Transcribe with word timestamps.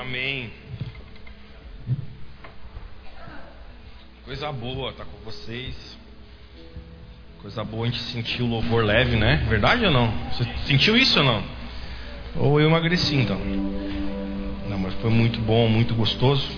Amém. 0.00 0.50
Coisa 4.24 4.50
boa 4.50 4.90
estar 4.90 5.04
tá 5.04 5.10
com 5.10 5.18
vocês. 5.24 5.98
Coisa 7.42 7.62
boa 7.62 7.86
a 7.86 7.90
gente 7.90 8.00
sentir 8.04 8.42
o 8.42 8.46
louvor 8.46 8.84
leve, 8.84 9.16
né? 9.16 9.44
Verdade 9.48 9.84
ou 9.84 9.90
não? 9.90 10.10
Você 10.30 10.44
sentiu 10.64 10.96
isso 10.96 11.18
ou 11.18 11.24
não? 11.24 11.44
Ou 12.36 12.60
eu 12.60 12.68
emagreci 12.68 13.16
então? 13.16 13.38
Não, 14.68 14.78
mas 14.78 14.94
foi 14.94 15.10
muito 15.10 15.38
bom, 15.40 15.68
muito 15.68 15.94
gostoso. 15.94 16.48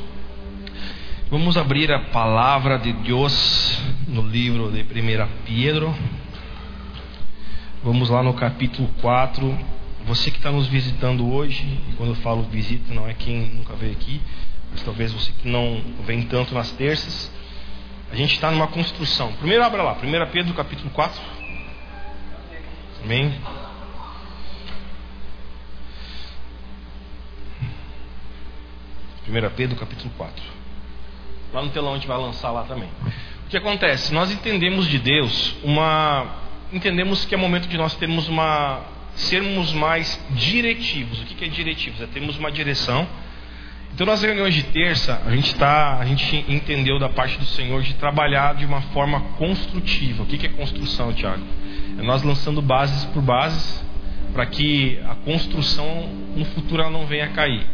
Vamos 1.29 1.57
abrir 1.57 1.91
a 1.91 1.99
palavra 1.99 2.79
de 2.79 2.93
Deus 2.93 3.83
no 4.07 4.23
livro 4.23 4.71
de 4.71 4.83
1 4.83 5.29
Pedro. 5.45 5.93
Vamos 7.83 8.11
lá 8.11 8.23
no 8.23 8.35
capítulo 8.35 8.89
4 9.01 9.74
você 10.07 10.31
que 10.31 10.37
está 10.37 10.53
nos 10.53 10.67
visitando 10.67 11.33
hoje, 11.33 11.63
e 11.89 11.95
quando 11.97 12.11
eu 12.11 12.17
falo 12.17 12.43
visita, 12.45 12.93
não 12.93 13.09
é 13.09 13.15
quem 13.15 13.49
nunca 13.55 13.75
veio 13.75 13.93
aqui, 13.93 14.21
mas 14.71 14.83
talvez 14.83 15.13
você 15.13 15.33
que 15.33 15.49
não 15.49 15.83
vem 16.05 16.23
tanto 16.23 16.55
nas 16.55 16.71
terças, 16.73 17.33
a 18.11 18.17
gente 18.17 18.35
está 18.35 18.51
numa 18.51 18.67
construção. 18.67 19.33
Primeiro 19.35 19.65
abra 19.65 19.83
lá, 19.83 19.93
1 19.93 20.31
Pedro 20.31 20.55
capítulo 20.55 20.91
4. 20.91 21.21
Amém. 23.03 23.35
Primeira 29.23 29.49
Pedro 29.51 29.77
capítulo 29.77 30.11
4. 30.17 30.45
Lá 31.53 31.63
no 31.63 31.71
telão 31.71 31.93
a 31.93 31.97
gente 31.97 32.07
vai 32.07 32.19
lançar 32.19 32.51
lá 32.51 32.65
também. 32.65 32.91
O 33.47 33.49
que 33.49 33.57
acontece? 33.57 34.13
Nós 34.13 34.31
entendemos 34.31 34.87
de 34.87 34.99
Deus 34.99 35.55
uma. 35.63 36.43
Entendemos 36.73 37.25
que 37.25 37.35
é 37.35 37.39
momento 37.39 37.69
de 37.69 37.77
nós 37.77 37.95
termos 37.95 38.29
uma 38.29 38.94
sermos 39.15 39.73
mais 39.73 40.21
diretivos. 40.31 41.21
O 41.21 41.25
que 41.25 41.45
é 41.45 41.49
diretivos? 41.49 42.01
É 42.01 42.07
termos 42.07 42.37
uma 42.39 42.51
direção. 42.51 43.07
Então, 43.95 44.07
nas 44.07 44.23
reuniões 44.23 44.55
de 44.55 44.65
terça, 44.65 45.23
a 45.25 45.31
gente 45.31 45.55
tá, 45.55 45.99
a 45.99 46.05
gente 46.05 46.45
entendeu 46.49 46.99
da 46.99 47.09
parte 47.09 47.39
do 47.39 47.47
Senhor 47.47 47.81
de 47.83 47.95
trabalhar 47.95 48.57
de 48.57 48.65
uma 48.65 48.81
forma 48.81 49.21
construtiva. 49.39 50.25
O 50.25 50.27
que 50.27 50.45
é 50.45 50.49
construção, 50.49 51.13
Tiago? 51.13 51.45
É 51.97 52.03
nós 52.03 52.23
lançando 52.25 52.61
bases 52.61 53.05
por 53.07 53.23
bases 53.23 53.85
para 54.33 54.47
que 54.47 54.99
a 55.09 55.15
construção 55.15 56.09
no 56.35 56.45
futuro 56.47 56.83
ela 56.83 56.91
não 56.91 57.07
venha 57.07 57.27
a 57.27 57.29
cair. 57.29 57.65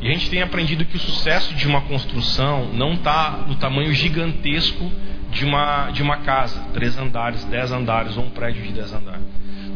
E 0.00 0.08
a 0.08 0.12
gente 0.12 0.30
tem 0.30 0.40
aprendido 0.40 0.86
que 0.86 0.96
o 0.96 1.00
sucesso 1.00 1.54
de 1.54 1.66
uma 1.66 1.82
construção 1.82 2.70
não 2.72 2.94
está 2.94 3.44
no 3.46 3.54
tamanho 3.56 3.92
gigantesco 3.92 4.90
de 5.30 5.44
uma, 5.44 5.90
de 5.90 6.02
uma 6.02 6.18
casa, 6.18 6.58
três 6.72 6.96
andares, 6.98 7.44
dez 7.44 7.70
andares 7.70 8.16
ou 8.16 8.24
um 8.24 8.30
prédio 8.30 8.62
de 8.62 8.72
dez 8.72 8.92
andares. 8.94 9.22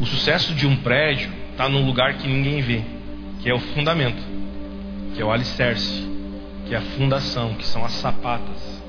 O 0.00 0.06
sucesso 0.06 0.54
de 0.54 0.66
um 0.66 0.76
prédio 0.76 1.30
está 1.52 1.68
num 1.68 1.86
lugar 1.86 2.14
que 2.14 2.26
ninguém 2.26 2.60
vê, 2.60 2.82
que 3.40 3.48
é 3.48 3.54
o 3.54 3.60
fundamento, 3.60 4.22
que 5.14 5.22
é 5.22 5.24
o 5.24 5.30
alicerce, 5.30 6.08
que 6.66 6.74
é 6.74 6.78
a 6.78 6.80
fundação, 6.80 7.54
que 7.54 7.64
são 7.64 7.84
as 7.84 7.92
sapatas. 7.92 8.82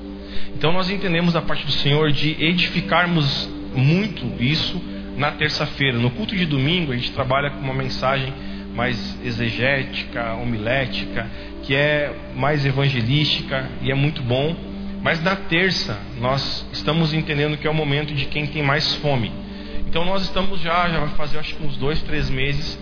Então 0.54 0.72
nós 0.72 0.90
entendemos 0.90 1.32
da 1.32 1.40
parte 1.40 1.64
do 1.64 1.70
Senhor 1.70 2.10
de 2.10 2.36
edificarmos 2.44 3.48
muito 3.74 4.42
isso 4.42 4.82
na 5.16 5.30
terça-feira. 5.30 5.96
No 5.96 6.10
culto 6.10 6.34
de 6.34 6.44
domingo 6.44 6.92
a 6.92 6.96
gente 6.96 7.12
trabalha 7.12 7.50
com 7.50 7.60
uma 7.60 7.74
mensagem 7.74 8.32
mais 8.74 9.18
exegética, 9.24 10.34
homilética, 10.34 11.30
que 11.62 11.74
é 11.74 12.14
mais 12.34 12.66
evangelística 12.66 13.70
e 13.80 13.92
é 13.92 13.94
muito 13.94 14.22
bom. 14.22 14.56
Mas 15.02 15.22
na 15.22 15.36
terça 15.36 15.98
nós 16.20 16.66
estamos 16.72 17.14
entendendo 17.14 17.56
que 17.56 17.66
é 17.66 17.70
o 17.70 17.74
momento 17.74 18.12
de 18.12 18.24
quem 18.24 18.44
tem 18.46 18.62
mais 18.62 18.94
fome 18.96 19.45
então 19.86 20.04
nós 20.04 20.22
estamos 20.22 20.60
já, 20.60 20.88
já 20.88 21.00
vai 21.00 21.08
fazer 21.10 21.38
acho 21.38 21.54
que 21.54 21.66
uns 21.66 21.76
dois, 21.76 22.00
três 22.02 22.30
meses, 22.30 22.78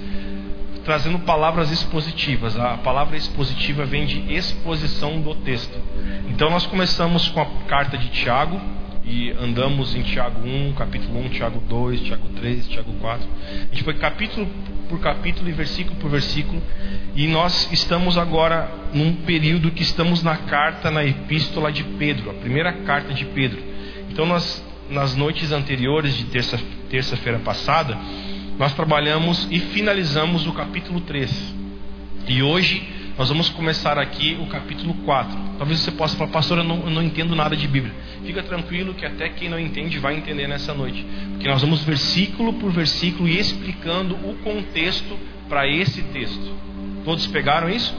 trazendo 0.84 1.18
palavras 1.20 1.70
expositivas. 1.70 2.58
A 2.58 2.76
palavra 2.76 3.16
expositiva 3.16 3.84
vem 3.84 4.06
de 4.06 4.32
exposição 4.32 5.20
do 5.20 5.34
texto. 5.36 5.76
Então 6.28 6.50
nós 6.50 6.66
começamos 6.66 7.28
com 7.28 7.40
a 7.40 7.46
carta 7.66 7.96
de 7.96 8.08
Tiago 8.08 8.60
e 9.04 9.30
andamos 9.32 9.94
em 9.94 10.02
Tiago 10.02 10.46
1, 10.46 10.72
capítulo 10.74 11.20
1, 11.26 11.28
Tiago 11.30 11.60
2, 11.68 12.00
Tiago 12.00 12.28
3, 12.36 12.68
Tiago 12.68 12.92
4. 13.00 13.28
A 13.52 13.74
gente 13.74 13.82
foi 13.82 13.94
capítulo 13.94 14.46
por 14.88 15.00
capítulo 15.00 15.48
e 15.48 15.52
versículo 15.52 15.96
por 15.96 16.10
versículo. 16.10 16.62
E 17.14 17.26
nós 17.26 17.70
estamos 17.72 18.16
agora 18.16 18.70
num 18.92 19.14
período 19.14 19.70
que 19.70 19.82
estamos 19.82 20.22
na 20.22 20.36
carta, 20.36 20.90
na 20.90 21.04
epístola 21.04 21.70
de 21.70 21.84
Pedro, 21.84 22.30
a 22.30 22.34
primeira 22.34 22.72
carta 22.72 23.12
de 23.12 23.24
Pedro. 23.26 23.62
Então 24.10 24.26
nós 24.26 24.64
nas 24.90 25.14
noites 25.14 25.52
anteriores 25.52 26.16
de 26.16 26.24
terça-feira 26.24 26.84
terça-feira 26.94 27.40
passada, 27.40 27.98
nós 28.56 28.72
trabalhamos 28.72 29.48
e 29.50 29.58
finalizamos 29.58 30.46
o 30.46 30.52
capítulo 30.52 31.00
3. 31.00 31.54
E 32.28 32.40
hoje 32.40 32.88
nós 33.18 33.28
vamos 33.28 33.48
começar 33.48 33.98
aqui 33.98 34.38
o 34.40 34.46
capítulo 34.46 34.94
4. 35.04 35.36
Talvez 35.58 35.80
você 35.80 35.90
possa 35.90 36.16
falar, 36.16 36.30
pastor, 36.30 36.58
eu 36.58 36.64
não, 36.64 36.84
eu 36.84 36.90
não 36.90 37.02
entendo 37.02 37.34
nada 37.34 37.56
de 37.56 37.66
Bíblia. 37.66 37.92
Fica 38.24 38.44
tranquilo 38.44 38.94
que 38.94 39.04
até 39.04 39.28
quem 39.28 39.48
não 39.48 39.58
entende 39.58 39.98
vai 39.98 40.16
entender 40.16 40.46
nessa 40.46 40.72
noite. 40.72 41.04
Porque 41.32 41.48
nós 41.48 41.62
vamos 41.62 41.82
versículo 41.82 42.52
por 42.54 42.70
versículo 42.70 43.28
e 43.28 43.40
explicando 43.40 44.14
o 44.14 44.36
contexto 44.44 45.18
para 45.48 45.66
esse 45.66 46.00
texto. 46.02 46.56
Todos 47.04 47.26
pegaram 47.26 47.68
isso? 47.68 47.92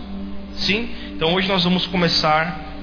Sim? 0.54 0.90
Então 1.14 1.34
hoje 1.34 1.50
nós 1.50 1.66
vamos 1.66 1.86
começar 1.86 2.75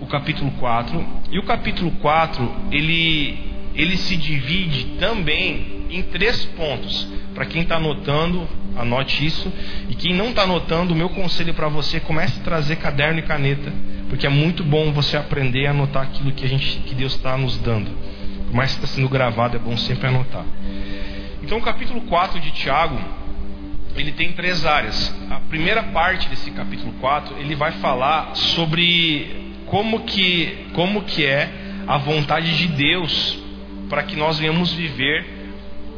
o 0.00 0.06
capítulo 0.06 0.50
4. 0.52 1.06
E 1.30 1.38
o 1.38 1.44
capítulo 1.44 1.90
4, 1.92 2.50
ele 2.70 3.48
ele 3.78 3.96
se 3.96 4.16
divide 4.16 4.96
também 4.98 5.86
em 5.88 6.02
três 6.02 6.44
pontos. 6.46 7.06
Para 7.32 7.46
quem 7.46 7.62
está 7.62 7.76
anotando, 7.76 8.48
anote 8.76 9.24
isso. 9.24 9.52
E 9.88 9.94
quem 9.94 10.14
não 10.14 10.30
está 10.30 10.42
anotando, 10.42 10.92
o 10.92 10.96
meu 10.96 11.08
conselho 11.08 11.54
para 11.54 11.68
você, 11.68 12.00
comece 12.00 12.40
a 12.40 12.42
trazer 12.42 12.76
caderno 12.76 13.20
e 13.20 13.22
caneta, 13.22 13.72
porque 14.08 14.26
é 14.26 14.28
muito 14.28 14.64
bom 14.64 14.92
você 14.92 15.16
aprender 15.16 15.66
a 15.66 15.70
anotar 15.70 16.02
aquilo 16.02 16.32
que, 16.32 16.44
a 16.44 16.48
gente, 16.48 16.78
que 16.80 16.94
Deus 16.94 17.14
está 17.14 17.36
nos 17.36 17.56
dando. 17.58 17.88
Por 18.46 18.54
mais 18.54 18.72
que 18.72 18.84
está 18.84 18.88
sendo 18.88 19.08
gravado, 19.08 19.56
é 19.56 19.60
bom 19.60 19.76
sempre 19.76 20.08
anotar. 20.08 20.44
Então, 21.40 21.58
o 21.58 21.62
capítulo 21.62 22.00
4 22.00 22.40
de 22.40 22.50
Tiago, 22.50 22.98
ele 23.94 24.10
tem 24.10 24.32
três 24.32 24.66
áreas. 24.66 25.14
A 25.30 25.38
primeira 25.40 25.84
parte 25.84 26.28
desse 26.28 26.50
capítulo 26.50 26.92
4, 26.94 27.36
ele 27.38 27.54
vai 27.54 27.72
falar 27.72 28.34
sobre 28.34 29.47
como 29.70 30.00
que, 30.00 30.66
como 30.72 31.02
que 31.02 31.24
é 31.24 31.48
a 31.86 31.98
vontade 31.98 32.56
de 32.56 32.68
Deus 32.68 33.38
para 33.88 34.02
que 34.02 34.16
nós 34.16 34.38
venhamos 34.38 34.72
viver 34.72 35.38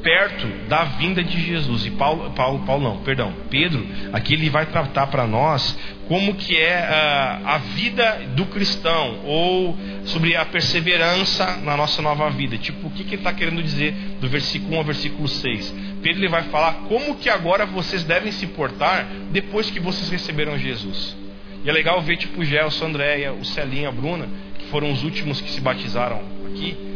perto 0.03 0.47
da 0.69 0.85
vinda 0.85 1.23
de 1.23 1.41
Jesus. 1.41 1.87
E 1.87 1.91
Paulo, 1.91 2.31
Paulo, 2.31 2.61
Paulo 2.61 2.83
não, 2.83 2.99
perdão, 2.99 3.33
Pedro, 3.49 3.87
aqui 4.13 4.35
ele 4.35 4.51
vai 4.51 4.67
tratar 4.67 5.07
para 5.09 5.27
nós 5.27 5.77
como 6.09 6.35
que 6.35 6.57
é 6.57 6.79
a, 6.79 7.41
ah, 7.45 7.55
a 7.55 7.59
vida 7.59 8.23
do 8.35 8.47
cristão 8.47 9.21
ou 9.25 9.77
sobre 10.05 10.35
a 10.35 10.45
perseverança 10.45 11.59
na 11.63 11.77
nossa 11.77 12.03
nova 12.03 12.29
vida. 12.31 12.59
Tipo, 12.59 12.89
o 12.89 12.91
que, 12.91 13.05
que 13.05 13.11
ele 13.11 13.21
está 13.21 13.33
querendo 13.33 13.63
dizer 13.63 13.93
do 14.21 14.29
versículo 14.29 14.75
1 14.75 14.79
ao 14.79 14.85
versículo 14.85 15.29
6? 15.29 15.75
Pedro 16.03 16.21
ele 16.21 16.29
vai 16.29 16.43
falar 16.45 16.73
como 16.89 17.17
que 17.17 17.29
agora 17.29 17.67
vocês 17.67 18.03
devem 18.05 18.33
se 18.33 18.47
portar 18.49 19.07
depois 19.31 19.71
que 19.71 19.79
vocês 19.79 20.09
receberam 20.09 20.59
Jesus. 20.59 21.17
E 21.65 21.69
é 21.69 21.73
legal 21.73 22.01
ver 22.01 22.17
tipo 22.17 22.41
o 22.41 22.45
Gelson, 22.45 22.87
Andréia, 22.87 23.33
o 23.33 23.45
Celinho, 23.45 23.89
a 23.89 23.93
Bruna, 23.93 24.29
que 24.59 24.67
foram 24.67 24.91
os 24.91 25.03
últimos 25.03 25.41
que 25.41 25.51
se 25.51 25.61
batizaram 25.61 26.21
aqui 26.49 26.91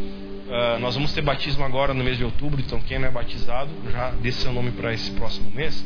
Uh, 0.44 0.78
nós 0.78 0.94
vamos 0.94 1.12
ter 1.12 1.22
batismo 1.22 1.64
agora 1.64 1.94
no 1.94 2.04
mês 2.04 2.19
de 2.19 2.25
outubro, 2.25 2.60
então 2.60 2.78
quem 2.80 2.98
não 2.98 3.08
é 3.08 3.10
batizado 3.10 3.70
já 3.91 4.10
dê 4.10 4.30
seu 4.30 4.53
nome 4.53 4.72
para 4.72 4.92
esse 4.92 5.10
próximo 5.12 5.50
mês. 5.50 5.84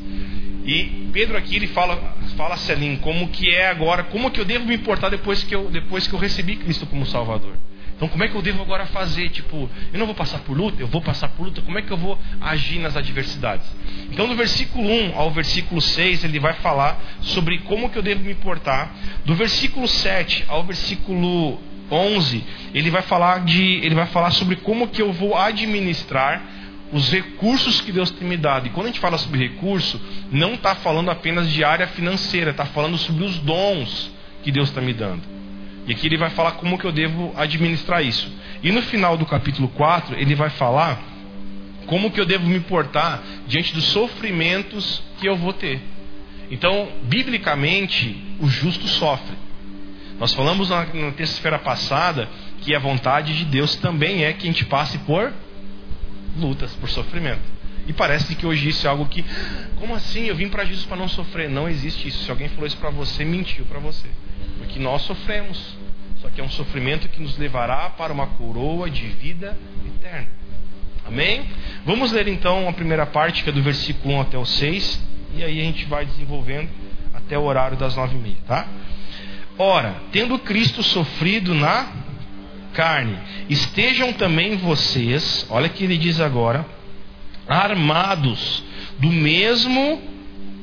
E 0.66 1.08
Pedro 1.12 1.38
aqui 1.38 1.56
ele 1.56 1.68
fala, 1.68 1.96
fala 2.36 2.56
Celim, 2.56 2.96
como 2.96 3.28
que 3.28 3.48
é 3.48 3.68
agora, 3.68 4.02
como 4.02 4.30
que 4.30 4.40
eu 4.40 4.44
devo 4.44 4.66
me 4.66 4.74
importar 4.74 5.10
depois 5.10 5.44
que 5.44 5.54
eu, 5.54 5.70
depois 5.70 6.08
que 6.08 6.12
eu 6.12 6.18
recebi 6.18 6.56
Cristo 6.56 6.86
como 6.86 7.06
Salvador. 7.06 7.54
Então 7.98 8.06
como 8.06 8.22
é 8.22 8.28
que 8.28 8.36
eu 8.36 8.40
devo 8.40 8.62
agora 8.62 8.86
fazer? 8.86 9.28
Tipo, 9.30 9.68
eu 9.92 9.98
não 9.98 10.06
vou 10.06 10.14
passar 10.14 10.38
por 10.38 10.56
luta, 10.56 10.80
eu 10.80 10.86
vou 10.86 11.02
passar 11.02 11.28
por 11.30 11.46
luta, 11.46 11.60
como 11.62 11.76
é 11.80 11.82
que 11.82 11.90
eu 11.90 11.96
vou 11.96 12.16
agir 12.40 12.78
nas 12.78 12.96
adversidades? 12.96 13.66
Então 14.12 14.28
do 14.28 14.36
versículo 14.36 14.88
1 14.88 15.18
ao 15.18 15.32
versículo 15.32 15.80
6 15.80 16.22
ele 16.22 16.38
vai 16.38 16.52
falar 16.54 16.96
sobre 17.20 17.58
como 17.58 17.90
que 17.90 17.98
eu 17.98 18.02
devo 18.02 18.22
me 18.22 18.30
importar. 18.30 18.94
Do 19.24 19.34
versículo 19.34 19.88
7 19.88 20.44
ao 20.46 20.62
versículo 20.62 21.58
11, 21.90 22.44
ele 22.72 22.88
vai 22.88 23.02
falar 23.02 23.44
de, 23.44 23.80
ele 23.82 23.96
vai 23.96 24.06
falar 24.06 24.30
sobre 24.30 24.54
como 24.54 24.86
que 24.86 25.02
eu 25.02 25.12
vou 25.12 25.36
administrar 25.36 26.40
os 26.92 27.10
recursos 27.10 27.80
que 27.80 27.90
Deus 27.90 28.12
tem 28.12 28.28
me 28.28 28.36
dado. 28.36 28.68
E 28.68 28.70
quando 28.70 28.86
a 28.86 28.90
gente 28.90 29.00
fala 29.00 29.18
sobre 29.18 29.40
recurso, 29.40 30.00
não 30.30 30.54
está 30.54 30.76
falando 30.76 31.10
apenas 31.10 31.50
de 31.50 31.64
área 31.64 31.88
financeira, 31.88 32.52
está 32.52 32.64
falando 32.64 32.96
sobre 32.96 33.24
os 33.24 33.38
dons 33.38 34.08
que 34.44 34.52
Deus 34.52 34.68
está 34.68 34.80
me 34.80 34.94
dando. 34.94 35.37
E 35.88 35.92
aqui 35.92 36.06
ele 36.06 36.18
vai 36.18 36.28
falar 36.28 36.52
como 36.52 36.78
que 36.78 36.84
eu 36.84 36.92
devo 36.92 37.32
administrar 37.34 38.04
isso. 38.04 38.30
E 38.62 38.70
no 38.70 38.82
final 38.82 39.16
do 39.16 39.24
capítulo 39.24 39.68
4, 39.68 40.16
ele 40.16 40.34
vai 40.34 40.50
falar 40.50 41.00
como 41.86 42.10
que 42.10 42.20
eu 42.20 42.26
devo 42.26 42.46
me 42.46 42.60
portar 42.60 43.22
diante 43.46 43.72
dos 43.72 43.84
sofrimentos 43.84 45.02
que 45.18 45.26
eu 45.26 45.34
vou 45.34 45.54
ter. 45.54 45.80
Então, 46.50 46.88
biblicamente, 47.04 48.22
o 48.38 48.48
justo 48.48 48.86
sofre. 48.86 49.34
Nós 50.20 50.34
falamos 50.34 50.68
na, 50.68 50.84
na 50.84 51.12
terça-feira 51.12 51.58
passada 51.58 52.28
que 52.60 52.74
a 52.74 52.78
vontade 52.78 53.34
de 53.34 53.46
Deus 53.46 53.74
também 53.76 54.24
é 54.24 54.34
que 54.34 54.46
a 54.46 54.50
gente 54.50 54.66
passe 54.66 54.98
por 54.98 55.32
lutas, 56.36 56.74
por 56.74 56.90
sofrimento. 56.90 57.40
E 57.86 57.94
parece 57.94 58.34
que 58.34 58.46
hoje 58.46 58.68
isso 58.68 58.86
é 58.86 58.90
algo 58.90 59.06
que, 59.06 59.24
como 59.76 59.94
assim? 59.94 60.26
Eu 60.26 60.36
vim 60.36 60.50
para 60.50 60.66
Jesus 60.66 60.84
para 60.84 60.98
não 60.98 61.08
sofrer. 61.08 61.48
Não 61.48 61.66
existe 61.66 62.08
isso. 62.08 62.24
Se 62.24 62.30
alguém 62.30 62.50
falou 62.50 62.66
isso 62.66 62.76
para 62.76 62.90
você, 62.90 63.24
mentiu 63.24 63.64
para 63.64 63.78
você. 63.78 64.06
Porque 64.58 64.78
nós 64.78 65.02
sofremos. 65.02 65.77
Que 66.34 66.40
é 66.40 66.44
um 66.44 66.50
sofrimento 66.50 67.08
que 67.08 67.20
nos 67.20 67.36
levará 67.38 67.90
para 67.90 68.12
uma 68.12 68.26
coroa 68.26 68.88
de 68.88 69.06
vida 69.06 69.56
eterna. 69.86 70.28
Amém? 71.06 71.46
Vamos 71.86 72.12
ler 72.12 72.28
então 72.28 72.68
a 72.68 72.72
primeira 72.72 73.06
parte, 73.06 73.42
que 73.42 73.50
é 73.50 73.52
do 73.52 73.62
versículo 73.62 74.14
1 74.16 74.20
até 74.20 74.38
o 74.38 74.44
6. 74.44 75.02
E 75.34 75.42
aí 75.42 75.60
a 75.60 75.64
gente 75.64 75.84
vai 75.86 76.04
desenvolvendo 76.04 76.68
até 77.14 77.38
o 77.38 77.42
horário 77.42 77.76
das 77.76 77.96
nove 77.96 78.16
e 78.16 78.18
meia, 78.18 78.36
tá? 78.46 78.66
Ora, 79.58 79.96
tendo 80.12 80.38
Cristo 80.38 80.82
sofrido 80.82 81.54
na 81.54 81.90
carne, 82.72 83.18
estejam 83.48 84.12
também 84.12 84.56
vocês, 84.56 85.46
olha 85.50 85.68
que 85.68 85.82
ele 85.82 85.98
diz 85.98 86.20
agora, 86.20 86.64
armados 87.48 88.62
do 88.98 89.08
mesmo 89.08 90.00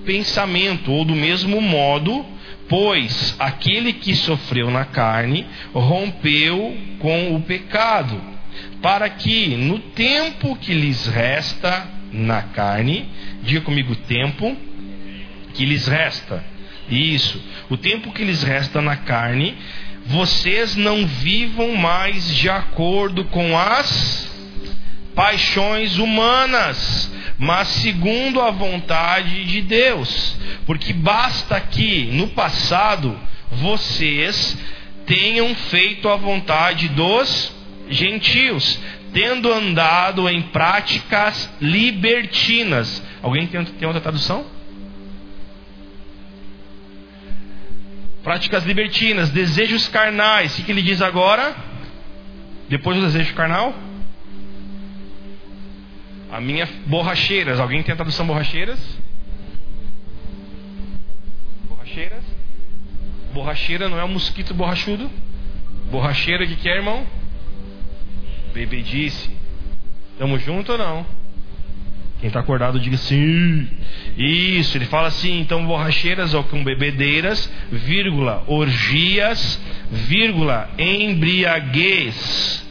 pensamento 0.06 0.92
ou 0.92 1.04
do 1.04 1.16
mesmo 1.16 1.60
modo, 1.60 2.26
pois 2.68 3.36
aquele 3.40 3.94
que 3.94 4.16
sofreu 4.16 4.72
na 4.72 4.86
carne 4.86 5.46
rompeu 5.74 6.78
com 7.00 7.36
o 7.36 7.42
pecado, 7.42 8.20
para 8.82 9.10
que 9.10 9.56
no 9.56 9.80
tempo 9.80 10.56
que 10.56 10.74
lhes 10.74 11.08
resta 11.08 11.88
na 12.12 12.42
carne, 12.42 13.10
diga 13.44 13.62
comigo 13.62 13.96
tempo 13.96 14.56
que 15.54 15.66
lhes 15.66 15.88
resta. 15.88 16.44
Isso, 16.90 17.42
o 17.70 17.78
tempo 17.78 18.12
que 18.12 18.24
lhes 18.24 18.44
resta 18.44 18.82
na 18.82 18.96
carne, 18.96 19.56
vocês 20.06 20.76
não 20.76 21.06
vivam 21.06 21.76
mais 21.76 22.34
de 22.36 22.48
acordo 22.48 23.26
com 23.26 23.58
as 23.58 24.35
paixões 25.16 25.98
humanas, 25.98 27.12
mas 27.38 27.68
segundo 27.68 28.42
a 28.42 28.52
vontade 28.52 29.46
de 29.46 29.62
Deus. 29.62 30.38
Porque 30.66 30.94
basta 30.94 31.60
que 31.60 32.06
no 32.12 32.28
passado 32.30 33.18
vocês 33.52 34.58
tenham 35.06 35.56
feito 35.56 36.10
a 36.10 36.16
vontade 36.16 36.90
dos 36.90 37.56
gentios, 37.90 38.80
tendo 39.14 39.52
andado 39.52 40.30
em 40.30 40.42
práticas 40.42 41.50
libertinas. 41.62 43.02
Alguém 43.24 43.48
tem, 43.48 43.64
tem 43.64 43.88
outra 43.88 44.02
tradução? 44.02 44.56
práticas 48.26 48.66
libertinas, 48.66 49.30
desejos 49.30 49.88
carnais. 49.88 50.58
O 50.58 50.64
que, 50.64 50.72
ele 50.72 50.82
diz 50.82 51.00
agora? 51.00 51.56
Depois 52.68 52.98
do 52.98 53.06
desejo 53.06 53.36
carnal? 53.36 53.85
A 56.36 56.42
minha 56.42 56.68
borracheiras. 56.86 57.62
Alguém 57.62 57.82
tem 57.82 57.94
a 57.94 57.96
tradução 57.96 58.28
borracheiras? 58.28 58.78
Borracheiras? 61.70 62.24
Borracheira 63.34 63.88
não 63.88 63.98
é 63.98 64.04
um 64.04 64.10
mosquito 64.10 64.54
borrachudo? 64.54 65.10
Borracheira 65.90 66.46
de 66.46 66.58
que 66.58 66.68
é, 66.68 66.76
irmão? 66.76 67.08
Bebedice. 68.54 69.30
Tamo 70.20 70.38
junto 70.38 70.74
ou 70.74 70.78
não? 70.78 71.06
Quem 72.20 72.28
está 72.28 72.42
acordado 72.42 72.82
diga 72.82 72.98
sim. 72.98 73.70
Isso, 74.18 74.78
ele 74.78 74.88
fala 74.88 75.08
assim, 75.08 75.40
então 75.40 75.66
borracheiras 75.66 76.34
ou 76.34 76.44
com 76.44 76.62
bebedeiras, 76.66 77.50
vírgula, 77.72 78.44
orgias, 78.48 79.58
vírgula, 79.90 80.70
embriaguez 80.78 82.65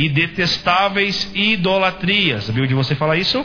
e 0.00 0.08
detestáveis 0.08 1.30
idolatrias. 1.34 2.48
Viu 2.48 2.66
de 2.66 2.72
você 2.72 2.94
falar 2.94 3.18
isso? 3.18 3.44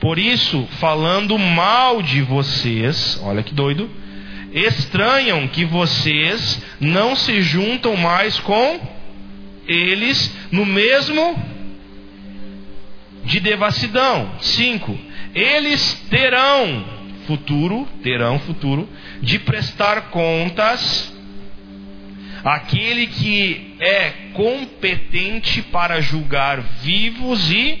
Por 0.00 0.18
isso, 0.18 0.66
falando 0.80 1.38
mal 1.38 2.00
de 2.00 2.22
vocês, 2.22 3.20
olha 3.22 3.42
que 3.42 3.52
doido, 3.52 3.90
estranham 4.54 5.46
que 5.46 5.66
vocês 5.66 6.62
não 6.80 7.14
se 7.14 7.42
juntam 7.42 7.94
mais 7.94 8.40
com 8.40 8.80
eles 9.68 10.34
no 10.50 10.64
mesmo 10.64 11.36
de 13.22 13.38
devassidão. 13.38 14.30
5. 14.40 14.98
Eles 15.34 16.06
terão 16.08 16.86
futuro, 17.26 17.86
terão 18.02 18.38
futuro, 18.38 18.88
de 19.20 19.38
prestar 19.40 20.08
contas 20.08 21.14
àquele 22.44 23.06
que 23.06 23.76
é 23.80 24.10
competente 24.32 25.62
para 25.62 26.00
julgar 26.00 26.60
vivos 26.82 27.50
e 27.50 27.78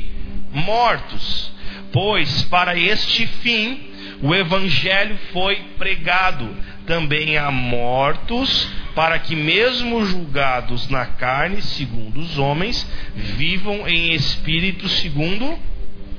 mortos. 0.52 1.52
Pois 1.92 2.42
para 2.44 2.78
este 2.78 3.26
fim 3.26 3.80
o 4.22 4.34
evangelho 4.34 5.18
foi 5.32 5.56
pregado 5.78 6.48
também 6.86 7.36
a 7.36 7.50
mortos, 7.50 8.68
para 8.94 9.18
que, 9.18 9.34
mesmo 9.36 10.06
julgados 10.06 10.88
na 10.88 11.04
carne, 11.04 11.60
segundo 11.60 12.20
os 12.20 12.38
homens, 12.38 12.88
vivam 13.14 13.86
em 13.86 14.14
espírito, 14.14 14.88
segundo 14.88 15.58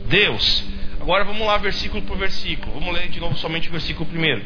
Deus. 0.08 0.64
Agora 1.00 1.24
vamos 1.24 1.46
lá, 1.46 1.58
versículo 1.58 2.02
por 2.04 2.18
versículo. 2.18 2.74
Vamos 2.74 2.94
ler 2.94 3.08
de 3.10 3.20
novo 3.20 3.38
somente 3.38 3.70
o 3.70 3.72
versículo 3.72 4.06
primeiro. 4.06 4.44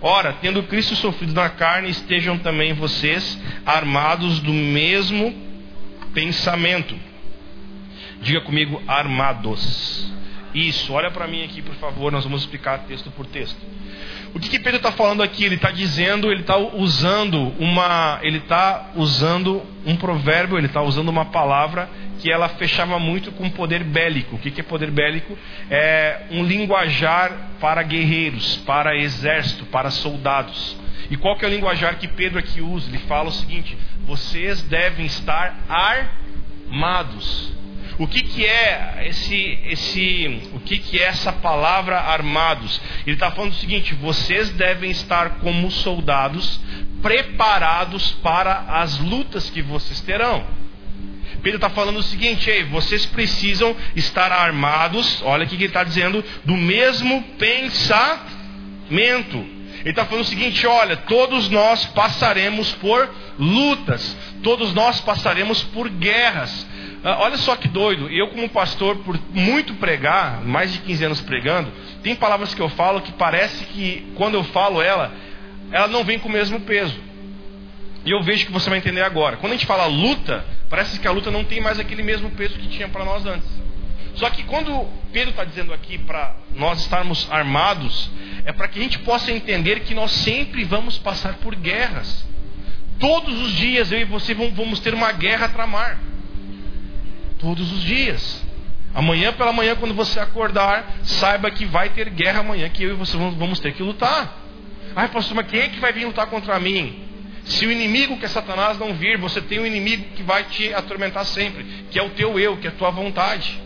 Ora, 0.00 0.34
tendo 0.34 0.62
Cristo 0.64 0.94
sofrido 0.96 1.32
na 1.32 1.48
carne, 1.48 1.88
estejam 1.88 2.38
também 2.38 2.72
vocês 2.74 3.38
armados 3.64 4.40
do 4.40 4.52
mesmo 4.52 5.34
pensamento. 6.12 6.94
Diga 8.20 8.40
comigo, 8.42 8.82
armados. 8.86 10.12
Isso, 10.54 10.92
olha 10.92 11.10
para 11.10 11.26
mim 11.26 11.42
aqui, 11.42 11.60
por 11.60 11.74
favor, 11.74 12.12
nós 12.12 12.22
vamos 12.22 12.42
explicar 12.42 12.78
texto 12.86 13.10
por 13.10 13.26
texto. 13.26 13.58
O 14.32 14.38
que, 14.38 14.48
que 14.48 14.58
Pedro 14.58 14.76
está 14.76 14.92
falando 14.92 15.22
aqui? 15.22 15.44
Ele 15.44 15.56
está 15.56 15.70
dizendo, 15.70 16.30
ele 16.30 16.42
está 16.42 16.56
usando 16.56 17.52
uma, 17.58 18.18
ele 18.22 18.38
está 18.38 18.90
usando 18.94 19.62
um 19.84 19.96
provérbio, 19.96 20.56
ele 20.56 20.66
está 20.66 20.80
usando 20.82 21.08
uma 21.08 21.24
palavra 21.26 21.88
que 22.20 22.30
ela 22.30 22.48
fechava 22.48 22.98
muito 22.98 23.32
com 23.32 23.50
poder 23.50 23.84
bélico. 23.84 24.36
O 24.36 24.38
que, 24.38 24.50
que 24.50 24.60
é 24.60 24.64
poder 24.64 24.90
bélico? 24.90 25.36
É 25.70 26.22
um 26.30 26.44
linguajar 26.44 27.50
para 27.60 27.82
guerreiros, 27.82 28.56
para 28.58 28.96
exército, 28.96 29.66
para 29.66 29.90
soldados. 29.90 30.76
E 31.10 31.16
qual 31.16 31.36
que 31.36 31.44
é 31.44 31.48
o 31.48 31.50
linguajar 31.50 31.98
que 31.98 32.08
Pedro 32.08 32.38
aqui 32.38 32.60
usa? 32.60 32.88
Ele 32.88 32.98
fala 33.00 33.28
o 33.28 33.32
seguinte: 33.32 33.76
vocês 34.06 34.62
devem 34.62 35.06
estar 35.06 35.56
armados. 35.68 37.52
O 37.98 38.08
que, 38.08 38.22
que 38.22 38.44
é 38.44 39.04
esse, 39.06 39.58
esse, 39.66 40.40
o 40.52 40.60
que, 40.60 40.78
que 40.78 40.98
é 40.98 41.04
essa 41.04 41.32
palavra 41.32 42.00
armados? 42.00 42.80
Ele 43.06 43.14
está 43.14 43.30
falando 43.30 43.52
o 43.52 43.56
seguinte: 43.56 43.94
vocês 43.94 44.50
devem 44.50 44.90
estar 44.90 45.38
como 45.38 45.70
soldados 45.70 46.60
preparados 47.00 48.12
para 48.22 48.64
as 48.68 48.98
lutas 48.98 49.48
que 49.50 49.62
vocês 49.62 50.00
terão. 50.00 50.44
Pedro 51.42 51.58
está 51.58 51.70
falando 51.70 51.98
o 51.98 52.02
seguinte: 52.02 52.50
ei, 52.50 52.64
vocês 52.64 53.06
precisam 53.06 53.76
estar 53.94 54.32
armados. 54.32 55.22
Olha 55.22 55.44
o 55.44 55.48
que 55.48 55.54
ele 55.54 55.66
está 55.66 55.84
dizendo: 55.84 56.24
do 56.44 56.56
mesmo 56.56 57.22
pensamento. 57.38 58.24
Ele 59.36 59.90
está 59.90 60.04
falando 60.06 60.24
o 60.24 60.28
seguinte: 60.28 60.66
olha, 60.66 60.96
todos 60.96 61.48
nós 61.50 61.84
passaremos 61.86 62.72
por 62.72 63.08
lutas, 63.38 64.16
todos 64.42 64.72
nós 64.72 65.00
passaremos 65.00 65.62
por 65.62 65.88
guerras. 65.90 66.66
Ah, 67.04 67.18
olha 67.20 67.36
só 67.36 67.54
que 67.54 67.68
doido, 67.68 68.08
eu 68.10 68.28
como 68.28 68.48
pastor, 68.48 68.96
por 68.96 69.20
muito 69.30 69.74
pregar, 69.74 70.40
mais 70.40 70.72
de 70.72 70.78
15 70.78 71.04
anos 71.04 71.20
pregando, 71.20 71.70
tem 72.02 72.16
palavras 72.16 72.54
que 72.54 72.62
eu 72.62 72.68
falo 72.70 73.02
que 73.02 73.12
parece 73.12 73.62
que 73.66 74.10
quando 74.14 74.34
eu 74.34 74.44
falo 74.44 74.80
ela, 74.80 75.12
ela 75.70 75.86
não 75.86 76.02
vem 76.02 76.18
com 76.18 76.30
o 76.30 76.32
mesmo 76.32 76.60
peso. 76.60 76.98
E 78.06 78.10
eu 78.10 78.22
vejo 78.22 78.46
que 78.46 78.52
você 78.52 78.70
vai 78.70 78.78
entender 78.78 79.02
agora. 79.02 79.36
Quando 79.36 79.52
a 79.52 79.56
gente 79.56 79.66
fala 79.66 79.84
luta, 79.84 80.46
parece 80.70 80.98
que 80.98 81.06
a 81.06 81.10
luta 81.10 81.30
não 81.30 81.44
tem 81.44 81.60
mais 81.60 81.78
aquele 81.78 82.02
mesmo 82.02 82.30
peso 82.30 82.58
que 82.58 82.68
tinha 82.68 82.88
para 82.88 83.04
nós 83.04 83.26
antes. 83.26 83.48
Só 84.14 84.30
que 84.30 84.42
quando 84.44 84.88
Pedro 85.12 85.30
está 85.30 85.44
dizendo 85.44 85.74
aqui 85.74 85.98
para 85.98 86.34
nós 86.54 86.80
estarmos 86.80 87.28
armados, 87.30 88.10
é 88.46 88.52
para 88.52 88.66
que 88.66 88.78
a 88.78 88.82
gente 88.82 88.98
possa 89.00 89.30
entender 89.30 89.80
que 89.80 89.94
nós 89.94 90.10
sempre 90.10 90.64
vamos 90.64 90.96
passar 90.96 91.34
por 91.34 91.54
guerras. 91.54 92.26
Todos 92.98 93.38
os 93.42 93.52
dias 93.52 93.92
eu 93.92 94.00
e 94.00 94.04
você 94.04 94.32
vamos 94.32 94.80
ter 94.80 94.94
uma 94.94 95.12
guerra 95.12 95.46
a 95.46 95.50
tramar. 95.50 95.98
Todos 97.44 97.70
os 97.70 97.82
dias. 97.82 98.42
Amanhã 98.94 99.30
pela 99.34 99.52
manhã, 99.52 99.76
quando 99.76 99.92
você 99.92 100.18
acordar, 100.18 100.96
saiba 101.02 101.50
que 101.50 101.66
vai 101.66 101.90
ter 101.90 102.08
guerra 102.08 102.40
amanhã, 102.40 102.70
que 102.70 102.82
eu 102.82 102.92
e 102.92 102.94
você 102.94 103.18
vamos 103.18 103.60
ter 103.60 103.74
que 103.74 103.82
lutar. 103.82 104.38
Ai, 104.96 105.08
pastor, 105.08 105.36
mas 105.36 105.48
quem 105.48 105.60
é 105.60 105.68
que 105.68 105.78
vai 105.78 105.92
vir 105.92 106.06
lutar 106.06 106.26
contra 106.28 106.58
mim? 106.58 107.04
Se 107.44 107.66
o 107.66 107.70
inimigo 107.70 108.16
que 108.16 108.24
é 108.24 108.28
Satanás 108.28 108.78
não 108.78 108.94
vir, 108.94 109.18
você 109.18 109.42
tem 109.42 109.60
um 109.60 109.66
inimigo 109.66 110.06
que 110.16 110.22
vai 110.22 110.44
te 110.44 110.72
atormentar 110.72 111.26
sempre, 111.26 111.64
que 111.90 111.98
é 111.98 112.02
o 112.02 112.08
teu 112.10 112.40
eu, 112.40 112.56
que 112.56 112.66
é 112.66 112.70
a 112.70 112.74
tua 112.74 112.90
vontade, 112.90 113.60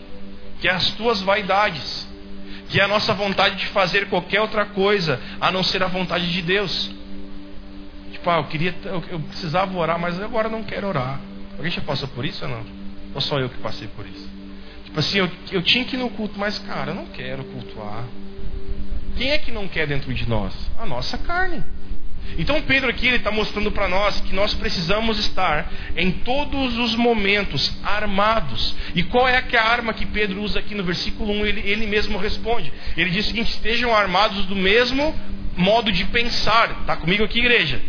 que 0.59 0.67
é 0.67 0.71
as 0.71 0.91
tuas 0.91 1.21
vaidades, 1.21 2.05
que 2.67 2.81
é 2.81 2.83
a 2.83 2.87
nossa 2.89 3.13
vontade 3.13 3.55
de 3.55 3.67
fazer 3.67 4.09
qualquer 4.09 4.41
outra 4.41 4.65
coisa 4.65 5.21
a 5.39 5.53
não 5.53 5.63
ser 5.63 5.81
a 5.83 5.87
vontade 5.87 6.29
de 6.29 6.41
Deus. 6.41 6.91
Tipo, 8.11 8.29
ah, 8.29 8.39
eu 8.39 8.43
queria, 8.43 8.75
eu, 8.83 9.01
eu 9.09 9.19
precisava 9.21 9.77
orar, 9.77 9.97
mas 9.97 10.19
agora 10.19 10.49
não 10.49 10.63
quero 10.63 10.85
orar. 10.85 11.17
Alguém 11.55 11.71
já 11.71 11.79
passou 11.79 12.09
por 12.09 12.25
isso 12.25 12.43
ou 12.43 12.51
não? 12.51 12.78
Ou 13.13 13.21
só 13.21 13.39
eu 13.39 13.49
que 13.49 13.57
passei 13.57 13.87
por 13.87 14.05
isso? 14.05 14.29
Tipo 14.85 14.99
Assim, 14.99 15.19
eu, 15.19 15.31
eu 15.51 15.61
tinha 15.61 15.85
que 15.85 15.95
ir 15.95 15.99
no 15.99 16.09
culto, 16.09 16.37
mas 16.39 16.59
cara, 16.59 16.91
eu 16.91 16.95
não 16.95 17.05
quero 17.07 17.43
cultuar. 17.43 18.05
Quem 19.17 19.31
é 19.31 19.37
que 19.37 19.51
não 19.51 19.67
quer 19.67 19.85
dentro 19.87 20.13
de 20.13 20.27
nós? 20.27 20.53
A 20.79 20.85
nossa 20.85 21.17
carne. 21.17 21.63
Então 22.37 22.61
Pedro 22.61 22.89
aqui 22.89 23.07
ele 23.07 23.17
está 23.17 23.31
mostrando 23.31 23.71
para 23.71 23.87
nós 23.87 24.21
que 24.21 24.33
nós 24.33 24.53
precisamos 24.53 25.17
estar 25.19 25.71
em 25.97 26.11
todos 26.11 26.77
os 26.77 26.95
momentos 26.95 27.73
armados. 27.83 28.75
E 28.93 29.03
qual 29.03 29.27
é 29.27 29.41
que 29.41 29.57
a 29.57 29.63
arma 29.63 29.93
que 29.93 30.05
Pedro 30.05 30.41
usa 30.41 30.59
aqui 30.59 30.75
no 30.75 30.83
versículo 30.83 31.31
1? 31.33 31.45
Ele, 31.45 31.61
ele 31.69 31.87
mesmo 31.87 32.17
responde. 32.17 32.71
Ele 32.95 33.09
diz 33.09 33.25
o 33.25 33.27
seguinte: 33.29 33.51
estejam 33.51 33.95
armados 33.95 34.45
do 34.45 34.55
mesmo 34.55 35.15
modo 35.57 35.91
de 35.91 36.05
pensar. 36.05 36.77
Está 36.81 36.95
comigo 36.95 37.23
aqui, 37.23 37.39
igreja? 37.39 37.81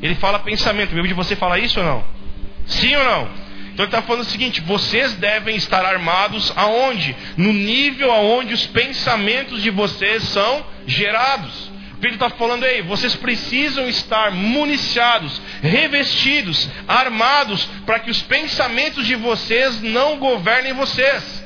Ele 0.00 0.14
fala 0.14 0.38
pensamento. 0.38 0.94
Meu 0.94 1.06
de 1.06 1.14
você 1.14 1.34
fala 1.34 1.58
isso 1.58 1.80
ou 1.80 1.86
não? 1.86 2.04
Sim 2.66 2.94
ou 2.96 3.04
não? 3.04 3.47
Então 3.78 3.86
ele 3.86 3.94
está 3.94 4.02
falando 4.02 4.22
o 4.22 4.28
seguinte: 4.28 4.60
vocês 4.62 5.12
devem 5.12 5.54
estar 5.54 5.84
armados 5.84 6.52
aonde? 6.56 7.14
No 7.36 7.52
nível 7.52 8.10
aonde 8.10 8.52
os 8.52 8.66
pensamentos 8.66 9.62
de 9.62 9.70
vocês 9.70 10.24
são 10.24 10.66
gerados. 10.84 11.70
Pedro 12.00 12.16
está 12.16 12.28
falando 12.30 12.64
aí, 12.64 12.82
vocês 12.82 13.14
precisam 13.14 13.88
estar 13.88 14.32
municiados, 14.32 15.40
revestidos, 15.62 16.68
armados, 16.88 17.68
para 17.86 18.00
que 18.00 18.10
os 18.10 18.20
pensamentos 18.20 19.06
de 19.06 19.14
vocês 19.14 19.80
não 19.80 20.16
governem 20.18 20.72
vocês. 20.72 21.37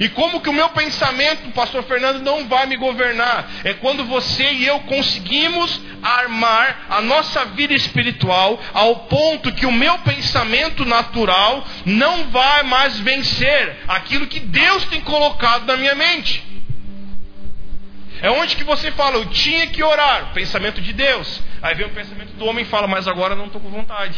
E 0.00 0.08
como 0.08 0.40
que 0.40 0.48
o 0.48 0.52
meu 0.52 0.68
pensamento, 0.70 1.50
pastor 1.52 1.84
Fernando, 1.84 2.20
não 2.20 2.48
vai 2.48 2.66
me 2.66 2.76
governar? 2.76 3.48
É 3.64 3.74
quando 3.74 4.04
você 4.04 4.52
e 4.52 4.66
eu 4.66 4.80
conseguimos 4.80 5.80
armar 6.02 6.86
a 6.90 7.00
nossa 7.00 7.44
vida 7.46 7.74
espiritual 7.74 8.60
ao 8.72 8.96
ponto 9.06 9.52
que 9.52 9.66
o 9.66 9.72
meu 9.72 9.98
pensamento 9.98 10.84
natural 10.84 11.66
não 11.84 12.24
vai 12.28 12.62
mais 12.64 12.98
vencer 12.98 13.78
aquilo 13.86 14.26
que 14.26 14.40
Deus 14.40 14.84
tem 14.86 15.00
colocado 15.00 15.66
na 15.66 15.76
minha 15.76 15.94
mente. 15.94 16.42
É 18.20 18.30
onde 18.30 18.56
que 18.56 18.64
você 18.64 18.90
fala, 18.92 19.16
eu 19.16 19.26
tinha 19.26 19.66
que 19.66 19.82
orar, 19.82 20.32
pensamento 20.32 20.80
de 20.80 20.92
Deus. 20.92 21.42
Aí 21.60 21.74
vem 21.74 21.86
o 21.86 21.90
pensamento 21.90 22.32
do 22.34 22.46
homem 22.46 22.64
e 22.64 22.68
fala, 22.68 22.86
mas 22.86 23.06
agora 23.06 23.34
não 23.34 23.46
estou 23.46 23.60
com 23.60 23.68
vontade. 23.68 24.16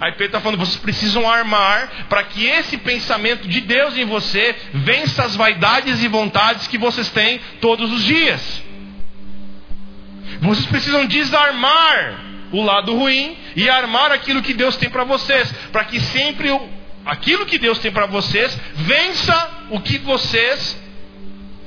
Aí 0.00 0.12
Pedro 0.12 0.26
está 0.26 0.40
falando, 0.40 0.58
vocês 0.58 0.76
precisam 0.76 1.28
armar 1.30 2.06
para 2.08 2.24
que 2.24 2.44
esse 2.44 2.76
pensamento 2.78 3.48
de 3.48 3.60
Deus 3.60 3.96
em 3.96 4.04
você 4.04 4.54
vença 4.72 5.24
as 5.24 5.36
vaidades 5.36 6.02
e 6.02 6.08
vontades 6.08 6.66
que 6.66 6.78
vocês 6.78 7.08
têm 7.10 7.40
todos 7.60 7.92
os 7.92 8.04
dias. 8.04 8.62
Vocês 10.40 10.66
precisam 10.66 11.06
desarmar 11.06 12.20
o 12.52 12.62
lado 12.62 12.94
ruim 12.94 13.36
e 13.56 13.68
armar 13.68 14.12
aquilo 14.12 14.42
que 14.42 14.54
Deus 14.54 14.76
tem 14.76 14.90
para 14.90 15.04
vocês, 15.04 15.50
para 15.72 15.84
que 15.84 16.00
sempre 16.00 16.50
aquilo 17.04 17.46
que 17.46 17.58
Deus 17.58 17.78
tem 17.78 17.92
para 17.92 18.06
vocês 18.06 18.58
vença 18.74 19.66
o 19.70 19.80
que 19.80 19.98
vocês 19.98 20.82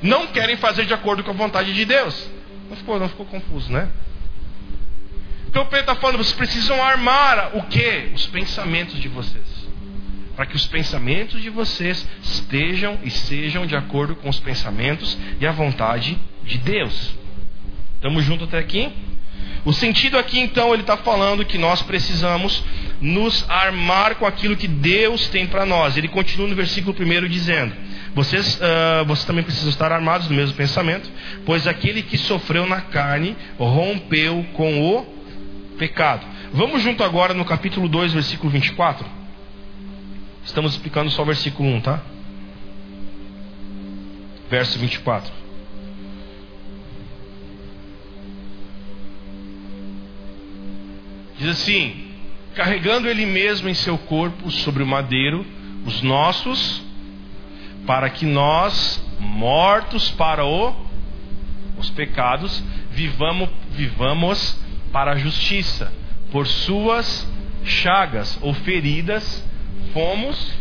não 0.02 0.26
querem 0.28 0.56
fazer 0.56 0.84
de 0.84 0.94
acordo 0.94 1.24
com 1.24 1.30
a 1.30 1.34
vontade 1.34 1.72
de 1.72 1.84
Deus. 1.84 2.30
Não 2.68 2.76
ficou, 2.76 2.98
não 2.98 3.08
ficou 3.08 3.26
confuso, 3.26 3.72
né? 3.72 3.88
Então 5.48 5.64
Pedro 5.64 5.80
está 5.80 5.94
falando, 5.96 6.18
vocês 6.18 6.36
precisam 6.36 6.82
armar 6.82 7.52
o 7.54 7.62
que? 7.62 8.10
Os 8.14 8.26
pensamentos 8.26 9.00
de 9.00 9.08
vocês. 9.08 9.44
Para 10.36 10.46
que 10.46 10.54
os 10.54 10.66
pensamentos 10.66 11.42
de 11.42 11.50
vocês 11.50 12.06
estejam 12.22 12.98
e 13.02 13.10
sejam 13.10 13.66
de 13.66 13.74
acordo 13.74 14.14
com 14.14 14.28
os 14.28 14.38
pensamentos 14.38 15.18
e 15.40 15.46
a 15.46 15.52
vontade 15.52 16.18
de 16.44 16.58
Deus. 16.58 17.14
Estamos 17.96 18.24
juntos 18.24 18.46
até 18.46 18.58
aqui? 18.58 18.92
O 19.64 19.72
sentido 19.72 20.16
aqui, 20.16 20.38
então, 20.38 20.72
ele 20.72 20.82
está 20.82 20.96
falando 20.96 21.44
que 21.44 21.58
nós 21.58 21.82
precisamos 21.82 22.62
nos 23.00 23.44
armar 23.50 24.14
com 24.14 24.26
aquilo 24.26 24.56
que 24.56 24.68
Deus 24.68 25.28
tem 25.28 25.46
para 25.46 25.66
nós. 25.66 25.96
Ele 25.96 26.08
continua 26.08 26.46
no 26.46 26.54
versículo 26.54 26.96
1 26.98 27.28
dizendo: 27.28 27.74
vocês, 28.14 28.56
uh, 28.56 29.04
vocês 29.04 29.24
também 29.24 29.42
precisam 29.42 29.68
estar 29.70 29.90
armados 29.90 30.28
do 30.28 30.34
mesmo 30.34 30.56
pensamento, 30.56 31.10
pois 31.44 31.66
aquele 31.66 32.02
que 32.02 32.16
sofreu 32.16 32.66
na 32.66 32.80
carne 32.80 33.36
rompeu 33.58 34.46
com 34.54 34.80
o 34.80 35.17
pecado. 35.78 36.26
Vamos 36.52 36.82
junto 36.82 37.02
agora 37.02 37.32
no 37.32 37.44
capítulo 37.44 37.88
2, 37.88 38.12
versículo 38.12 38.50
24. 38.50 39.06
Estamos 40.44 40.72
explicando 40.72 41.10
só 41.10 41.22
o 41.22 41.26
versículo 41.26 41.68
1, 41.76 41.80
tá? 41.80 42.02
Verso 44.50 44.78
24. 44.78 45.32
Diz 51.38 51.48
assim: 51.48 52.08
carregando 52.54 53.08
ele 53.08 53.24
mesmo 53.24 53.68
em 53.68 53.74
seu 53.74 53.96
corpo 53.96 54.50
sobre 54.50 54.82
o 54.82 54.86
madeiro 54.86 55.46
os 55.86 56.02
nossos 56.02 56.82
para 57.86 58.10
que 58.10 58.26
nós, 58.26 59.02
mortos 59.18 60.10
para 60.10 60.44
o, 60.44 60.74
os 61.78 61.88
pecados, 61.90 62.62
vivamos, 62.90 63.48
vivamos 63.70 64.58
para 64.92 65.12
a 65.12 65.16
justiça. 65.16 65.92
Por 66.30 66.46
suas 66.46 67.26
chagas 67.64 68.38
ou 68.42 68.52
feridas 68.54 69.44
fomos 69.92 70.52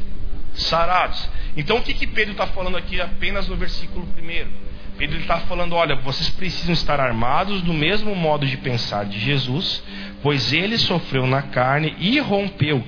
sarados. 0.53 1.29
Então 1.55 1.77
o 1.77 1.81
que, 1.81 1.93
que 1.93 2.07
Pedro 2.07 2.34
está 2.34 2.48
falando 2.48 2.77
aqui 2.77 3.00
apenas 3.01 3.48
no 3.48 3.55
versículo 3.55 4.07
1? 4.17 4.67
Pedro 4.98 5.19
está 5.19 5.39
falando: 5.41 5.75
olha, 5.75 5.96
vocês 5.98 6.29
precisam 6.29 6.74
estar 6.74 7.00
armados 7.00 7.62
do 7.62 7.74
mesmo 7.74 8.15
modo 8.15 8.46
de 8.46 8.57
pensar 8.57 9.05
de 9.05 9.19
Jesus, 9.19 9.84
pois 10.24 10.51
ele 10.51 10.77
sofreu 10.77 11.27
na 11.27 11.43
carne 11.43 11.96
e 12.00 12.19
rompeu, 12.19 12.84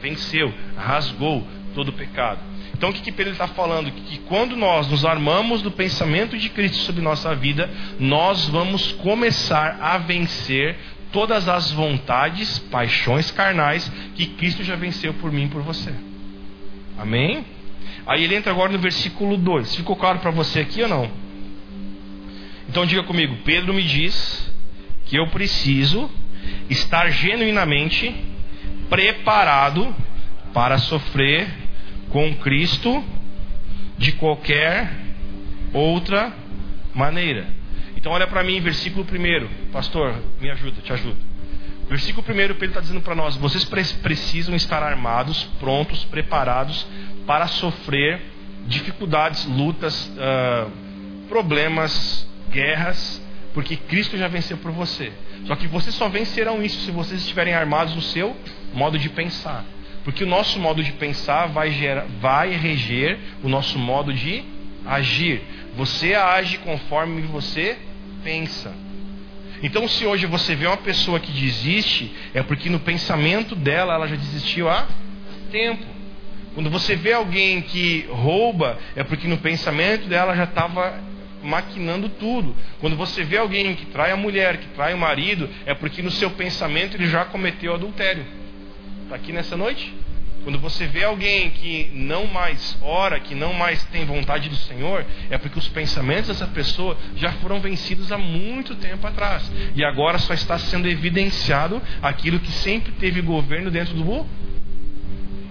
venceu, 0.00 0.52
rasgou 0.76 1.46
todo 1.74 1.88
o 1.88 1.92
pecado. 1.92 2.51
Então 2.82 2.90
o 2.90 2.92
que, 2.92 3.00
que 3.00 3.12
Pedro 3.12 3.30
está 3.30 3.46
falando? 3.46 3.92
Que 3.92 4.18
quando 4.26 4.56
nós 4.56 4.88
nos 4.88 5.04
armamos 5.04 5.62
do 5.62 5.70
pensamento 5.70 6.36
de 6.36 6.48
Cristo 6.48 6.78
sobre 6.78 7.00
nossa 7.00 7.32
vida, 7.32 7.70
nós 8.00 8.48
vamos 8.48 8.90
começar 8.90 9.78
a 9.80 9.98
vencer 9.98 10.76
todas 11.12 11.48
as 11.48 11.70
vontades, 11.70 12.58
paixões 12.58 13.30
carnais 13.30 13.88
que 14.16 14.26
Cristo 14.26 14.64
já 14.64 14.74
venceu 14.74 15.14
por 15.14 15.30
mim 15.30 15.44
e 15.44 15.48
por 15.48 15.62
você. 15.62 15.94
Amém? 16.98 17.46
Aí 18.04 18.24
ele 18.24 18.34
entra 18.34 18.50
agora 18.50 18.72
no 18.72 18.80
versículo 18.80 19.36
2. 19.36 19.76
Ficou 19.76 19.94
claro 19.94 20.18
para 20.18 20.32
você 20.32 20.58
aqui 20.58 20.82
ou 20.82 20.88
não? 20.88 21.08
Então 22.68 22.84
diga 22.84 23.04
comigo: 23.04 23.36
Pedro 23.44 23.72
me 23.72 23.84
diz 23.84 24.52
que 25.06 25.14
eu 25.14 25.28
preciso 25.28 26.10
estar 26.68 27.08
genuinamente 27.10 28.12
preparado 28.90 29.94
para 30.52 30.78
sofrer 30.78 31.61
com 32.12 32.34
Cristo 32.36 33.02
de 33.96 34.12
qualquer 34.12 34.92
outra 35.72 36.32
maneira. 36.94 37.46
Então 37.96 38.12
olha 38.12 38.26
para 38.26 38.44
mim, 38.44 38.60
versículo 38.60 39.04
1. 39.04 39.70
Pastor, 39.72 40.14
me 40.40 40.50
ajuda, 40.50 40.82
te 40.82 40.92
ajuda. 40.92 41.16
Versículo 41.88 42.24
1, 42.28 42.34
Pedro 42.34 42.66
está 42.66 42.80
dizendo 42.80 43.00
para 43.00 43.14
nós: 43.14 43.36
vocês 43.36 43.64
precisam 43.64 44.54
estar 44.54 44.82
armados, 44.82 45.44
prontos, 45.58 46.04
preparados 46.04 46.86
para 47.26 47.46
sofrer 47.46 48.20
dificuldades, 48.66 49.46
lutas, 49.46 50.06
uh, 50.08 50.70
problemas, 51.28 52.28
guerras, 52.50 53.22
porque 53.54 53.76
Cristo 53.76 54.18
já 54.18 54.28
venceu 54.28 54.58
por 54.58 54.70
você. 54.70 55.12
Só 55.46 55.56
que 55.56 55.66
vocês 55.66 55.94
só 55.94 56.08
vencerão 56.08 56.62
isso 56.62 56.80
se 56.80 56.90
vocês 56.90 57.20
estiverem 57.20 57.54
armados 57.54 57.94
no 57.94 58.02
seu 58.02 58.36
modo 58.74 58.98
de 58.98 59.08
pensar. 59.08 59.64
Porque 60.04 60.24
o 60.24 60.26
nosso 60.26 60.58
modo 60.58 60.82
de 60.82 60.92
pensar 60.92 61.46
vai, 61.46 61.70
gerar, 61.70 62.06
vai 62.20 62.50
reger 62.50 63.18
o 63.42 63.48
nosso 63.48 63.78
modo 63.78 64.12
de 64.12 64.42
agir. 64.84 65.42
Você 65.76 66.14
age 66.14 66.58
conforme 66.58 67.22
você 67.22 67.78
pensa. 68.24 68.74
Então, 69.62 69.86
se 69.86 70.04
hoje 70.04 70.26
você 70.26 70.56
vê 70.56 70.66
uma 70.66 70.76
pessoa 70.76 71.20
que 71.20 71.30
desiste, 71.30 72.12
é 72.34 72.42
porque 72.42 72.68
no 72.68 72.80
pensamento 72.80 73.54
dela 73.54 73.94
ela 73.94 74.08
já 74.08 74.16
desistiu 74.16 74.68
há 74.68 74.88
tempo. 75.52 75.86
Quando 76.54 76.68
você 76.68 76.96
vê 76.96 77.12
alguém 77.12 77.62
que 77.62 78.04
rouba, 78.10 78.78
é 78.96 79.04
porque 79.04 79.28
no 79.28 79.38
pensamento 79.38 80.08
dela 80.08 80.34
já 80.34 80.44
estava 80.44 81.00
maquinando 81.42 82.08
tudo. 82.08 82.54
Quando 82.80 82.96
você 82.96 83.22
vê 83.22 83.38
alguém 83.38 83.74
que 83.74 83.86
trai 83.86 84.10
a 84.10 84.16
mulher, 84.16 84.58
que 84.58 84.66
trai 84.68 84.94
o 84.94 84.98
marido, 84.98 85.48
é 85.64 85.74
porque 85.74 86.02
no 86.02 86.10
seu 86.10 86.30
pensamento 86.30 86.96
ele 86.96 87.06
já 87.06 87.24
cometeu 87.24 87.74
adultério. 87.74 88.41
Está 89.12 89.22
aqui 89.24 89.32
nessa 89.34 89.58
noite? 89.58 89.94
Quando 90.42 90.58
você 90.58 90.86
vê 90.86 91.04
alguém 91.04 91.50
que 91.50 91.90
não 91.92 92.26
mais 92.26 92.78
ora, 92.80 93.20
que 93.20 93.34
não 93.34 93.52
mais 93.52 93.84
tem 93.84 94.06
vontade 94.06 94.48
do 94.48 94.56
Senhor, 94.56 95.04
é 95.28 95.36
porque 95.36 95.58
os 95.58 95.68
pensamentos 95.68 96.28
dessa 96.28 96.46
pessoa 96.46 96.96
já 97.14 97.30
foram 97.32 97.60
vencidos 97.60 98.10
há 98.10 98.16
muito 98.16 98.74
tempo 98.76 99.06
atrás. 99.06 99.52
E 99.76 99.84
agora 99.84 100.18
só 100.18 100.32
está 100.32 100.58
sendo 100.58 100.88
evidenciado 100.88 101.82
aquilo 102.00 102.40
que 102.40 102.50
sempre 102.50 102.90
teve 102.92 103.20
governo 103.20 103.70
dentro 103.70 103.92
do 103.92 104.26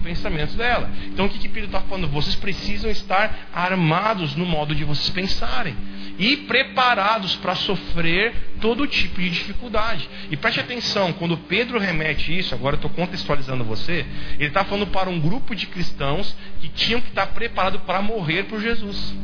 pensamento 0.02 0.56
dela. 0.56 0.90
Então 1.06 1.26
o 1.26 1.28
que, 1.28 1.38
que 1.38 1.48
Pedro 1.48 1.66
está 1.66 1.82
falando? 1.82 2.08
Vocês 2.08 2.34
precisam 2.34 2.90
estar 2.90 3.48
armados 3.54 4.34
no 4.34 4.44
modo 4.44 4.74
de 4.74 4.82
vocês 4.82 5.08
pensarem. 5.10 5.76
E 6.18 6.36
preparados 6.38 7.36
para 7.36 7.54
sofrer 7.54 8.34
todo 8.60 8.86
tipo 8.86 9.20
de 9.20 9.30
dificuldade. 9.30 10.08
E 10.30 10.36
preste 10.36 10.60
atenção, 10.60 11.12
quando 11.12 11.36
Pedro 11.36 11.78
remete 11.78 12.36
isso, 12.36 12.54
agora 12.54 12.74
eu 12.74 12.78
estou 12.78 12.90
contextualizando 12.90 13.64
você, 13.64 14.06
ele 14.38 14.48
está 14.48 14.64
falando 14.64 14.86
para 14.88 15.08
um 15.08 15.18
grupo 15.20 15.54
de 15.54 15.66
cristãos 15.66 16.36
que 16.60 16.68
tinham 16.68 17.00
que 17.00 17.08
estar 17.08 17.26
preparados 17.28 17.80
para 17.82 18.02
morrer 18.02 18.44
por 18.44 18.60
Jesus. 18.60 19.14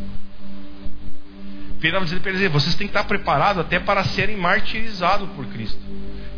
Pedro 1.80 1.88
estava 1.88 2.04
dizendo 2.04 2.20
para 2.20 2.32
eles: 2.32 2.50
vocês 2.50 2.74
têm 2.74 2.86
que 2.86 2.90
estar 2.92 3.04
preparados 3.04 3.60
até 3.60 3.78
para 3.78 4.04
serem 4.04 4.36
martirizados 4.36 5.28
por 5.30 5.46
Cristo. 5.46 5.78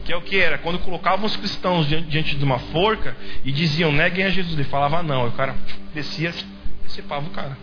Que 0.04 0.12
é 0.12 0.16
o 0.16 0.22
que 0.22 0.38
era? 0.38 0.58
Quando 0.58 0.78
colocavam 0.78 1.26
os 1.26 1.36
cristãos 1.36 1.86
diante 1.86 2.36
de 2.36 2.44
uma 2.44 2.58
forca 2.58 3.16
e 3.44 3.52
diziam, 3.52 3.92
neguem 3.92 4.24
a 4.24 4.30
Jesus. 4.30 4.54
Ele 4.54 4.64
falava 4.64 5.02
não. 5.02 5.22
Aí 5.22 5.28
o 5.28 5.32
cara 5.32 5.54
descia, 5.94 6.34
decepava 6.82 7.26
o 7.26 7.30
cara. 7.30 7.56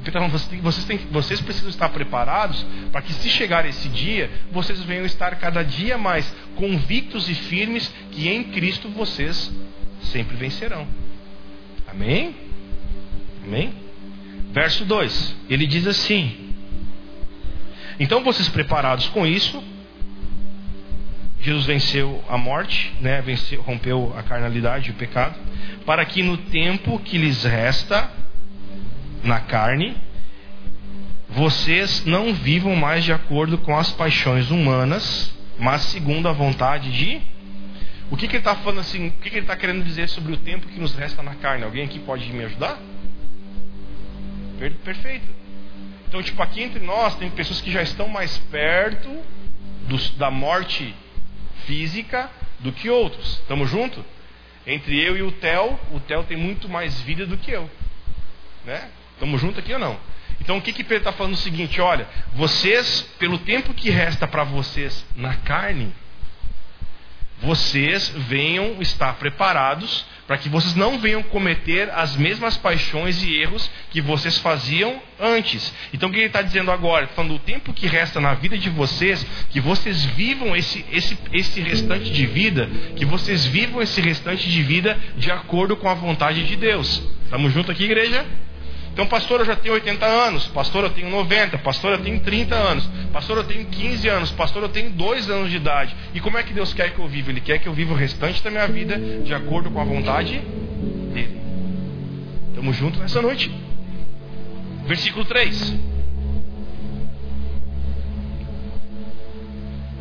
Então 0.00 0.28
vocês, 0.28 0.60
vocês, 0.62 1.00
vocês 1.10 1.40
precisam 1.40 1.70
estar 1.70 1.88
preparados 1.88 2.64
para 2.92 3.02
que 3.02 3.12
se 3.12 3.28
chegar 3.28 3.66
esse 3.66 3.88
dia, 3.88 4.30
vocês 4.52 4.80
venham 4.82 5.04
estar 5.04 5.34
cada 5.36 5.62
dia 5.64 5.98
mais 5.98 6.32
convictos 6.54 7.28
e 7.28 7.34
firmes 7.34 7.92
que 8.12 8.28
em 8.28 8.44
Cristo 8.44 8.88
vocês 8.88 9.52
sempre 10.02 10.36
vencerão. 10.36 10.86
Amém? 11.88 12.34
Amém? 13.44 13.72
Verso 14.52 14.84
2, 14.84 15.36
ele 15.50 15.66
diz 15.66 15.86
assim: 15.86 16.54
Então 17.98 18.22
vocês 18.22 18.48
preparados 18.48 19.08
com 19.08 19.26
isso, 19.26 19.62
Jesus 21.40 21.66
venceu 21.66 22.24
a 22.28 22.36
morte, 22.36 22.92
né? 23.00 23.20
venceu, 23.22 23.60
rompeu 23.62 24.14
a 24.16 24.22
carnalidade 24.22 24.90
o 24.90 24.94
pecado, 24.94 25.38
para 25.84 26.04
que 26.04 26.22
no 26.22 26.36
tempo 26.36 26.98
que 26.98 27.18
lhes 27.18 27.44
resta 27.44 28.10
na 29.26 29.40
carne, 29.40 29.96
vocês 31.28 32.04
não 32.06 32.32
vivam 32.32 32.74
mais 32.76 33.04
de 33.04 33.12
acordo 33.12 33.58
com 33.58 33.76
as 33.76 33.90
paixões 33.90 34.50
humanas, 34.50 35.36
mas 35.58 35.82
segundo 35.82 36.28
a 36.28 36.32
vontade 36.32 36.90
de. 36.90 37.20
O 38.10 38.16
que, 38.16 38.28
que 38.28 38.36
ele 38.36 38.40
está 38.40 38.54
falando 38.54 38.80
assim? 38.80 39.08
O 39.08 39.12
que, 39.12 39.28
que 39.28 39.36
ele 39.36 39.44
está 39.44 39.56
querendo 39.56 39.84
dizer 39.84 40.08
sobre 40.08 40.32
o 40.32 40.36
tempo 40.36 40.68
que 40.68 40.78
nos 40.78 40.94
resta 40.94 41.22
na 41.22 41.34
carne? 41.34 41.64
Alguém 41.64 41.84
aqui 41.84 41.98
pode 41.98 42.32
me 42.32 42.44
ajudar? 42.44 42.78
Perfeito. 44.84 45.26
Então, 46.08 46.22
tipo, 46.22 46.40
aqui 46.42 46.62
entre 46.62 46.80
nós 46.80 47.16
tem 47.16 47.28
pessoas 47.30 47.60
que 47.60 47.70
já 47.70 47.82
estão 47.82 48.08
mais 48.08 48.38
perto 48.38 49.10
do, 49.88 49.98
da 50.16 50.30
morte 50.30 50.94
física 51.66 52.30
do 52.60 52.72
que 52.72 52.88
outros. 52.88 53.40
Estamos 53.40 53.68
juntos? 53.68 54.04
Entre 54.66 54.98
eu 54.98 55.16
e 55.16 55.22
o 55.22 55.32
Theo, 55.32 55.78
o 55.92 56.00
Theo 56.00 56.24
tem 56.24 56.36
muito 56.36 56.68
mais 56.68 57.00
vida 57.00 57.26
do 57.26 57.36
que 57.36 57.50
eu. 57.50 57.68
Né? 58.64 58.88
Estamos 59.16 59.40
juntos 59.40 59.58
aqui 59.58 59.72
ou 59.72 59.78
não? 59.78 59.98
Então 60.40 60.58
o 60.58 60.62
que, 60.62 60.72
que 60.72 60.84
Pedro 60.84 61.08
está 61.08 61.12
falando 61.12 61.32
é 61.32 61.36
o 61.36 61.40
seguinte: 61.40 61.80
olha, 61.80 62.06
vocês, 62.34 63.02
pelo 63.18 63.38
tempo 63.38 63.72
que 63.72 63.88
resta 63.88 64.28
para 64.28 64.44
vocês 64.44 65.04
na 65.16 65.34
carne, 65.34 65.92
vocês 67.42 68.08
venham 68.28 68.76
estar 68.80 69.14
preparados 69.14 70.04
para 70.26 70.36
que 70.36 70.48
vocês 70.48 70.74
não 70.74 70.98
venham 70.98 71.22
cometer 71.22 71.88
as 71.90 72.16
mesmas 72.16 72.56
paixões 72.56 73.22
e 73.22 73.36
erros 73.36 73.70
que 73.90 74.00
vocês 74.00 74.38
faziam 74.38 75.00
antes. 75.20 75.72
Então 75.94 76.08
o 76.08 76.12
que 76.12 76.18
ele 76.18 76.26
está 76.26 76.42
dizendo 76.42 76.70
agora? 76.70 77.06
Tá 77.06 77.14
falando 77.14 77.34
do 77.34 77.38
tempo 77.38 77.72
que 77.72 77.86
resta 77.86 78.20
na 78.20 78.34
vida 78.34 78.58
de 78.58 78.68
vocês, 78.68 79.24
que 79.50 79.60
vocês 79.60 80.04
vivam 80.04 80.54
esse, 80.56 80.84
esse, 80.92 81.16
esse 81.32 81.60
restante 81.60 82.10
de 82.10 82.26
vida, 82.26 82.68
que 82.96 83.04
vocês 83.04 83.46
vivam 83.46 83.80
esse 83.80 84.00
restante 84.00 84.50
de 84.50 84.62
vida 84.62 84.98
de 85.16 85.30
acordo 85.30 85.76
com 85.76 85.88
a 85.88 85.94
vontade 85.94 86.44
de 86.44 86.56
Deus. 86.56 87.02
Estamos 87.24 87.52
juntos 87.52 87.70
aqui, 87.70 87.84
igreja? 87.84 88.26
Então, 88.96 89.06
pastor, 89.06 89.40
eu 89.40 89.44
já 89.44 89.54
tenho 89.54 89.74
80 89.74 90.06
anos, 90.06 90.46
pastor, 90.46 90.84
eu 90.84 90.88
tenho 90.88 91.10
90, 91.10 91.58
pastor, 91.58 91.92
eu 91.92 91.98
tenho 91.98 92.18
30 92.18 92.54
anos, 92.54 92.88
pastor, 93.12 93.36
eu 93.36 93.44
tenho 93.44 93.66
15 93.66 94.08
anos, 94.08 94.30
pastor, 94.30 94.62
eu 94.62 94.70
tenho 94.70 94.88
2 94.88 95.28
anos 95.28 95.50
de 95.50 95.56
idade. 95.56 95.94
E 96.14 96.20
como 96.20 96.38
é 96.38 96.42
que 96.42 96.54
Deus 96.54 96.72
quer 96.72 96.94
que 96.94 96.98
eu 96.98 97.06
viva? 97.06 97.30
Ele 97.30 97.42
quer 97.42 97.58
que 97.58 97.68
eu 97.68 97.74
viva 97.74 97.92
o 97.92 97.94
restante 97.94 98.42
da 98.42 98.50
minha 98.50 98.66
vida 98.66 98.96
de 99.22 99.34
acordo 99.34 99.70
com 99.70 99.82
a 99.82 99.84
vontade 99.84 100.38
dele. 101.12 101.38
Estamos 102.48 102.74
juntos 102.74 102.98
nessa 102.98 103.20
noite. 103.20 103.54
Versículo 104.86 105.26
3. 105.26 105.74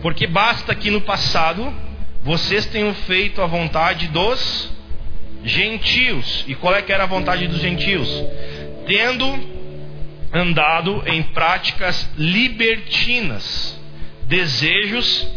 Porque 0.02 0.26
basta 0.26 0.74
que 0.74 0.90
no 0.90 1.02
passado 1.02 1.74
vocês 2.24 2.66
tenham 2.68 2.94
feito 2.94 3.42
a 3.42 3.46
vontade 3.46 4.08
dos 4.08 4.74
gentios. 5.44 6.46
E 6.48 6.56
qual 6.56 6.74
é 6.74 6.82
que 6.82 6.94
era 6.94 7.04
a 7.04 7.08
vontade 7.08 7.46
dos 7.46 7.60
gentios? 7.60 8.10
Tendo 8.86 9.26
andado 10.32 11.04
em 11.08 11.24
práticas 11.24 12.10
libertinas, 12.18 13.80
desejos 14.24 15.28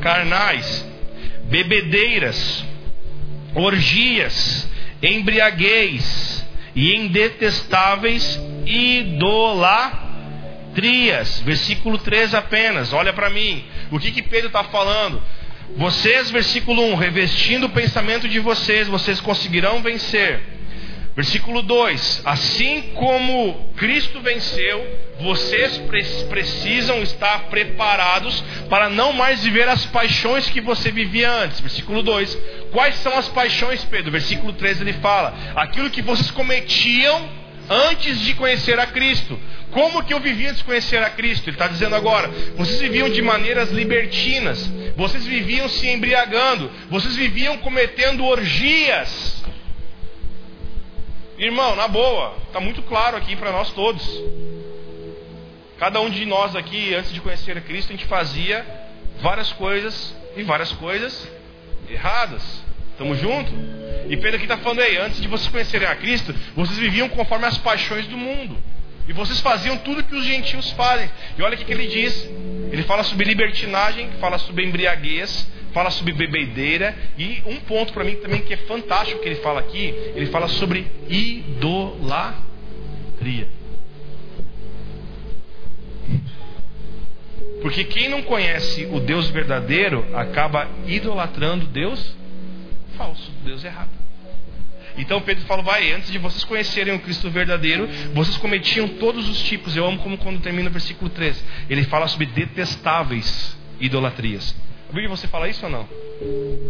carnais, 0.00 0.86
bebedeiras, 1.44 2.64
orgias, 3.54 4.68
embriaguez 5.02 6.46
e 6.74 6.92
em 6.92 7.08
detestáveis 7.08 8.40
idolatrias. 8.66 10.08
Versículo 11.40 11.98
3 11.98 12.34
apenas, 12.34 12.92
olha 12.92 13.12
para 13.12 13.30
mim. 13.30 13.64
O 13.90 13.98
que, 13.98 14.12
que 14.12 14.22
Pedro 14.22 14.46
está 14.48 14.62
falando? 14.64 15.22
Vocês, 15.76 16.30
versículo 16.30 16.82
1, 16.92 16.94
revestindo 16.94 17.66
o 17.66 17.70
pensamento 17.70 18.28
de 18.28 18.38
vocês, 18.40 18.88
vocês 18.88 19.20
conseguirão 19.20 19.82
vencer 19.82 20.57
Versículo 21.18 21.62
2: 21.62 22.22
Assim 22.24 22.80
como 22.94 23.72
Cristo 23.76 24.20
venceu, 24.20 24.86
vocês 25.20 25.76
precisam 26.28 27.02
estar 27.02 27.46
preparados 27.50 28.40
para 28.70 28.88
não 28.88 29.12
mais 29.12 29.42
viver 29.42 29.68
as 29.68 29.84
paixões 29.86 30.48
que 30.48 30.60
você 30.60 30.92
vivia 30.92 31.28
antes. 31.28 31.58
Versículo 31.58 32.04
2: 32.04 32.38
Quais 32.70 32.94
são 32.98 33.18
as 33.18 33.28
paixões, 33.30 33.84
Pedro? 33.86 34.12
Versículo 34.12 34.52
3 34.52 34.80
ele 34.80 34.92
fala: 34.92 35.34
Aquilo 35.56 35.90
que 35.90 36.02
vocês 36.02 36.30
cometiam 36.30 37.28
antes 37.68 38.20
de 38.20 38.34
conhecer 38.34 38.78
a 38.78 38.86
Cristo. 38.86 39.36
Como 39.72 40.04
que 40.04 40.14
eu 40.14 40.20
vivia 40.20 40.50
antes 40.50 40.58
de 40.58 40.66
conhecer 40.66 41.02
a 41.02 41.10
Cristo? 41.10 41.50
Ele 41.50 41.56
está 41.56 41.66
dizendo 41.66 41.96
agora: 41.96 42.28
vocês 42.56 42.80
viviam 42.80 43.10
de 43.10 43.20
maneiras 43.22 43.72
libertinas, 43.72 44.70
vocês 44.96 45.26
viviam 45.26 45.68
se 45.68 45.88
embriagando, 45.88 46.70
vocês 46.88 47.16
viviam 47.16 47.58
cometendo 47.58 48.24
orgias. 48.24 49.38
Irmão, 51.38 51.76
na 51.76 51.86
boa, 51.86 52.36
está 52.48 52.58
muito 52.58 52.82
claro 52.82 53.16
aqui 53.16 53.36
para 53.36 53.52
nós 53.52 53.70
todos. 53.70 54.04
Cada 55.78 56.00
um 56.00 56.10
de 56.10 56.24
nós 56.26 56.56
aqui, 56.56 56.92
antes 56.92 57.12
de 57.12 57.20
conhecer 57.20 57.56
a 57.56 57.60
Cristo, 57.60 57.90
a 57.90 57.96
gente 57.96 58.06
fazia 58.06 58.66
várias 59.20 59.52
coisas 59.52 60.12
e 60.36 60.42
várias 60.42 60.72
coisas 60.72 61.30
erradas. 61.88 62.42
Estamos 62.90 63.20
juntos? 63.20 63.52
E 64.08 64.16
Pedro 64.16 64.34
aqui 64.34 64.46
está 64.46 64.58
falando 64.58 64.80
aí, 64.80 64.98
antes 64.98 65.20
de 65.20 65.28
vocês 65.28 65.48
conhecerem 65.48 65.86
a 65.86 65.94
Cristo, 65.94 66.34
vocês 66.56 66.76
viviam 66.76 67.08
conforme 67.08 67.46
as 67.46 67.56
paixões 67.56 68.08
do 68.08 68.16
mundo. 68.16 68.56
E 69.06 69.12
vocês 69.12 69.38
faziam 69.38 69.78
tudo 69.78 70.02
que 70.02 70.16
os 70.16 70.24
gentios 70.24 70.72
fazem. 70.72 71.08
E 71.38 71.42
olha 71.42 71.54
o 71.54 71.56
que, 71.56 71.64
que 71.64 71.72
ele 71.72 71.86
diz. 71.86 72.28
Ele 72.72 72.82
fala 72.82 73.04
sobre 73.04 73.24
libertinagem, 73.24 74.10
fala 74.20 74.38
sobre 74.38 74.64
embriaguez, 74.66 75.46
fala 75.72 75.90
sobre 75.90 76.12
bebedeira 76.12 76.96
e 77.16 77.42
um 77.46 77.56
ponto 77.56 77.92
para 77.92 78.04
mim 78.04 78.16
também 78.16 78.40
que 78.40 78.54
é 78.54 78.56
fantástico 78.58 79.20
que 79.20 79.28
ele 79.28 79.36
fala 79.36 79.60
aqui, 79.60 79.94
ele 80.14 80.26
fala 80.26 80.48
sobre 80.48 80.86
idolatria. 81.08 82.38
Porque 87.60 87.84
quem 87.84 88.08
não 88.08 88.22
conhece 88.22 88.86
o 88.86 89.00
Deus 89.00 89.28
verdadeiro 89.30 90.06
acaba 90.14 90.68
idolatrando 90.86 91.66
Deus 91.66 92.16
falso, 92.96 93.30
Deus 93.44 93.64
errado. 93.64 93.90
Então 94.96 95.20
Pedro 95.20 95.44
fala: 95.44 95.62
vai, 95.62 95.92
antes 95.92 96.10
de 96.10 96.18
vocês 96.18 96.44
conhecerem 96.44 96.94
o 96.94 96.98
Cristo 96.98 97.30
verdadeiro, 97.30 97.88
vocês 98.12 98.36
cometiam 98.36 98.88
todos 98.88 99.28
os 99.28 99.40
tipos. 99.42 99.76
Eu 99.76 99.86
amo 99.86 99.98
como 99.98 100.18
quando 100.18 100.40
termina 100.40 100.68
o 100.68 100.72
versículo 100.72 101.08
3. 101.10 101.44
Ele 101.70 101.84
fala 101.84 102.08
sobre 102.08 102.26
detestáveis 102.26 103.56
idolatrias. 103.80 104.54
Bíblia 104.88 105.08
você 105.08 105.26
fala 105.28 105.48
isso 105.48 105.64
ou 105.64 105.70
não? 105.70 105.88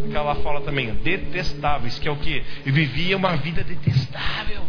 Aquela 0.09 0.35
fala 0.37 0.61
também, 0.61 0.93
detestáveis, 0.95 1.99
que 1.99 2.09
é 2.09 2.11
o 2.11 2.17
que? 2.17 2.43
Vivia 2.65 3.17
uma 3.17 3.37
vida 3.37 3.63
detestável. 3.63 4.63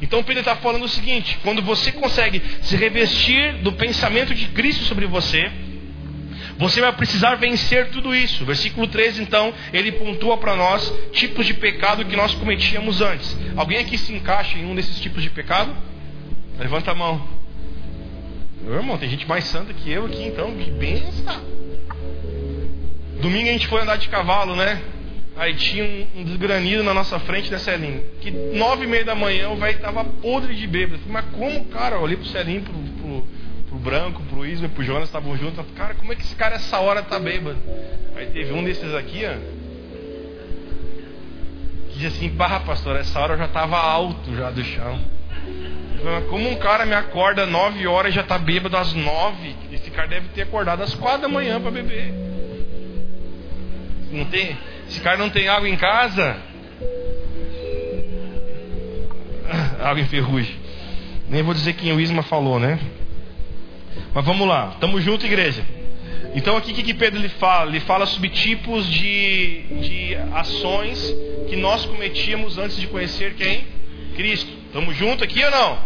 Então 0.00 0.22
Pedro 0.22 0.40
está 0.40 0.56
falando 0.56 0.84
o 0.84 0.88
seguinte: 0.88 1.38
quando 1.42 1.62
você 1.62 1.92
consegue 1.92 2.42
se 2.62 2.76
revestir 2.76 3.58
do 3.58 3.72
pensamento 3.72 4.34
de 4.34 4.46
Cristo 4.48 4.84
sobre 4.84 5.06
você, 5.06 5.50
você 6.58 6.80
vai 6.80 6.92
precisar 6.92 7.36
vencer 7.36 7.90
tudo 7.90 8.14
isso. 8.14 8.44
Versículo 8.44 8.86
13, 8.86 9.22
então, 9.22 9.54
ele 9.72 9.92
pontua 9.92 10.36
para 10.36 10.56
nós 10.56 10.92
tipos 11.12 11.46
de 11.46 11.54
pecado 11.54 12.04
que 12.04 12.16
nós 12.16 12.34
cometíamos 12.34 13.00
antes. 13.00 13.36
Alguém 13.56 13.78
aqui 13.78 13.96
se 13.96 14.12
encaixa 14.12 14.58
em 14.58 14.64
um 14.64 14.74
desses 14.74 15.00
tipos 15.00 15.22
de 15.22 15.30
pecado? 15.30 15.74
Levanta 16.58 16.90
a 16.90 16.94
mão. 16.94 17.26
Meu 18.60 18.74
irmão, 18.74 18.98
tem 18.98 19.08
gente 19.08 19.26
mais 19.26 19.44
santa 19.44 19.72
que 19.72 19.90
eu 19.90 20.06
aqui, 20.06 20.22
então, 20.22 20.54
que 20.56 20.70
benção. 20.70 21.42
Domingo 23.22 23.48
a 23.48 23.52
gente 23.52 23.68
foi 23.68 23.80
andar 23.80 23.96
de 23.98 24.08
cavalo, 24.08 24.56
né? 24.56 24.82
Aí 25.36 25.54
tinha 25.54 25.84
um, 25.84 26.20
um 26.20 26.24
desgranido 26.24 26.82
na 26.82 26.92
nossa 26.92 27.20
frente, 27.20 27.52
né, 27.52 27.58
Celinho? 27.58 28.02
Que 28.20 28.32
nove 28.32 28.82
e 28.82 28.86
meia 28.88 29.04
da 29.04 29.14
manhã 29.14 29.48
o 29.48 29.56
velho 29.56 29.78
tava 29.78 30.04
podre 30.04 30.56
de 30.56 30.66
bêbado. 30.66 30.98
Falei, 30.98 31.12
mas 31.12 31.24
como, 31.36 31.64
cara? 31.66 31.94
Eu 31.96 32.02
olhei 32.02 32.16
pro 32.16 32.26
Celinho, 32.26 32.62
pro, 32.62 32.74
pro, 32.74 33.26
pro 33.68 33.78
Branco, 33.78 34.22
pro 34.24 34.44
Isma 34.44 34.68
pro 34.68 34.82
Jonas 34.82 35.04
estavam 35.04 35.36
juntos. 35.38 35.64
Cara, 35.76 35.94
como 35.94 36.12
é 36.12 36.16
que 36.16 36.22
esse 36.22 36.34
cara 36.34 36.56
essa 36.56 36.80
hora 36.80 37.00
tá 37.00 37.16
bêbado? 37.20 37.58
Aí 38.16 38.26
teve 38.26 38.52
um 38.52 38.64
desses 38.64 38.92
aqui, 38.92 39.22
ó. 39.24 39.62
Que 41.92 41.98
disse 42.00 42.16
assim, 42.16 42.28
pá, 42.30 42.58
pastor, 42.58 42.96
essa 42.96 43.20
hora 43.20 43.34
eu 43.34 43.38
já 43.38 43.46
tava 43.46 43.78
alto 43.78 44.34
já 44.34 44.50
do 44.50 44.64
chão. 44.64 45.00
Como 46.28 46.50
um 46.50 46.56
cara 46.56 46.84
me 46.84 46.94
acorda 46.94 47.46
nove 47.46 47.86
horas 47.86 48.12
e 48.12 48.16
já 48.16 48.24
tá 48.24 48.36
bêbado 48.36 48.76
às 48.76 48.92
nove, 48.92 49.54
esse 49.70 49.92
cara 49.92 50.08
deve 50.08 50.26
ter 50.30 50.42
acordado 50.42 50.82
às 50.82 50.92
quatro 50.92 51.22
da 51.22 51.28
manhã 51.28 51.60
para 51.60 51.70
beber. 51.70 52.21
Não 54.12 54.26
tem, 54.26 54.56
esse 54.86 55.00
cara 55.00 55.16
não 55.16 55.30
tem 55.30 55.48
água 55.48 55.68
em 55.68 55.76
casa. 55.76 56.36
Água 59.82 60.00
em 60.00 60.06
ferrugem. 60.06 60.54
Nem 61.28 61.42
vou 61.42 61.54
dizer 61.54 61.72
quem 61.72 61.92
o 61.92 62.00
Isma 62.00 62.22
falou, 62.22 62.60
né? 62.60 62.78
Mas 64.14 64.24
vamos 64.24 64.46
lá, 64.46 64.76
tamo 64.78 65.00
junto, 65.00 65.24
igreja. 65.24 65.64
Então 66.34 66.56
aqui 66.56 66.72
o 66.72 66.74
que, 66.74 66.94
Pedro 66.94 67.20
lhe 67.20 67.28
fala? 67.28 67.70
Ele 67.70 67.80
fala 67.80 68.06
sobre 68.06 68.28
tipos 68.28 68.86
de, 68.86 69.62
de 69.80 70.16
ações 70.34 71.14
que 71.48 71.56
nós 71.56 71.84
cometíamos 71.86 72.58
antes 72.58 72.76
de 72.76 72.86
conhecer 72.86 73.34
quem? 73.34 73.64
Cristo. 74.14 74.50
Tamo 74.72 74.92
junto 74.92 75.24
aqui 75.24 75.42
ou 75.42 75.50
não? 75.50 75.78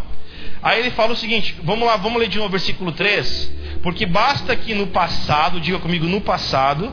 Aí 0.62 0.80
ele 0.80 0.90
fala 0.90 1.12
o 1.12 1.16
seguinte, 1.16 1.54
vamos 1.62 1.86
lá, 1.86 1.96
vamos 1.96 2.20
ler 2.20 2.28
de 2.28 2.38
novo 2.38 2.50
versículo 2.50 2.92
3. 2.92 3.52
Porque 3.82 4.04
basta 4.04 4.54
que 4.56 4.74
no 4.74 4.88
passado, 4.88 5.60
diga 5.60 5.78
comigo, 5.78 6.06
no 6.06 6.20
passado, 6.20 6.92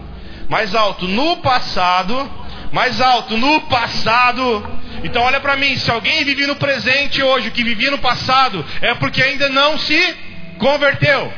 mais 0.54 0.76
alto, 0.76 1.08
no 1.08 1.38
passado, 1.38 2.32
mais 2.72 3.02
alto, 3.02 3.36
no 3.36 3.62
passado. 3.62 4.64
Então 5.04 5.24
olha 5.24 5.40
para 5.40 5.58
mim, 5.58 5.76
se 5.78 5.90
alguém 5.90 6.24
vive 6.24 6.46
no 6.46 6.56
presente 6.58 7.24
hoje, 7.24 7.50
que 7.50 7.64
vivia 7.64 7.90
no 7.90 7.98
passado, 7.98 8.64
é 8.80 8.94
porque 8.94 9.24
ainda 9.24 9.50
não 9.50 9.80
se 9.80 10.16
converteu. 10.60 11.34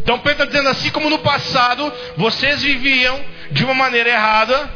Então 0.00 0.18
Pedro 0.20 0.44
está 0.44 0.46
dizendo 0.46 0.70
assim 0.70 0.88
como 0.88 1.10
no 1.10 1.18
passado 1.18 1.92
vocês 2.16 2.62
viviam 2.62 3.22
de 3.50 3.62
uma 3.62 3.74
maneira 3.74 4.08
errada, 4.08 4.70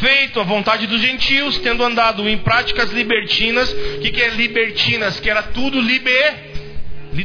feito 0.00 0.40
a 0.40 0.42
vontade 0.42 0.88
dos 0.88 1.00
gentios, 1.00 1.56
tendo 1.58 1.84
andado 1.84 2.28
em 2.28 2.38
práticas 2.38 2.90
libertinas. 2.90 3.70
O 3.70 4.00
que, 4.00 4.10
que 4.10 4.22
é 4.22 4.30
libertinas? 4.30 5.20
Que 5.20 5.30
era 5.30 5.44
tudo 5.44 5.80
liber, 5.80 6.34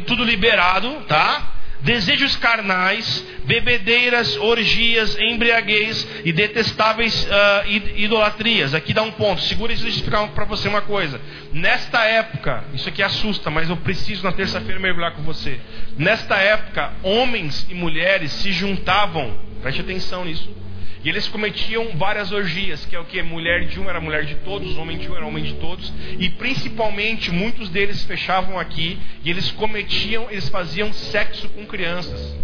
tudo 0.05 0.23
liberado, 0.23 1.01
tá? 1.07 1.52
Desejos 1.83 2.35
carnais, 2.37 3.23
bebedeiras, 3.45 4.37
orgias, 4.37 5.17
embriaguez 5.19 6.07
e 6.23 6.31
detestáveis 6.31 7.25
uh, 7.25 7.69
idolatrias. 7.95 8.73
Aqui 8.73 8.93
dá 8.93 9.03
um 9.03 9.11
ponto. 9.11 9.41
Segura 9.41 9.73
isso 9.73 9.85
e 9.85 9.89
explicar 9.89 10.27
para 10.29 10.45
você 10.45 10.67
uma 10.67 10.81
coisa. 10.81 11.19
Nesta 11.51 12.03
época, 12.05 12.63
isso 12.73 12.87
aqui 12.87 13.03
assusta, 13.03 13.49
mas 13.49 13.69
eu 13.69 13.77
preciso 13.77 14.23
na 14.23 14.31
terça-feira 14.31 14.79
mergulhar 14.79 15.13
com 15.13 15.21
você. 15.23 15.59
Nesta 15.97 16.37
época, 16.37 16.93
homens 17.03 17.67
e 17.69 17.73
mulheres 17.73 18.31
se 18.31 18.51
juntavam. 18.51 19.37
Preste 19.61 19.81
atenção 19.81 20.25
nisso 20.25 20.63
e 21.03 21.09
eles 21.09 21.27
cometiam 21.27 21.97
várias 21.97 22.31
orgias, 22.31 22.85
que 22.85 22.95
é 22.95 22.99
o 22.99 23.05
que? 23.05 23.21
Mulher 23.21 23.65
de 23.65 23.79
um 23.79 23.89
era 23.89 23.99
mulher 23.99 24.25
de 24.25 24.35
todos, 24.35 24.77
homem 24.77 24.97
de 24.97 25.09
um 25.09 25.15
era 25.15 25.25
homem 25.25 25.43
de 25.43 25.53
todos. 25.55 25.91
E 26.17 26.29
principalmente, 26.29 27.31
muitos 27.31 27.69
deles 27.69 28.03
fechavam 28.03 28.57
aqui 28.57 28.97
e 29.23 29.29
eles 29.29 29.51
cometiam, 29.51 30.29
eles 30.29 30.47
faziam 30.49 30.93
sexo 30.93 31.49
com 31.49 31.65
crianças. 31.65 32.37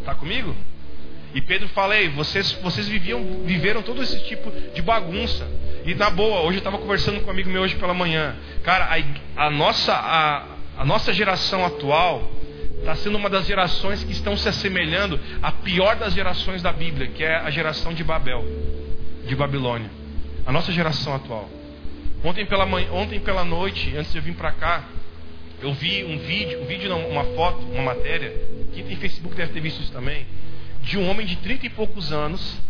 Está 0.00 0.14
comigo? 0.14 0.56
E 1.34 1.40
Pedro 1.40 1.68
fala, 1.68 1.96
Ei, 1.96 2.08
vocês, 2.08 2.52
vocês 2.62 2.88
viviam, 2.88 3.44
viveram 3.44 3.82
todo 3.82 4.02
esse 4.02 4.18
tipo 4.24 4.50
de 4.74 4.82
bagunça. 4.82 5.48
E 5.84 5.94
na 5.94 6.10
boa, 6.10 6.40
hoje 6.40 6.56
eu 6.56 6.58
estava 6.58 6.78
conversando 6.78 7.20
com 7.20 7.28
um 7.28 7.30
amigo 7.30 7.48
meu 7.48 7.62
hoje 7.62 7.76
pela 7.76 7.94
manhã. 7.94 8.36
Cara, 8.62 8.88
a, 9.36 9.46
a 9.46 9.50
nossa, 9.50 9.94
a, 9.94 10.44
a 10.76 10.84
nossa 10.84 11.12
geração 11.12 11.64
atual, 11.64 12.30
está 12.82 12.96
sendo 12.96 13.16
uma 13.16 13.30
das 13.30 13.46
gerações 13.46 14.02
que 14.02 14.10
estão 14.10 14.36
se 14.36 14.48
assemelhando 14.48 15.18
à 15.40 15.52
pior 15.52 15.96
das 15.96 16.12
gerações 16.12 16.60
da 16.62 16.72
Bíblia, 16.72 17.06
que 17.08 17.22
é 17.22 17.36
a 17.36 17.48
geração 17.48 17.94
de 17.94 18.02
Babel, 18.02 18.44
de 19.24 19.36
Babilônia. 19.36 19.88
A 20.44 20.50
nossa 20.50 20.72
geração 20.72 21.14
atual. 21.14 21.48
Ontem 22.24 22.44
pela, 22.44 22.66
manhã, 22.66 22.88
ontem 22.92 23.20
pela 23.20 23.44
noite, 23.44 23.96
antes 23.96 24.10
de 24.10 24.18
eu 24.18 24.22
vir 24.22 24.34
para 24.34 24.50
cá, 24.52 24.84
eu 25.60 25.72
vi 25.72 26.04
um 26.04 26.18
vídeo, 26.18 26.60
um 26.60 26.66
vídeo 26.66 26.90
não, 26.90 27.08
uma 27.08 27.24
foto, 27.36 27.60
uma 27.66 27.82
matéria, 27.82 28.32
quem 28.74 28.84
tem 28.84 28.96
Facebook 28.96 29.36
deve 29.36 29.52
ter 29.52 29.60
visto 29.60 29.80
isso 29.80 29.92
também, 29.92 30.26
de 30.82 30.98
um 30.98 31.08
homem 31.08 31.24
de 31.24 31.36
30 31.36 31.66
e 31.66 31.70
poucos 31.70 32.12
anos 32.12 32.60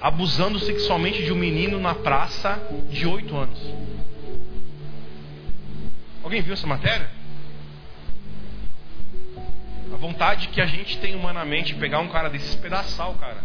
abusando 0.00 0.58
sexualmente 0.58 1.22
de 1.22 1.32
um 1.32 1.36
menino 1.36 1.78
na 1.78 1.94
praça 1.94 2.60
de 2.90 3.06
8 3.06 3.36
anos. 3.36 3.58
Alguém 6.24 6.42
viu 6.42 6.54
essa 6.54 6.66
matéria? 6.66 7.17
A 9.92 9.96
vontade 9.96 10.48
que 10.48 10.60
a 10.60 10.66
gente 10.66 10.98
tem 10.98 11.14
humanamente 11.14 11.74
pegar 11.74 12.00
um 12.00 12.08
cara 12.08 12.28
desse 12.28 12.56
pedaçar 12.58 13.10
o 13.10 13.14
cara. 13.14 13.42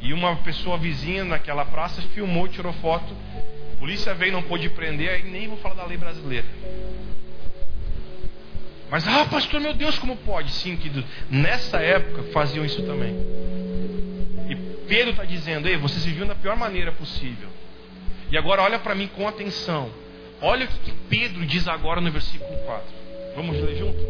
E 0.00 0.12
uma 0.12 0.36
pessoa 0.36 0.78
vizinha 0.78 1.24
naquela 1.24 1.64
praça 1.64 2.00
filmou, 2.14 2.46
tirou 2.48 2.72
foto. 2.74 3.14
A 3.74 3.76
polícia 3.78 4.14
veio, 4.14 4.32
não 4.32 4.42
pôde 4.42 4.68
prender, 4.70 5.10
aí 5.10 5.22
nem 5.24 5.48
vou 5.48 5.58
falar 5.58 5.74
da 5.74 5.84
lei 5.84 5.96
brasileira. 5.96 6.46
Mas, 8.90 9.06
ah, 9.06 9.26
pastor, 9.26 9.60
meu 9.60 9.74
Deus, 9.74 9.98
como 9.98 10.16
pode? 10.16 10.50
Sim, 10.50 10.76
que 10.76 10.90
nessa 11.28 11.78
época 11.78 12.22
faziam 12.32 12.64
isso 12.64 12.82
também. 12.84 13.14
E 14.48 14.56
Pedro 14.88 15.10
está 15.10 15.24
dizendo, 15.24 15.68
ei, 15.68 15.76
vocês 15.76 16.04
viviam 16.04 16.26
da 16.26 16.34
pior 16.34 16.56
maneira 16.56 16.92
possível. 16.92 17.48
E 18.30 18.38
agora 18.38 18.62
olha 18.62 18.78
para 18.78 18.94
mim 18.94 19.08
com 19.08 19.28
atenção. 19.28 19.90
Olha 20.40 20.64
o 20.64 20.68
que 20.68 20.92
Pedro 21.08 21.44
diz 21.44 21.66
agora 21.68 22.00
no 22.00 22.10
versículo 22.10 22.56
4. 22.64 22.97
Vamos 23.38 23.56
ler 23.56 23.78
junto? 23.78 24.04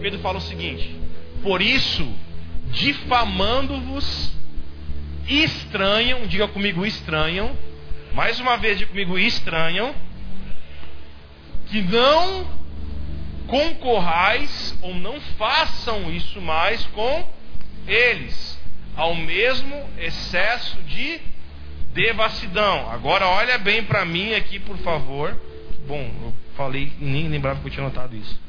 Pedro 0.00 0.20
fala 0.20 0.38
o 0.38 0.40
seguinte: 0.40 0.88
Por 1.42 1.60
isso, 1.60 2.08
difamando-vos, 2.70 4.32
estranham, 5.26 6.24
diga 6.28 6.46
comigo, 6.46 6.86
estranham, 6.86 7.58
mais 8.12 8.38
uma 8.38 8.56
vez, 8.56 8.78
diga 8.78 8.92
comigo, 8.92 9.18
estranham, 9.18 9.92
que 11.68 11.82
não 11.82 12.46
concorrais 13.48 14.78
ou 14.82 14.94
não 14.94 15.20
façam 15.36 16.08
isso 16.12 16.40
mais 16.40 16.86
com 16.86 17.28
eles, 17.88 18.56
ao 18.94 19.16
mesmo 19.16 19.84
excesso 19.98 20.80
de 20.82 21.20
devassidão. 21.92 22.88
Agora 22.88 23.26
olha 23.26 23.58
bem 23.58 23.82
para 23.82 24.04
mim 24.04 24.32
aqui, 24.32 24.60
por 24.60 24.78
favor. 24.78 25.36
Bom, 25.88 26.08
eu 26.22 26.43
falei, 26.56 26.92
nem 26.98 27.28
lembrava 27.28 27.60
que 27.60 27.66
eu 27.66 27.72
tinha 27.72 27.84
notado 27.84 28.16
isso. 28.16 28.40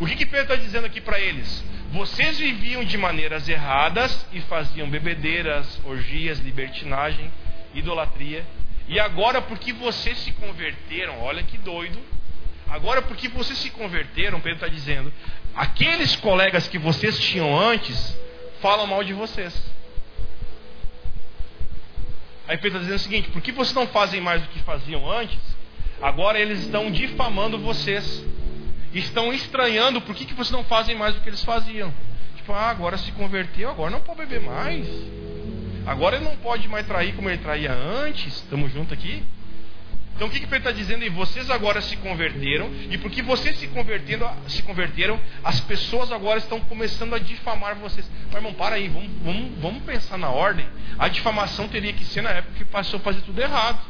O 0.00 0.06
que, 0.06 0.16
que 0.16 0.26
Pedro 0.26 0.42
está 0.42 0.56
dizendo 0.56 0.86
aqui 0.86 1.00
para 1.00 1.20
eles? 1.20 1.62
Vocês 1.92 2.38
viviam 2.38 2.84
de 2.84 2.96
maneiras 2.96 3.48
erradas 3.48 4.26
e 4.32 4.40
faziam 4.42 4.88
bebedeiras, 4.88 5.80
orgias, 5.84 6.38
libertinagem, 6.38 7.30
idolatria. 7.74 8.46
E 8.88 8.98
agora, 8.98 9.42
porque 9.42 9.72
vocês 9.72 10.18
se 10.18 10.32
converteram, 10.32 11.20
olha 11.20 11.42
que 11.42 11.58
doido. 11.58 11.98
Agora, 12.68 13.02
porque 13.02 13.28
vocês 13.28 13.58
se 13.58 13.70
converteram, 13.70 14.40
Pedro 14.40 14.56
está 14.56 14.68
dizendo, 14.68 15.12
aqueles 15.54 16.16
colegas 16.16 16.68
que 16.68 16.78
vocês 16.78 17.18
tinham 17.18 17.58
antes 17.58 18.16
falam 18.60 18.86
mal 18.86 19.02
de 19.02 19.12
vocês. 19.12 19.52
Aí 22.46 22.56
Pedro 22.56 22.78
está 22.78 22.80
dizendo 22.80 22.96
o 22.96 23.02
seguinte: 23.02 23.30
por 23.30 23.42
que 23.42 23.52
vocês 23.52 23.74
não 23.74 23.86
fazem 23.88 24.20
mais 24.20 24.40
do 24.40 24.48
que 24.48 24.60
faziam 24.60 25.10
antes? 25.10 25.38
Agora 26.02 26.38
eles 26.38 26.60
estão 26.60 26.90
difamando 26.90 27.58
vocês 27.58 28.24
estão 28.92 29.32
estranhando 29.32 30.00
por 30.00 30.14
que, 30.14 30.24
que 30.24 30.34
vocês 30.34 30.50
não 30.50 30.64
fazem 30.64 30.96
mais 30.96 31.14
do 31.14 31.20
que 31.20 31.28
eles 31.28 31.44
faziam. 31.44 31.92
Tipo, 32.36 32.52
ah, 32.52 32.70
agora 32.70 32.98
se 32.98 33.12
converteu, 33.12 33.70
agora 33.70 33.90
não 33.90 34.00
pode 34.00 34.18
beber 34.18 34.40
mais. 34.40 34.86
Agora 35.86 36.16
ele 36.16 36.24
não 36.24 36.36
pode 36.36 36.68
mais 36.68 36.86
trair 36.86 37.14
como 37.14 37.28
ele 37.28 37.38
traía 37.38 37.72
antes. 37.72 38.34
Estamos 38.38 38.72
juntos 38.72 38.92
aqui? 38.92 39.22
Então 40.14 40.28
o 40.28 40.30
que, 40.30 40.40
que 40.40 40.46
Pedro 40.46 40.68
está 40.68 40.72
dizendo? 40.72 41.02
E 41.02 41.08
vocês 41.08 41.48
agora 41.48 41.80
se 41.80 41.96
converteram, 41.96 42.70
e 42.90 42.98
porque 42.98 43.22
vocês 43.22 43.56
se 43.56 43.66
converteram, 43.68 44.30
se 44.48 44.62
converteram, 44.62 45.18
as 45.42 45.60
pessoas 45.60 46.12
agora 46.12 46.38
estão 46.38 46.60
começando 46.60 47.14
a 47.14 47.18
difamar 47.18 47.76
vocês. 47.76 48.06
Mas 48.26 48.34
irmão, 48.34 48.52
para 48.52 48.76
aí, 48.76 48.88
vamos, 48.88 49.10
vamos, 49.24 49.58
vamos 49.58 49.82
pensar 49.84 50.18
na 50.18 50.28
ordem. 50.28 50.66
A 50.98 51.08
difamação 51.08 51.68
teria 51.68 51.94
que 51.94 52.04
ser 52.04 52.20
na 52.20 52.30
época 52.30 52.54
que 52.58 52.64
passou 52.66 53.00
a 53.00 53.02
fazer 53.02 53.22
tudo 53.22 53.40
errado. 53.40 53.80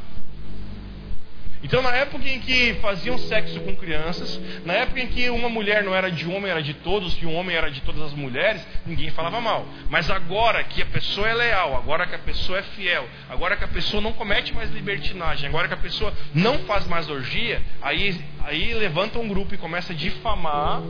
Então, 1.63 1.81
na 1.81 1.91
época 1.91 2.27
em 2.27 2.39
que 2.39 2.73
faziam 2.75 3.17
sexo 3.17 3.59
com 3.59 3.75
crianças, 3.75 4.39
na 4.65 4.73
época 4.73 4.99
em 4.99 5.07
que 5.07 5.29
uma 5.29 5.47
mulher 5.47 5.83
não 5.83 5.93
era 5.93 6.11
de 6.11 6.27
homem, 6.27 6.49
era 6.49 6.61
de 6.61 6.73
todos, 6.73 7.15
e 7.21 7.25
um 7.25 7.35
homem 7.35 7.55
era 7.55 7.69
de 7.69 7.81
todas 7.81 8.01
as 8.01 8.13
mulheres, 8.13 8.65
ninguém 8.85 9.11
falava 9.11 9.39
mal. 9.39 9.65
Mas 9.89 10.09
agora 10.09 10.63
que 10.63 10.81
a 10.81 10.85
pessoa 10.87 11.27
é 11.27 11.33
leal, 11.33 11.75
agora 11.75 12.07
que 12.07 12.15
a 12.15 12.19
pessoa 12.19 12.59
é 12.59 12.63
fiel, 12.63 13.07
agora 13.29 13.55
que 13.55 13.63
a 13.63 13.67
pessoa 13.67 14.01
não 14.01 14.11
comete 14.13 14.53
mais 14.53 14.71
libertinagem, 14.71 15.47
agora 15.47 15.67
que 15.67 15.73
a 15.75 15.77
pessoa 15.77 16.11
não 16.33 16.59
faz 16.59 16.87
mais 16.87 17.09
orgia, 17.09 17.61
aí, 17.81 18.19
aí 18.43 18.73
levanta 18.73 19.19
um 19.19 19.27
grupo 19.27 19.53
e 19.53 19.57
começa 19.57 19.93
a 19.93 19.95
difamar 19.95 20.81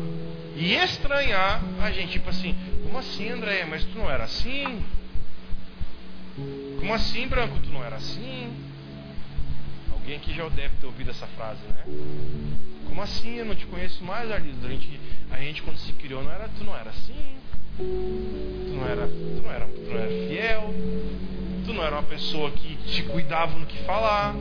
e 0.55 0.73
estranhar 0.75 1.61
a 1.81 1.91
gente. 1.91 2.13
Tipo 2.13 2.29
assim, 2.29 2.55
como 2.83 2.97
assim, 2.97 3.29
André? 3.29 3.65
Mas 3.69 3.83
tu 3.83 3.97
não 3.97 4.09
era 4.09 4.23
assim? 4.23 4.83
Como 6.79 6.93
assim, 6.93 7.27
Branco? 7.27 7.59
Tu 7.59 7.69
não 7.69 7.83
era 7.83 7.97
assim? 7.97 8.70
Alguém 10.01 10.17
aqui 10.17 10.33
já 10.33 10.49
deve 10.49 10.75
ter 10.77 10.87
ouvido 10.87 11.11
essa 11.11 11.27
frase, 11.27 11.61
né? 11.69 11.83
Como 12.87 13.01
assim? 13.01 13.35
Eu 13.35 13.45
não 13.45 13.55
te 13.55 13.65
conheço 13.67 14.03
mais, 14.03 14.31
Arlindo. 14.31 14.65
A 14.65 14.69
gente, 14.69 14.99
a 15.29 15.37
gente 15.37 15.61
quando 15.61 15.77
se 15.77 15.93
criou, 15.93 16.23
não 16.23 16.31
era, 16.31 16.49
tu 16.49 16.63
não 16.63 16.75
era 16.75 16.89
assim. 16.89 17.37
Tu 17.77 18.73
não 18.75 18.87
era, 18.87 19.07
tu 19.07 19.41
não 19.43 19.51
era, 19.51 19.65
tu 19.67 19.81
não 19.89 19.99
era 19.99 20.27
fiel. 20.27 20.73
Tu 21.65 21.73
não 21.73 21.83
era 21.83 21.95
uma 21.95 22.03
pessoa 22.03 22.49
que 22.51 22.75
te 22.87 23.03
cuidava 23.03 23.57
no 23.57 23.65
que 23.67 23.77
falar. 23.83 24.35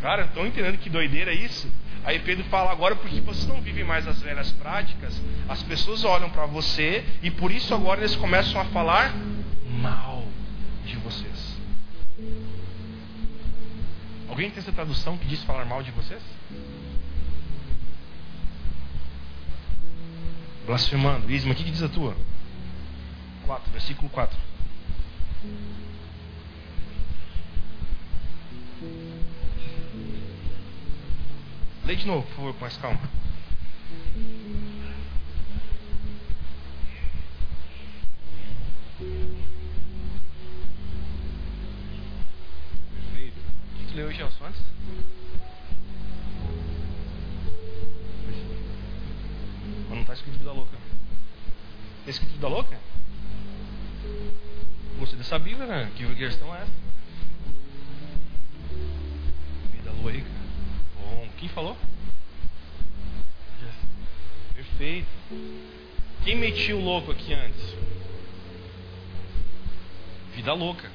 Cara, 0.00 0.24
estão 0.24 0.46
entendendo 0.46 0.78
que 0.78 0.88
doideira 0.88 1.30
é 1.30 1.34
isso? 1.34 1.70
Aí 2.04 2.18
Pedro 2.18 2.44
fala 2.44 2.72
agora 2.72 2.96
porque 2.96 3.20
vocês 3.20 3.46
não 3.46 3.60
vivem 3.60 3.84
mais 3.84 4.08
as 4.08 4.20
velhas 4.20 4.50
práticas, 4.52 5.20
as 5.48 5.62
pessoas 5.62 6.02
olham 6.04 6.28
para 6.30 6.46
você 6.46 7.04
e 7.22 7.30
por 7.30 7.52
isso 7.52 7.72
agora 7.72 8.00
eles 8.00 8.16
começam 8.16 8.60
a 8.60 8.64
falar 8.66 9.14
mal 9.80 10.24
de 10.84 10.96
vocês. 10.96 11.51
Alguém 14.32 14.50
tem 14.50 14.60
essa 14.60 14.72
tradução 14.72 15.18
que 15.18 15.26
diz 15.26 15.42
falar 15.42 15.66
mal 15.66 15.82
de 15.82 15.90
vocês? 15.90 16.22
Blasfemando. 20.64 21.30
Isma, 21.30 21.52
o 21.52 21.54
que, 21.54 21.64
que 21.64 21.70
diz 21.70 21.82
a 21.82 21.88
tua? 21.90 22.16
4, 23.44 23.70
versículo 23.72 24.08
4. 24.08 24.38
Lê 31.84 31.94
de 31.94 32.06
novo, 32.06 32.26
por 32.28 32.34
favor, 32.36 32.54
com 32.54 32.60
mais 32.60 32.76
calma. 32.78 33.00
Leu, 43.94 44.10
Gelson, 44.10 44.46
antes? 44.46 44.62
Mas 49.88 49.90
não 49.90 50.00
está 50.00 50.14
escrito 50.14 50.38
vida 50.38 50.52
louca. 50.52 50.76
Está 51.98 52.10
escrito 52.10 52.32
vida 52.32 52.48
louca? 52.48 52.78
Gostei 54.98 55.18
dessa 55.18 55.38
Bíblia, 55.38 55.66
né? 55.66 55.92
Que 55.94 56.06
versão 56.06 56.54
é 56.56 56.62
essa? 56.62 56.72
Vida 59.72 59.92
louca. 59.92 60.24
Bom. 60.98 61.28
Quem 61.38 61.48
falou? 61.50 61.76
Perfeito. 64.54 65.08
Quem 66.24 66.36
metiu 66.36 66.78
o 66.78 66.84
louco 66.84 67.12
aqui 67.12 67.34
antes? 67.34 67.76
Vida 70.34 70.54
louca. 70.54 70.90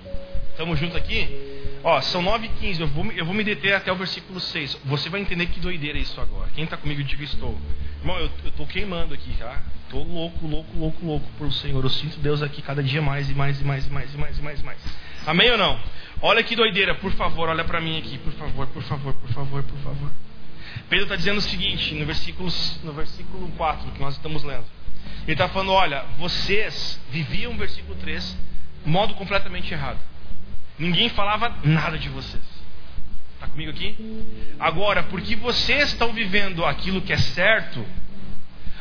Estamos 0.52 0.80
juntos 0.80 0.96
aqui? 0.96 1.57
Ó, 1.84 2.02
são 2.02 2.22
9 2.22 2.46
e 2.46 2.50
15. 2.50 2.82
Eu 2.82 2.88
vou, 2.88 3.06
eu 3.12 3.26
vou 3.26 3.34
me 3.34 3.44
deter 3.44 3.76
até 3.76 3.92
o 3.92 3.96
versículo 3.96 4.40
6. 4.40 4.80
Você 4.86 5.10
vai 5.10 5.22
entender 5.22 5.48
que 5.48 5.60
doideira 5.60 5.98
é 5.98 6.02
isso 6.02 6.20
agora. 6.20 6.50
Quem 6.56 6.64
está 6.64 6.78
comigo, 6.78 7.04
diga 7.04 7.24
estou. 7.24 7.58
Irmão, 8.00 8.18
eu 8.18 8.32
estou 8.46 8.68
queimando 8.68 9.14
aqui, 9.14 9.34
tá? 9.38 9.62
Estou 9.86 10.04
louco, 10.04 10.46
louco, 10.46 10.78
louco, 10.78 11.06
louco 11.06 11.44
o 11.44 11.52
Senhor. 11.52 11.84
Eu 11.84 11.90
sinto 11.90 12.20
Deus 12.20 12.42
aqui 12.42 12.62
cada 12.62 12.84
dia 12.84 13.02
mais 13.02 13.30
e 13.30 13.34
mais 13.34 13.62
e 13.62 13.64
mais 13.64 13.86
e 13.86 13.90
mais 13.90 14.14
e 14.14 14.18
mais 14.18 14.38
e 14.38 14.42
mais 14.42 14.60
e 14.60 14.64
mais. 14.64 14.80
Amém 15.26 15.52
ou 15.52 15.58
não? 15.58 15.80
Olha 16.22 16.44
que 16.44 16.56
doideira, 16.56 16.96
por 16.96 17.12
favor, 17.14 17.48
olha 17.48 17.64
para 17.64 17.80
mim 17.80 17.98
aqui, 17.98 18.18
por 18.18 18.34
favor, 18.34 18.66
por 18.68 18.82
favor, 18.84 19.14
por 19.14 19.30
favor, 19.30 19.64
por 19.64 19.80
favor. 19.80 20.12
Pedro 20.90 21.06
está 21.06 21.16
dizendo 21.16 21.38
o 21.38 21.42
seguinte, 21.42 21.94
no 21.96 22.06
versículo, 22.06 22.50
no 22.84 22.94
versículo 22.94 23.52
4 23.56 23.92
que 23.92 24.00
nós 24.00 24.16
estamos 24.16 24.44
lendo. 24.44 24.66
Ele 25.24 25.34
está 25.34 25.48
falando: 25.48 25.72
olha, 25.72 26.06
vocês 26.18 27.00
viviam, 27.12 27.56
versículo 27.58 27.96
3, 27.96 28.38
modo 28.86 29.14
completamente 29.16 29.74
errado. 29.74 30.00
Ninguém 30.78 31.10
falava 31.10 31.56
nada 31.64 31.98
de 31.98 32.10
vocês. 32.10 32.44
Está 33.36 33.48
comigo 33.48 33.72
aqui? 33.72 33.96
Agora, 34.60 35.04
porque 35.04 35.36
vocês 35.36 35.90
estão 35.90 36.14
vivendo 36.14 36.66
aquilo 36.66 37.02
que 37.02 37.14
é 37.14 37.18
certo, 37.18 37.86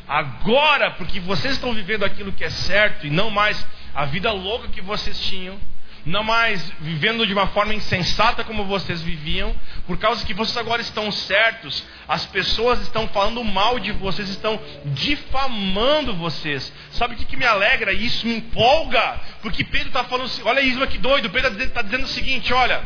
agora, 0.08 0.92
porque 0.92 1.20
vocês 1.20 1.54
estão 1.54 1.74
vivendo 1.74 2.04
aquilo 2.04 2.32
que 2.32 2.44
é 2.44 2.50
certo 2.50 3.06
e 3.06 3.10
não 3.10 3.30
mais 3.30 3.66
a 3.94 4.04
vida 4.04 4.30
louca 4.32 4.68
que 4.68 4.80
vocês 4.80 5.18
tinham, 5.20 5.58
não 6.06 6.22
mais 6.22 6.62
vivendo 6.80 7.26
de 7.26 7.32
uma 7.32 7.48
forma 7.48 7.74
insensata 7.74 8.44
como 8.44 8.64
vocês 8.64 9.02
viviam, 9.02 9.52
por 9.88 9.98
causa 9.98 10.24
que 10.24 10.32
vocês 10.32 10.56
agora 10.56 10.80
estão 10.80 11.10
certos, 11.10 11.84
as 12.06 12.24
pessoas 12.26 12.80
estão 12.82 13.08
falando 13.08 13.42
mal 13.42 13.80
de 13.80 13.90
vocês, 13.90 14.28
estão 14.28 14.60
difamando 14.84 16.14
vocês. 16.14 16.72
Sabe 16.92 17.14
o 17.14 17.18
que, 17.18 17.36
me 17.36 17.44
alegra? 17.44 17.92
Isso 17.92 18.24
me 18.24 18.36
empolga, 18.36 19.20
porque 19.42 19.64
Pedro 19.64 19.88
está 19.88 20.04
falando, 20.04 20.30
olha 20.44 20.60
isso 20.60 20.86
que 20.86 20.96
doido, 20.96 21.28
Pedro 21.28 21.60
está 21.60 21.82
dizendo 21.82 22.04
o 22.04 22.08
seguinte: 22.08 22.52
olha, 22.52 22.80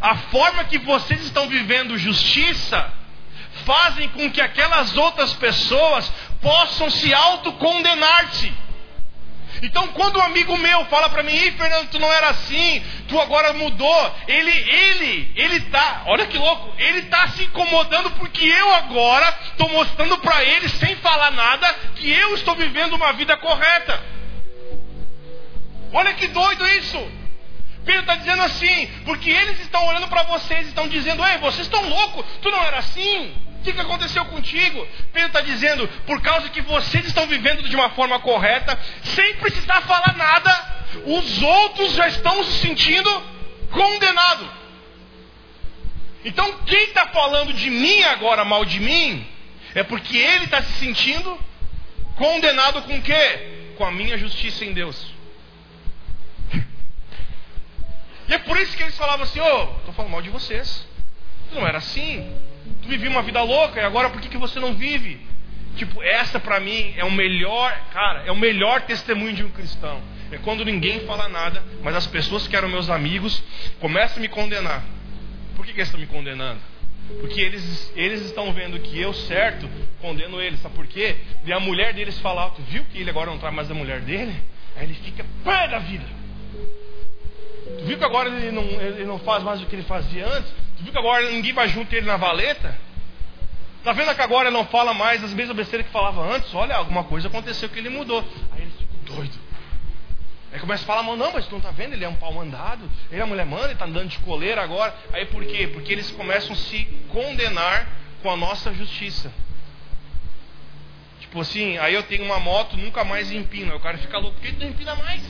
a 0.00 0.16
forma 0.16 0.64
que 0.64 0.78
vocês 0.78 1.22
estão 1.24 1.46
vivendo 1.48 1.98
justiça 1.98 2.90
fazem 3.66 4.08
com 4.08 4.30
que 4.30 4.40
aquelas 4.40 4.96
outras 4.96 5.34
pessoas 5.34 6.10
possam 6.40 6.88
se 6.88 7.12
autocondenar-se. 7.12 8.50
Então, 9.60 9.88
quando 9.88 10.18
um 10.18 10.22
amigo 10.22 10.56
meu 10.56 10.84
fala 10.86 11.10
para 11.10 11.22
mim, 11.22 11.32
Ei, 11.32 11.52
Fernando, 11.52 11.90
tu 11.90 11.98
não 11.98 12.12
era 12.12 12.30
assim, 12.30 12.82
tu 13.08 13.20
agora 13.20 13.52
mudou, 13.52 14.16
ele, 14.26 14.50
ele, 14.50 15.32
ele 15.36 15.60
tá, 15.62 16.04
olha 16.06 16.26
que 16.26 16.38
louco, 16.38 16.72
ele 16.78 17.02
tá 17.02 17.28
se 17.28 17.44
incomodando 17.44 18.10
porque 18.12 18.44
eu 18.44 18.74
agora 18.74 19.38
estou 19.50 19.68
mostrando 19.68 20.18
para 20.18 20.42
ele, 20.44 20.68
sem 20.68 20.96
falar 20.96 21.30
nada, 21.32 21.72
que 21.96 22.10
eu 22.10 22.34
estou 22.34 22.54
vivendo 22.54 22.94
uma 22.94 23.12
vida 23.12 23.36
correta. 23.36 24.02
Olha 25.92 26.14
que 26.14 26.26
doido 26.28 26.66
isso. 26.68 26.98
Pedro 27.84 28.02
está 28.02 28.14
dizendo 28.14 28.42
assim, 28.42 28.86
porque 29.04 29.28
eles 29.28 29.60
estão 29.60 29.84
olhando 29.86 30.08
para 30.08 30.22
vocês, 30.24 30.66
estão 30.68 30.88
dizendo, 30.88 31.24
ei, 31.24 31.38
vocês 31.38 31.66
estão 31.66 31.86
loucos, 31.88 32.24
tu 32.40 32.50
não 32.50 32.62
era 32.62 32.78
assim. 32.78 33.34
O 33.62 33.64
que, 33.64 33.80
aconteceu 33.80 34.24
contigo? 34.24 34.88
Pedro 35.12 35.28
está 35.28 35.40
dizendo, 35.40 35.86
por 36.04 36.20
causa 36.20 36.48
que 36.48 36.60
vocês 36.62 37.06
estão 37.06 37.28
vivendo 37.28 37.62
de 37.62 37.76
uma 37.76 37.90
forma 37.90 38.18
correta, 38.18 38.76
sem 39.04 39.36
precisar 39.36 39.82
falar 39.82 40.16
nada, 40.16 40.84
os 41.06 41.40
outros 41.40 41.92
já 41.92 42.08
estão 42.08 42.42
se 42.42 42.58
sentindo 42.58 43.08
condenados. 43.70 44.48
Então, 46.24 46.58
quem 46.66 46.86
está 46.86 47.06
falando 47.06 47.52
de 47.52 47.70
mim 47.70 48.02
agora, 48.02 48.44
mal 48.44 48.64
de 48.64 48.80
mim, 48.80 49.24
é 49.76 49.84
porque 49.84 50.16
ele 50.16 50.46
está 50.46 50.60
se 50.60 50.72
sentindo 50.80 51.38
condenado 52.16 52.82
com 52.82 52.98
o 52.98 53.02
quê? 53.02 53.74
Com 53.78 53.84
a 53.84 53.92
minha 53.92 54.18
justiça 54.18 54.64
em 54.64 54.72
Deus. 54.72 55.06
E 58.28 58.34
é 58.34 58.38
por 58.38 58.58
isso 58.58 58.76
que 58.76 58.82
eles 58.82 58.96
falavam 58.96 59.22
assim: 59.22 59.38
Ô, 59.38 59.44
oh, 59.44 59.78
estou 59.78 59.94
falando 59.94 60.10
mal 60.10 60.22
de 60.22 60.30
vocês. 60.30 60.84
Não 61.52 61.64
era 61.64 61.78
assim. 61.78 62.51
Tu 62.82 62.88
vivia 62.88 63.08
uma 63.08 63.22
vida 63.22 63.42
louca 63.42 63.80
e 63.80 63.84
agora 63.84 64.10
por 64.10 64.20
que, 64.20 64.28
que 64.28 64.36
você 64.36 64.58
não 64.58 64.74
vive? 64.74 65.20
Tipo, 65.76 66.02
essa 66.02 66.38
para 66.38 66.60
mim 66.60 66.92
é 66.96 67.04
o 67.04 67.10
melhor, 67.10 67.72
cara, 67.92 68.24
é 68.26 68.32
o 68.32 68.36
melhor 68.36 68.82
testemunho 68.82 69.32
de 69.32 69.44
um 69.44 69.50
cristão. 69.50 70.00
É 70.30 70.38
quando 70.38 70.64
ninguém 70.64 71.00
fala 71.00 71.28
nada, 71.28 71.62
mas 71.82 71.94
as 71.94 72.06
pessoas 72.06 72.46
que 72.48 72.56
eram 72.56 72.68
meus 72.68 72.90
amigos 72.90 73.42
começam 73.80 74.18
a 74.18 74.20
me 74.20 74.28
condenar. 74.28 74.82
Por 75.54 75.64
que, 75.64 75.72
que 75.72 75.78
eles 75.78 75.88
estão 75.88 76.00
me 76.00 76.06
condenando? 76.06 76.60
Porque 77.20 77.40
eles, 77.40 77.92
eles 77.94 78.22
estão 78.22 78.52
vendo 78.52 78.78
que 78.80 78.98
eu, 78.98 79.12
certo, 79.12 79.68
condeno 80.00 80.40
eles. 80.40 80.60
Sabe 80.60 80.74
por 80.74 80.86
quê? 80.86 81.16
E 81.44 81.52
a 81.52 81.60
mulher 81.60 81.92
deles 81.92 82.18
fala, 82.20 82.50
tu 82.50 82.62
viu 82.62 82.84
que 82.84 82.98
ele 82.98 83.10
agora 83.10 83.30
não 83.30 83.38
traz 83.38 83.54
mais 83.54 83.70
a 83.70 83.74
mulher 83.74 84.00
dele? 84.00 84.34
Aí 84.76 84.84
ele 84.84 84.94
fica 84.94 85.24
pé 85.44 85.68
da 85.68 85.78
vida. 85.78 86.04
Tu 87.78 87.84
viu 87.84 87.98
que 87.98 88.04
agora 88.04 88.28
ele 88.28 88.50
não, 88.50 88.62
ele 88.62 89.04
não 89.04 89.18
faz 89.18 89.42
mais 89.42 89.60
o 89.60 89.66
que 89.66 89.74
ele 89.74 89.82
fazia 89.82 90.26
antes? 90.26 90.50
Tu 90.76 90.84
viu 90.84 90.92
que 90.92 90.98
agora 90.98 91.30
ninguém 91.30 91.52
vai 91.52 91.68
junto 91.68 91.94
ele 91.94 92.06
na 92.06 92.16
valeta? 92.16 92.76
Tá 93.84 93.92
vendo 93.92 94.14
que 94.14 94.20
agora 94.20 94.50
não 94.50 94.64
fala 94.66 94.94
mais 94.94 95.24
as 95.24 95.32
mesmas 95.32 95.56
besteiras 95.56 95.86
que 95.86 95.92
falava 95.92 96.22
antes? 96.22 96.54
Olha, 96.54 96.76
alguma 96.76 97.04
coisa 97.04 97.28
aconteceu 97.28 97.68
que 97.68 97.78
ele 97.78 97.88
mudou. 97.88 98.24
Aí 98.52 98.62
ele 98.62 98.70
fica 98.70 99.14
doido. 99.14 99.34
Aí 100.52 100.60
começa 100.60 100.84
a 100.84 100.86
falar, 100.86 101.02
não, 101.02 101.32
mas 101.32 101.46
tu 101.46 101.52
não 101.52 101.60
tá 101.60 101.70
vendo? 101.70 101.94
Ele 101.94 102.04
é 102.04 102.08
um 102.08 102.14
pau 102.14 102.32
mandado, 102.32 102.88
ele 103.10 103.20
é 103.20 103.24
mulher 103.24 103.46
manda, 103.46 103.66
ele 103.66 103.74
tá 103.74 103.86
andando 103.86 104.08
de 104.08 104.18
coleira 104.18 104.62
agora. 104.62 104.94
Aí 105.12 105.24
por 105.26 105.44
quê? 105.44 105.66
Porque 105.66 105.92
eles 105.92 106.10
começam 106.10 106.52
a 106.52 106.56
se 106.56 106.84
condenar 107.08 107.88
com 108.22 108.30
a 108.30 108.36
nossa 108.36 108.72
justiça. 108.72 109.32
Tipo 111.20 111.40
assim, 111.40 111.78
aí 111.78 111.94
eu 111.94 112.02
tenho 112.02 112.24
uma 112.24 112.38
moto, 112.38 112.76
nunca 112.76 113.02
mais 113.02 113.32
empina. 113.32 113.74
O 113.74 113.80
cara 113.80 113.96
fica 113.96 114.18
louco, 114.18 114.36
por 114.36 114.46
que 114.46 114.52
tu 114.52 114.60
não 114.60 114.68
empina 114.68 114.94
mais? 114.94 115.22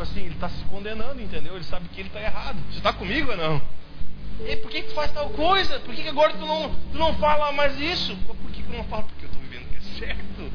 Tipo 0.00 0.12
assim, 0.12 0.20
ele 0.20 0.34
está 0.34 0.48
se 0.48 0.64
condenando, 0.64 1.20
entendeu? 1.20 1.56
Ele 1.56 1.64
sabe 1.64 1.86
que 1.90 2.00
ele 2.00 2.08
está 2.08 2.22
errado. 2.22 2.56
Você 2.70 2.78
está 2.78 2.90
comigo 2.90 3.32
ou 3.32 3.36
não? 3.36 3.60
E 4.46 4.56
por 4.56 4.70
que, 4.70 4.80
tu 4.80 4.94
faz 4.94 5.12
tal 5.12 5.28
coisa? 5.28 5.78
Por 5.80 5.94
que, 5.94 6.08
agora 6.08 6.32
tu 6.32 6.46
não, 6.46 6.74
tu 6.90 6.96
não 6.96 7.14
fala 7.16 7.52
mais 7.52 7.78
isso? 7.78 8.16
Por 8.26 8.50
que, 8.50 8.62
eu 8.62 8.78
não 8.78 8.84
falo? 8.84 9.02
Porque 9.02 9.26
eu 9.26 9.28
estou 9.28 9.42
vivendo 9.42 9.66
o 9.66 9.68
que 9.68 9.76
é 9.76 10.06
certo. 10.06 10.52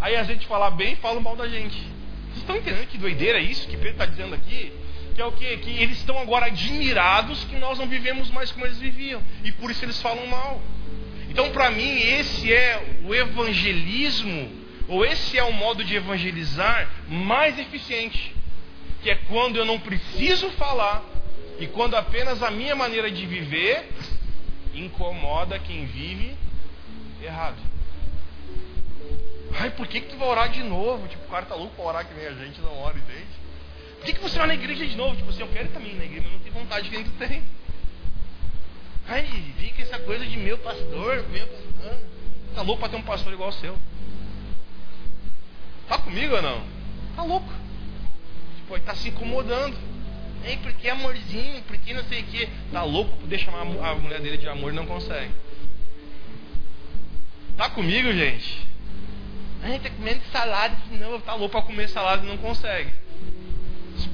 Aí 0.00 0.14
a 0.14 0.22
gente 0.22 0.46
fala 0.46 0.70
bem 0.70 0.92
e 0.92 0.96
fala 0.96 1.18
mal 1.20 1.34
da 1.34 1.48
gente. 1.48 1.76
Vocês 1.76 2.38
estão 2.38 2.56
entendendo 2.56 2.86
que 2.86 2.96
doideira 2.96 3.40
é 3.40 3.42
isso 3.42 3.66
que 3.66 3.76
Pedro 3.76 3.90
está 3.90 4.06
dizendo 4.06 4.36
aqui? 4.36 4.72
Que 5.16 5.20
é 5.20 5.26
o 5.26 5.32
quê? 5.32 5.56
Que 5.56 5.70
eles 5.70 5.98
estão 5.98 6.16
agora 6.20 6.46
admirados 6.46 7.42
que 7.46 7.56
nós 7.56 7.76
não 7.76 7.88
vivemos 7.88 8.30
mais 8.30 8.52
como 8.52 8.66
eles 8.66 8.78
viviam. 8.78 9.20
E 9.42 9.50
por 9.50 9.68
isso 9.68 9.84
eles 9.84 10.00
falam 10.00 10.28
mal. 10.28 10.62
Então, 11.28 11.50
para 11.50 11.72
mim, 11.72 11.98
esse 11.98 12.52
é 12.52 13.00
o 13.04 13.12
evangelismo, 13.12 14.48
ou 14.86 15.04
esse 15.04 15.36
é 15.36 15.42
o 15.42 15.52
modo 15.52 15.82
de 15.82 15.96
evangelizar 15.96 16.88
mais 17.08 17.58
eficiente 17.58 18.32
que 19.04 19.10
é 19.10 19.16
quando 19.28 19.56
eu 19.56 19.66
não 19.66 19.78
preciso 19.78 20.50
falar, 20.52 21.04
E 21.60 21.68
quando 21.68 21.94
apenas 21.94 22.42
a 22.42 22.50
minha 22.50 22.74
maneira 22.74 23.08
de 23.08 23.24
viver 23.26 23.88
incomoda 24.74 25.56
quem 25.56 25.86
vive 25.86 26.34
errado. 27.22 27.58
Ai, 29.60 29.70
por 29.70 29.86
que, 29.86 30.00
que 30.00 30.08
tu 30.08 30.16
vai 30.16 30.26
orar 30.26 30.48
de 30.48 30.64
novo? 30.64 31.06
Tipo, 31.06 31.26
o 31.26 31.28
cara 31.28 31.46
tá 31.46 31.54
louco 31.54 31.76
pra 31.76 31.84
orar 31.84 32.08
que 32.08 32.14
nem 32.14 32.26
a 32.26 32.32
gente 32.32 32.60
não 32.60 32.76
ora, 32.78 32.98
entende? 32.98 33.28
Por 33.98 34.04
que, 34.04 34.14
que 34.14 34.20
você 34.20 34.36
vai 34.36 34.48
na 34.48 34.54
igreja 34.54 34.84
de 34.84 34.96
novo? 34.96 35.14
Tipo 35.14 35.30
assim, 35.30 35.42
eu 35.42 35.48
quero 35.48 35.68
também 35.68 35.94
na 35.94 36.04
igreja, 36.04 36.22
mas 36.24 36.32
não 36.32 36.40
tenho 36.40 36.54
vontade 36.54 36.90
que 36.90 36.96
nem 36.96 37.04
tu 37.04 37.12
tem. 37.12 37.44
Ai, 39.06 39.22
fica 39.58 39.82
essa 39.82 39.98
coisa 40.00 40.26
de 40.26 40.36
meu 40.36 40.58
pastor, 40.58 41.24
meu 41.28 41.46
pastor. 41.46 41.98
Tá 42.56 42.62
louco 42.62 42.80
pra 42.80 42.88
ter 42.88 42.96
um 42.96 43.02
pastor 43.02 43.32
igual 43.32 43.50
o 43.50 43.52
seu. 43.52 43.78
Tá 45.88 45.98
comigo 45.98 46.34
ou 46.34 46.42
não? 46.42 46.64
Tá 47.14 47.22
louco. 47.22 47.63
Ele 48.70 48.80
tá 48.80 48.94
se 48.94 49.08
incomodando. 49.08 49.76
Ei, 50.44 50.58
porque 50.58 50.88
amorzinho, 50.88 51.62
porque 51.62 51.94
não 51.94 52.04
sei 52.04 52.20
o 52.20 52.24
que. 52.24 52.48
Tá 52.70 52.82
louco 52.82 53.10
por 53.12 53.20
poder 53.22 53.38
chamar 53.38 53.60
a 53.62 53.94
mulher 53.94 54.20
dele 54.20 54.36
de 54.36 54.48
amor 54.48 54.72
e 54.72 54.76
não 54.76 54.86
consegue. 54.86 55.30
Tá 57.56 57.70
comigo, 57.70 58.12
gente? 58.12 58.66
Ai, 59.62 59.78
tá 59.78 59.88
comendo 59.88 60.20
salada, 60.30 60.76
não, 60.92 61.18
tá 61.20 61.34
louco 61.34 61.52
para 61.52 61.62
comer 61.62 61.88
salada 61.88 62.24
e 62.24 62.28
não 62.28 62.36
consegue. 62.36 62.90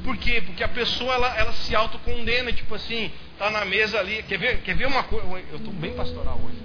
Por 0.05 0.17
quê? 0.17 0.41
Porque 0.43 0.63
a 0.63 0.69
pessoa 0.69 1.15
ela, 1.15 1.37
ela 1.37 1.53
se 1.53 1.75
autocondena, 1.75 2.53
tipo 2.53 2.75
assim, 2.75 3.11
tá 3.39 3.51
na 3.51 3.65
mesa 3.65 3.99
ali. 3.99 4.23
Quer 4.23 4.39
ver, 4.39 4.61
quer 4.63 4.77
ver 4.77 4.87
uma 4.87 5.03
coisa? 5.03 5.27
Eu 5.51 5.57
estou 5.57 5.73
bem 5.73 5.93
pastoral 5.95 6.39
hoje. 6.45 6.59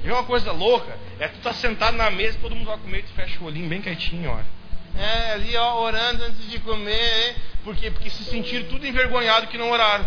Quer 0.00 0.08
ver 0.08 0.14
uma 0.14 0.24
coisa 0.24 0.52
louca? 0.52 0.96
É 1.18 1.28
tu 1.28 1.38
tá 1.40 1.52
sentado 1.52 1.96
na 1.96 2.10
mesa, 2.10 2.38
todo 2.40 2.54
mundo 2.54 2.66
vai 2.66 2.78
comer, 2.78 3.02
tu 3.02 3.12
fecha 3.12 3.38
o 3.42 3.46
olhinho 3.46 3.68
bem 3.68 3.82
quietinho, 3.82 4.30
olha. 4.30 4.55
É, 4.98 5.32
ali 5.32 5.56
ó, 5.56 5.82
orando 5.82 6.24
antes 6.24 6.50
de 6.50 6.58
comer, 6.60 7.28
hein? 7.28 7.36
Por 7.62 7.76
quê? 7.76 7.90
Porque 7.90 8.08
se 8.08 8.24
sentiram 8.24 8.66
tudo 8.68 8.86
envergonhado 8.86 9.48
que 9.48 9.58
não 9.58 9.70
oraram. 9.70 10.06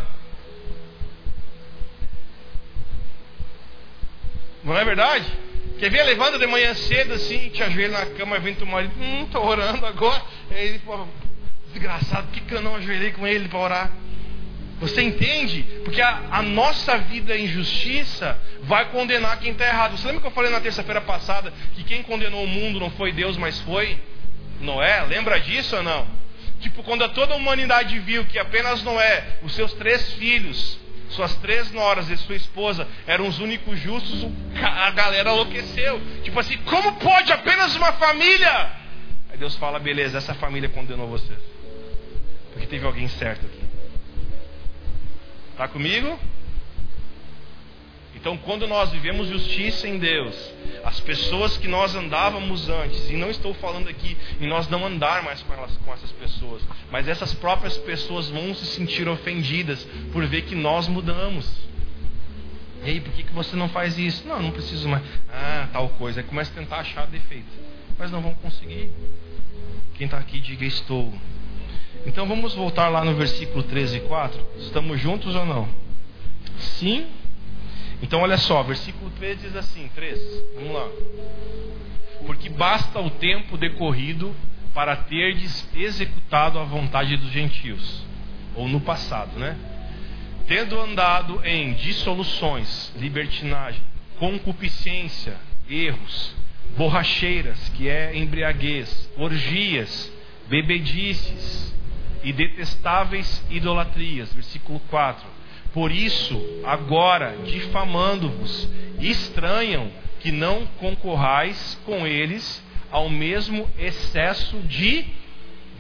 Não 4.64 4.78
é 4.78 4.84
verdade? 4.84 5.26
Quer 5.78 5.90
ver? 5.90 6.04
Levanta 6.04 6.38
de 6.38 6.48
manhã 6.48 6.74
cedo 6.74 7.14
assim, 7.14 7.50
te 7.50 7.64
ajoelha 7.64 8.00
na 8.00 8.06
cama, 8.08 8.40
vem 8.40 8.54
teu 8.54 8.66
marido, 8.66 8.94
hum, 9.00 9.28
tô 9.32 9.42
orando 9.42 9.86
agora. 9.86 10.22
Aí 10.52 10.68
ele 10.68 10.80
fala, 10.80 11.08
desgraçado, 11.72 12.28
por 12.28 12.34
que, 12.34 12.42
que 12.42 12.54
eu 12.54 12.62
não 12.62 12.76
ajoelhei 12.76 13.12
com 13.12 13.26
ele 13.26 13.48
para 13.48 13.60
orar? 13.60 13.92
Você 14.80 15.02
entende? 15.02 15.64
Porque 15.84 16.02
a, 16.02 16.22
a, 16.32 16.42
nossa 16.42 16.98
vida 16.98 17.38
em 17.38 17.48
justiça 17.48 18.40
vai 18.64 18.86
condenar 18.90 19.40
quem 19.40 19.52
está 19.52 19.66
errado. 19.66 19.98
Você 19.98 20.08
lembra 20.08 20.22
que 20.22 20.28
eu 20.28 20.32
falei 20.32 20.52
na 20.52 20.62
terça-feira 20.62 21.02
passada 21.02 21.54
que 21.76 21.84
quem 21.84 22.02
condenou 22.02 22.44
o 22.44 22.48
mundo 22.48 22.80
não 22.80 22.90
foi 22.92 23.12
Deus, 23.12 23.36
mas 23.36 23.60
foi 23.60 24.00
Noé? 24.60 25.02
Lembra 25.06 25.40
disso 25.40 25.76
ou 25.76 25.84
não? 25.84 26.08
Tipo, 26.60 26.84
quando 26.84 27.08
toda 27.10 27.34
a 27.34 27.38
humanidade 27.38 27.98
viu 28.00 28.26
que 28.26 28.38
apenas 28.38 28.84
Noé, 28.84 29.40
os 29.42 29.54
seus 29.54 29.74
três 29.74 30.14
filhos, 30.14 30.78
suas 31.10 31.36
três 31.36 31.72
noras 31.72 32.10
e 32.10 32.18
sua 32.18 32.36
esposa 32.36 32.88
eram 33.08 33.28
os 33.28 33.40
únicos 33.40 33.80
justos, 33.80 34.28
a 34.62 34.92
galera 34.92 35.32
enlouqueceu. 35.32 36.02
Tipo 36.24 36.40
assim, 36.40 36.58
como 36.60 36.94
pode 36.94 37.32
apenas 37.32 37.76
uma 37.76 37.94
família? 37.94 38.72
Aí 39.32 39.38
Deus 39.38 39.56
fala, 39.56 39.80
beleza, 39.80 40.18
essa 40.18 40.34
família 40.34 40.70
condenou 40.70 41.08
você. 41.08 41.34
Porque 42.52 42.68
teve 42.68 42.86
alguém 42.86 43.08
certo 43.08 43.46
aqui. 43.46 43.64
Está 45.52 45.68
comigo? 45.68 46.20
Então, 48.20 48.36
quando 48.36 48.68
nós 48.68 48.90
vivemos 48.90 49.30
justiça 49.30 49.88
em 49.88 49.98
Deus, 49.98 50.36
as 50.84 51.00
pessoas 51.00 51.56
que 51.56 51.70
nós 51.70 51.96
andávamos 51.96 52.68
antes, 52.70 53.10
e 53.10 53.16
não 53.16 53.30
estou 53.30 53.54
falando 53.54 53.88
aqui 53.88 54.18
em 54.42 54.48
nós 54.48 54.68
não 54.68 54.86
andar 54.86 55.24
mais 55.24 55.42
com, 55.42 55.54
elas, 55.54 55.72
com 55.86 55.94
essas 55.94 56.12
pessoas, 56.12 56.62
mas 56.92 57.08
essas 57.08 57.34
próprias 57.34 57.78
pessoas 57.78 58.28
vão 58.28 58.54
se 58.54 58.66
sentir 58.66 59.08
ofendidas 59.08 59.88
por 60.12 60.26
ver 60.26 60.42
que 60.42 60.54
nós 60.54 60.88
mudamos. 60.90 61.50
E 62.84 62.90
aí, 62.90 63.00
por 63.00 63.14
que, 63.14 63.24
que 63.24 63.34
você 63.34 63.56
não 63.56 63.70
faz 63.70 63.98
isso? 63.98 64.28
Não, 64.28 64.42
não 64.42 64.52
preciso 64.52 64.88
mais. 64.90 65.04
Ah, 65.32 65.70
tal 65.72 65.88
coisa. 65.90 66.20
Aí 66.20 66.26
começa 66.26 66.52
a 66.52 66.56
tentar 66.56 66.78
achar 66.78 67.08
defeito. 67.08 67.48
Mas 67.98 68.12
não 68.12 68.22
vão 68.22 68.34
conseguir. 68.36 68.90
Quem 69.96 70.06
está 70.06 70.18
aqui, 70.18 70.40
diga 70.40 70.66
estou. 70.66 71.14
Então 72.06 72.26
vamos 72.26 72.54
voltar 72.54 72.88
lá 72.88 73.04
no 73.04 73.16
versículo 73.16 73.64
13 73.64 73.98
e 73.98 74.00
4. 74.02 74.46
Estamos 74.60 75.00
juntos 75.00 75.36
ou 75.36 75.46
não? 75.46 75.68
Sim 76.58 77.19
então 78.02 78.22
olha 78.22 78.38
só, 78.38 78.64
versículo 78.64 79.12
3 79.12 79.42
diz 79.42 79.56
assim, 79.56 79.90
3, 79.94 80.20
vamos 80.56 80.74
lá. 80.74 80.90
Porque 82.26 82.50
basta 82.50 83.00
o 83.00 83.10
tempo 83.10 83.58
decorrido 83.58 84.34
para 84.74 84.96
terdes 84.96 85.68
executado 85.76 86.60
a 86.60 86.64
vontade 86.64 87.18
dos 87.18 87.32
gentios, 87.32 88.06
ou 88.56 88.68
no 88.68 88.80
passado, 88.80 89.38
né? 89.38 89.58
Tendo 90.48 90.80
andado 90.80 91.42
em 91.46 91.74
dissoluções, 91.74 92.92
libertinagem, 92.98 93.82
concupiscência, 94.18 95.36
erros, 95.70 96.36
borracheiras, 96.78 97.70
que 97.70 97.88
é 97.88 98.16
embriaguez, 98.16 99.10
orgias, 99.18 100.12
bebedices 100.48 101.76
e 102.24 102.34
detestáveis 102.34 103.44
idolatrias. 103.50 104.34
Versículo 104.34 104.80
4 104.90 105.39
por 105.74 105.92
isso, 105.92 106.42
agora, 106.64 107.38
difamando-vos, 107.46 108.68
estranham 109.00 109.92
que 110.20 110.32
não 110.32 110.66
concorrais 110.80 111.80
com 111.86 112.06
eles 112.08 112.64
ao 112.92 113.10
mesmo 113.10 113.70
excesso 113.78 114.58
de 114.62 115.06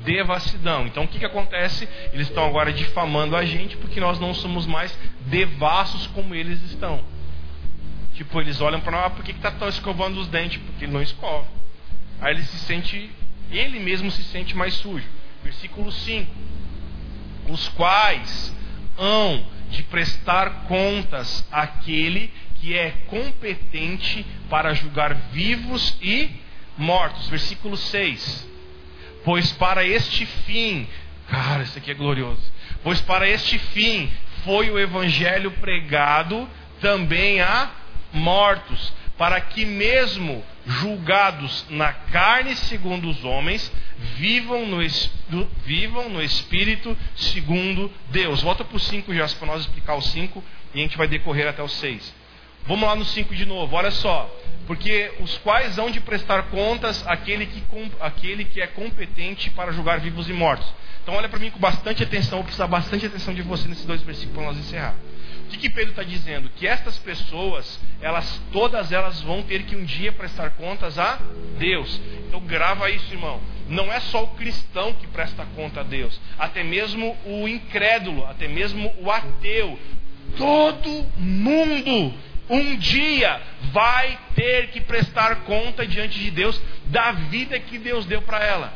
devassidão. 0.03 0.85
Então, 0.87 1.03
o 1.03 1.07
que, 1.07 1.19
que 1.19 1.25
acontece? 1.25 1.87
Eles 2.13 2.27
estão 2.27 2.45
agora 2.45 2.71
difamando 2.71 3.35
a 3.35 3.43
gente 3.43 3.75
porque 3.77 3.99
nós 3.99 4.19
não 4.19 4.33
somos 4.33 4.65
mais 4.65 4.97
devassos 5.25 6.07
como 6.07 6.35
eles 6.35 6.61
estão. 6.63 7.03
Tipo, 8.13 8.39
eles 8.39 8.61
olham 8.61 8.79
para 8.79 8.91
nós, 8.91 9.05
ah, 9.05 9.09
por 9.09 9.23
que 9.23 9.31
está 9.31 9.51
tão 9.51 9.67
escovando 9.67 10.19
os 10.19 10.27
dentes? 10.27 10.61
Porque 10.61 10.85
ele 10.85 10.93
não 10.93 11.01
escova. 11.01 11.47
Aí 12.21 12.33
ele 12.33 12.43
se 12.43 12.57
sente, 12.59 13.09
ele 13.51 13.79
mesmo 13.79 14.11
se 14.11 14.23
sente 14.23 14.55
mais 14.55 14.73
sujo. 14.75 15.07
Versículo 15.43 15.91
5: 15.91 16.29
Os 17.49 17.69
quais 17.69 18.53
hão 18.97 19.45
de 19.69 19.83
prestar 19.83 20.65
contas 20.67 21.47
àquele 21.51 22.31
que 22.55 22.77
é 22.77 22.91
competente 23.07 24.25
para 24.49 24.73
julgar 24.73 25.13
vivos 25.31 25.97
e 26.01 26.29
mortos. 26.77 27.27
Versículo 27.27 27.77
6. 27.77 28.47
Pois 29.23 29.51
para 29.51 29.85
este 29.85 30.25
fim, 30.25 30.87
cara, 31.27 31.63
isso 31.63 31.77
aqui 31.77 31.91
é 31.91 31.93
glorioso. 31.93 32.41
Pois 32.83 33.01
para 33.01 33.27
este 33.27 33.59
fim 33.59 34.09
foi 34.43 34.69
o 34.69 34.79
evangelho 34.79 35.51
pregado 35.51 36.47
também 36.79 37.41
a 37.41 37.69
mortos, 38.13 38.93
para 39.17 39.39
que 39.41 39.65
mesmo 39.65 40.43
julgados 40.65 41.65
na 41.69 41.91
carne 41.91 42.55
segundo 42.55 43.09
os 43.09 43.23
homens, 43.25 43.71
vivam 44.17 44.65
no, 44.65 44.79
vivam 45.65 46.09
no 46.09 46.21
Espírito 46.21 46.97
segundo 47.15 47.91
Deus. 48.09 48.41
Volta 48.41 48.63
para 48.63 48.77
o 48.77 48.79
5 48.79 49.13
já, 49.13 49.27
para 49.27 49.47
nós 49.47 49.61
explicar 49.61 49.95
o 49.95 50.01
5 50.01 50.43
e 50.73 50.79
a 50.79 50.81
gente 50.81 50.97
vai 50.97 51.07
decorrer 51.07 51.47
até 51.47 51.61
o 51.61 51.67
6. 51.67 52.15
Vamos 52.65 52.87
lá 52.87 52.95
no 52.95 53.05
5 53.05 53.35
de 53.35 53.45
novo, 53.45 53.75
olha 53.75 53.91
só. 53.91 54.29
Porque 54.67 55.11
os 55.19 55.37
quais 55.39 55.77
hão 55.77 55.89
de 55.89 55.99
prestar 55.99 56.43
contas 56.43 57.05
aquele 57.07 57.45
que, 57.45 57.63
aquele 57.99 58.45
que 58.45 58.61
é 58.61 58.67
competente 58.67 59.49
para 59.49 59.71
julgar 59.71 59.99
vivos 59.99 60.29
e 60.29 60.33
mortos. 60.33 60.71
Então 61.01 61.15
olha 61.15 61.27
para 61.27 61.39
mim 61.39 61.49
com 61.49 61.59
bastante 61.59 62.03
atenção, 62.03 62.37
vou 62.37 62.43
precisar 62.43 62.67
bastante 62.67 63.05
atenção 63.05 63.33
de 63.33 63.41
você 63.41 63.67
nesses 63.67 63.85
dois 63.85 64.01
versículos 64.03 64.37
para 64.37 64.45
nós 64.45 64.57
encerrar. 64.57 64.95
O 65.49 65.51
que, 65.51 65.57
que 65.57 65.69
Pedro 65.71 65.89
está 65.89 66.03
dizendo? 66.03 66.47
Que 66.55 66.67
estas 66.67 66.99
pessoas, 66.99 67.79
elas, 67.99 68.39
todas 68.51 68.91
elas 68.91 69.19
vão 69.23 69.41
ter 69.41 69.63
que 69.63 69.75
um 69.75 69.83
dia 69.83 70.11
prestar 70.11 70.51
contas 70.51 70.99
a 70.99 71.17
Deus. 71.57 71.99
Então 72.27 72.39
grava 72.41 72.87
isso, 72.91 73.11
irmão. 73.11 73.41
Não 73.67 73.91
é 73.91 73.99
só 73.99 74.25
o 74.25 74.35
cristão 74.35 74.93
que 74.93 75.07
presta 75.07 75.47
conta 75.55 75.79
a 75.79 75.83
Deus, 75.83 76.21
até 76.37 76.63
mesmo 76.63 77.17
o 77.25 77.47
incrédulo, 77.47 78.27
até 78.27 78.47
mesmo 78.47 78.93
o 78.99 79.09
ateu. 79.09 79.79
Todo 80.37 81.07
mundo 81.17 82.13
um 82.47 82.75
dia 82.77 83.41
vai 83.71 84.19
ter 84.35 84.67
que 84.67 84.81
prestar 84.81 85.37
conta 85.45 85.83
diante 85.83 86.19
de 86.19 86.29
Deus 86.29 86.61
da 86.85 87.11
vida 87.11 87.59
que 87.59 87.79
Deus 87.79 88.05
deu 88.05 88.21
para 88.21 88.45
ela. 88.45 88.71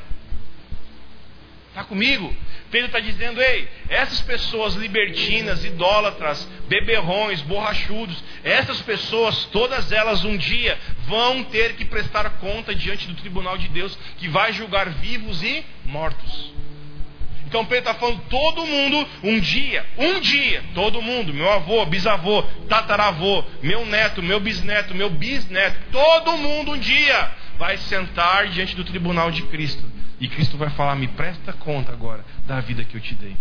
Está 1.74 1.84
comigo? 1.84 2.32
Pedro 2.70 2.86
está 2.86 3.00
dizendo: 3.00 3.42
ei, 3.42 3.68
essas 3.90 4.22
pessoas 4.22 4.76
libertinas, 4.76 5.66
idólatras, 5.66 6.48
beberrões, 6.68 7.42
borrachudos, 7.42 8.24
essas 8.44 8.80
pessoas, 8.84 9.46
todas 9.46 9.92
elas 9.92 10.24
um 10.24 10.38
dia 10.38 10.78
vão 11.08 11.44
ter 11.44 11.74
que 11.74 11.84
prestar 11.84 12.30
conta 12.38 12.76
diante 12.76 13.08
do 13.08 13.16
tribunal 13.16 13.58
de 13.58 13.70
Deus, 13.70 13.98
que 14.20 14.28
vai 14.28 14.54
julgar 14.54 14.88
vivos 14.88 15.42
e 15.42 15.66
mortos. 15.84 16.54
Então 17.48 17.66
Pedro 17.66 17.90
está 17.90 17.96
falando: 17.96 18.22
todo 18.30 18.68
mundo, 18.68 19.08
um 19.24 19.40
dia, 19.40 19.84
um 19.98 20.20
dia, 20.20 20.64
todo 20.76 21.02
mundo, 21.02 21.34
meu 21.34 21.52
avô, 21.52 21.84
bisavô, 21.88 22.44
tataravô, 22.70 23.44
meu 23.64 23.84
neto, 23.84 24.22
meu 24.22 24.40
bisneto, 24.40 24.94
meu 24.94 25.10
bisneto, 25.10 25.76
todo 25.92 26.38
mundo 26.38 26.74
um 26.74 26.80
dia 26.80 27.32
vai 27.58 27.78
sentar 27.78 28.46
diante 28.50 28.76
do 28.76 28.84
tribunal 28.84 29.32
de 29.32 29.42
Cristo. 29.42 29.93
E 30.20 30.28
Cristo 30.28 30.58
vai 30.58 30.70
falar: 30.70 30.96
me 30.96 31.08
presta 31.08 31.54
conta 31.54 31.92
agora 31.92 32.24
da 32.46 32.60
vida 32.60 32.84
que 32.84 32.96
eu 32.96 33.02
te 33.02 33.16
dei. 33.16 33.36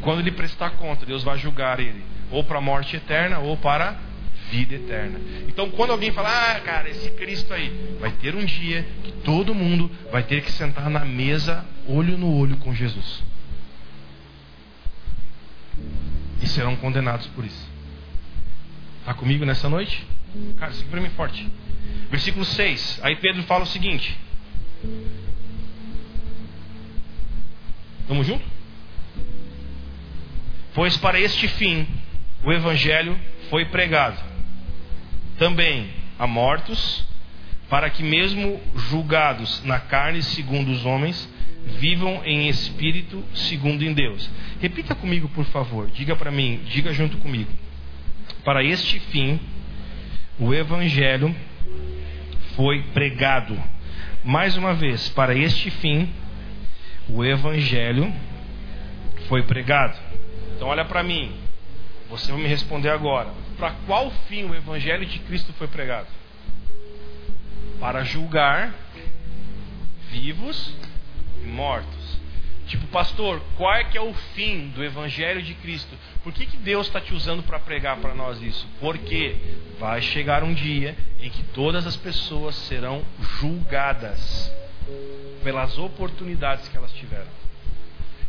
quando 0.00 0.20
ele 0.20 0.32
prestar 0.32 0.70
conta, 0.70 1.04
Deus 1.04 1.22
vai 1.22 1.36
julgar 1.38 1.80
ele 1.80 2.02
ou 2.30 2.44
para 2.44 2.58
a 2.58 2.60
morte 2.60 2.96
eterna 2.96 3.38
ou 3.38 3.56
para 3.56 3.90
a 3.90 3.96
vida 4.50 4.74
eterna. 4.74 5.20
Então, 5.48 5.70
quando 5.70 5.90
alguém 5.90 6.12
fala, 6.12 6.28
ah, 6.28 6.60
cara, 6.60 6.88
esse 6.88 7.10
Cristo 7.10 7.52
aí, 7.52 7.96
vai 8.00 8.10
ter 8.12 8.34
um 8.34 8.44
dia 8.44 8.86
que 9.04 9.12
todo 9.12 9.54
mundo 9.54 9.90
vai 10.10 10.22
ter 10.22 10.42
que 10.42 10.52
sentar 10.52 10.88
na 10.88 11.04
mesa, 11.04 11.64
olho 11.86 12.16
no 12.16 12.34
olho 12.34 12.56
com 12.56 12.74
Jesus. 12.74 13.22
E 16.40 16.46
serão 16.46 16.76
condenados 16.76 17.26
por 17.28 17.44
isso. 17.44 17.67
Está 19.08 19.18
comigo 19.18 19.42
nessa 19.46 19.70
noite? 19.70 20.06
Cara, 20.58 20.70
aqui 20.70 20.84
para 20.84 21.00
mim 21.00 21.08
forte. 21.08 21.50
Versículo 22.10 22.44
6. 22.44 23.00
Aí 23.02 23.16
Pedro 23.16 23.42
fala 23.44 23.64
o 23.64 23.66
seguinte: 23.66 24.14
Vamos 28.06 28.26
junto? 28.26 28.44
Pois 30.74 30.98
para 30.98 31.18
este 31.18 31.48
fim 31.48 31.88
o 32.44 32.52
evangelho 32.52 33.18
foi 33.48 33.64
pregado 33.64 34.22
também 35.38 35.88
a 36.18 36.26
mortos, 36.26 37.02
para 37.70 37.88
que 37.88 38.02
mesmo 38.02 38.60
julgados 38.90 39.64
na 39.64 39.80
carne 39.80 40.22
segundo 40.22 40.70
os 40.70 40.84
homens, 40.84 41.26
vivam 41.78 42.22
em 42.26 42.46
espírito 42.50 43.24
segundo 43.32 43.82
em 43.82 43.94
Deus. 43.94 44.28
Repita 44.60 44.94
comigo, 44.94 45.30
por 45.30 45.46
favor. 45.46 45.90
Diga 45.92 46.14
para 46.14 46.30
mim, 46.30 46.60
diga 46.66 46.92
junto 46.92 47.16
comigo. 47.16 47.67
Para 48.44 48.62
este 48.62 48.98
fim 49.00 49.40
o 50.38 50.54
evangelho 50.54 51.34
foi 52.54 52.82
pregado. 52.94 53.56
Mais 54.24 54.56
uma 54.56 54.74
vez, 54.74 55.08
para 55.10 55.34
este 55.34 55.70
fim 55.70 56.12
o 57.08 57.24
evangelho 57.24 58.12
foi 59.28 59.42
pregado. 59.42 59.98
Então 60.54 60.68
olha 60.68 60.84
para 60.84 61.02
mim. 61.02 61.32
Você 62.08 62.32
vai 62.32 62.40
me 62.40 62.48
responder 62.48 62.88
agora. 62.88 63.30
Para 63.58 63.72
qual 63.86 64.10
fim 64.28 64.44
o 64.44 64.54
evangelho 64.54 65.04
de 65.04 65.18
Cristo 65.20 65.52
foi 65.54 65.68
pregado? 65.68 66.08
Para 67.78 68.02
julgar 68.02 68.74
vivos 70.10 70.74
e 71.42 71.46
mortos. 71.46 72.18
Tipo, 72.66 72.86
pastor, 72.88 73.42
qual 73.56 73.74
é 73.74 73.84
que 73.84 73.96
é 73.96 74.00
o 74.00 74.12
fim 74.34 74.68
do 74.68 74.84
Evangelho 74.84 75.42
de 75.42 75.54
Cristo? 75.54 75.96
Por 76.28 76.34
que, 76.34 76.44
que 76.44 76.58
Deus 76.58 76.88
está 76.88 77.00
te 77.00 77.14
usando 77.14 77.42
para 77.42 77.58
pregar 77.58 77.96
para 78.00 78.14
nós 78.14 78.38
isso? 78.42 78.68
Porque 78.80 79.34
vai 79.80 80.02
chegar 80.02 80.44
um 80.44 80.52
dia 80.52 80.94
em 81.18 81.30
que 81.30 81.42
todas 81.54 81.86
as 81.86 81.96
pessoas 81.96 82.54
serão 82.54 83.02
julgadas 83.40 84.52
pelas 85.42 85.78
oportunidades 85.78 86.68
que 86.68 86.76
elas 86.76 86.92
tiveram. 86.92 87.30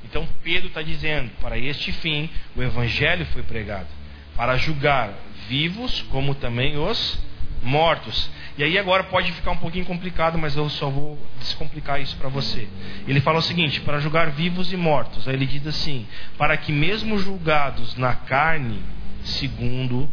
Então 0.06 0.26
Pedro 0.42 0.70
está 0.70 0.82
dizendo: 0.82 1.30
para 1.42 1.58
este 1.58 1.92
fim 1.92 2.30
o 2.56 2.64
Evangelho 2.64 3.26
foi 3.34 3.44
pregado, 3.44 3.90
para 4.34 4.56
julgar 4.56 5.14
vivos 5.50 6.02
como 6.04 6.34
também 6.34 6.78
os 6.78 7.20
mortos. 7.62 8.32
E 8.60 8.64
aí 8.64 8.78
agora 8.78 9.06
pode 9.06 9.32
ficar 9.32 9.52
um 9.52 9.58
pouquinho 9.58 9.86
complicado, 9.86 10.38
mas 10.38 10.58
eu 10.58 10.70
só 10.70 10.90
vou 10.90 11.18
descomplicar 11.40 12.02
isso 12.02 12.18
para 12.18 12.28
você. 12.28 12.68
Ele 13.08 13.22
fala 13.22 13.40
o 13.40 13.42
seguinte: 13.42 13.80
para 13.80 14.02
julgar 14.02 14.32
vivos 14.32 14.74
e 14.74 14.76
mortos. 14.76 15.26
Aí 15.30 15.34
ele 15.34 15.46
diz 15.46 15.66
assim: 15.66 16.06
para 16.38 16.58
que 16.58 16.74
mesmo 16.74 17.18
julgados 17.18 17.96
na 17.96 18.14
carne, 18.14 18.84
segundo 19.24 20.10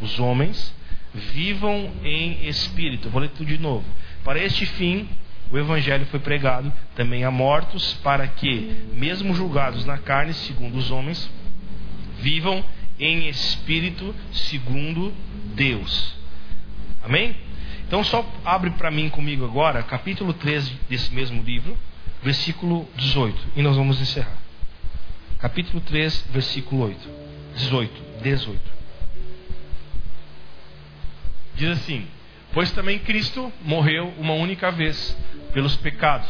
os 0.00 0.18
homens, 0.18 0.74
vivam 1.14 1.92
em 2.02 2.48
espírito. 2.48 3.08
Vou 3.08 3.20
ler 3.20 3.30
tudo 3.30 3.46
de 3.46 3.58
novo. 3.58 3.84
Para 4.24 4.40
este 4.40 4.66
fim 4.66 5.08
o 5.52 5.56
evangelho 5.56 6.06
foi 6.06 6.18
pregado 6.18 6.72
também 6.96 7.22
a 7.22 7.30
mortos, 7.30 7.92
para 8.02 8.26
que, 8.26 8.84
mesmo 8.94 9.32
julgados 9.32 9.84
na 9.84 9.96
carne, 9.96 10.34
segundo 10.34 10.76
os 10.76 10.90
homens, 10.90 11.30
vivam 12.18 12.64
em 12.98 13.28
espírito, 13.28 14.12
segundo 14.32 15.14
Deus. 15.54 16.16
Amém? 17.04 17.45
Então 17.86 18.02
só 18.02 18.28
abre 18.44 18.70
para 18.70 18.90
mim 18.90 19.08
comigo 19.08 19.44
agora, 19.44 19.82
capítulo 19.82 20.32
13 20.32 20.72
desse 20.88 21.14
mesmo 21.14 21.40
livro, 21.42 21.78
versículo 22.20 22.88
18, 22.96 23.52
e 23.54 23.62
nós 23.62 23.76
vamos 23.76 24.00
encerrar. 24.00 24.36
Capítulo 25.38 25.80
3, 25.80 26.26
versículo 26.30 26.82
8. 26.82 27.08
18, 27.54 28.02
18. 28.22 28.60
Diz 31.54 31.68
assim: 31.70 32.06
Pois 32.52 32.72
também 32.72 32.98
Cristo 32.98 33.52
morreu 33.62 34.12
uma 34.18 34.34
única 34.34 34.70
vez 34.72 35.16
pelos 35.52 35.76
pecados, 35.76 36.28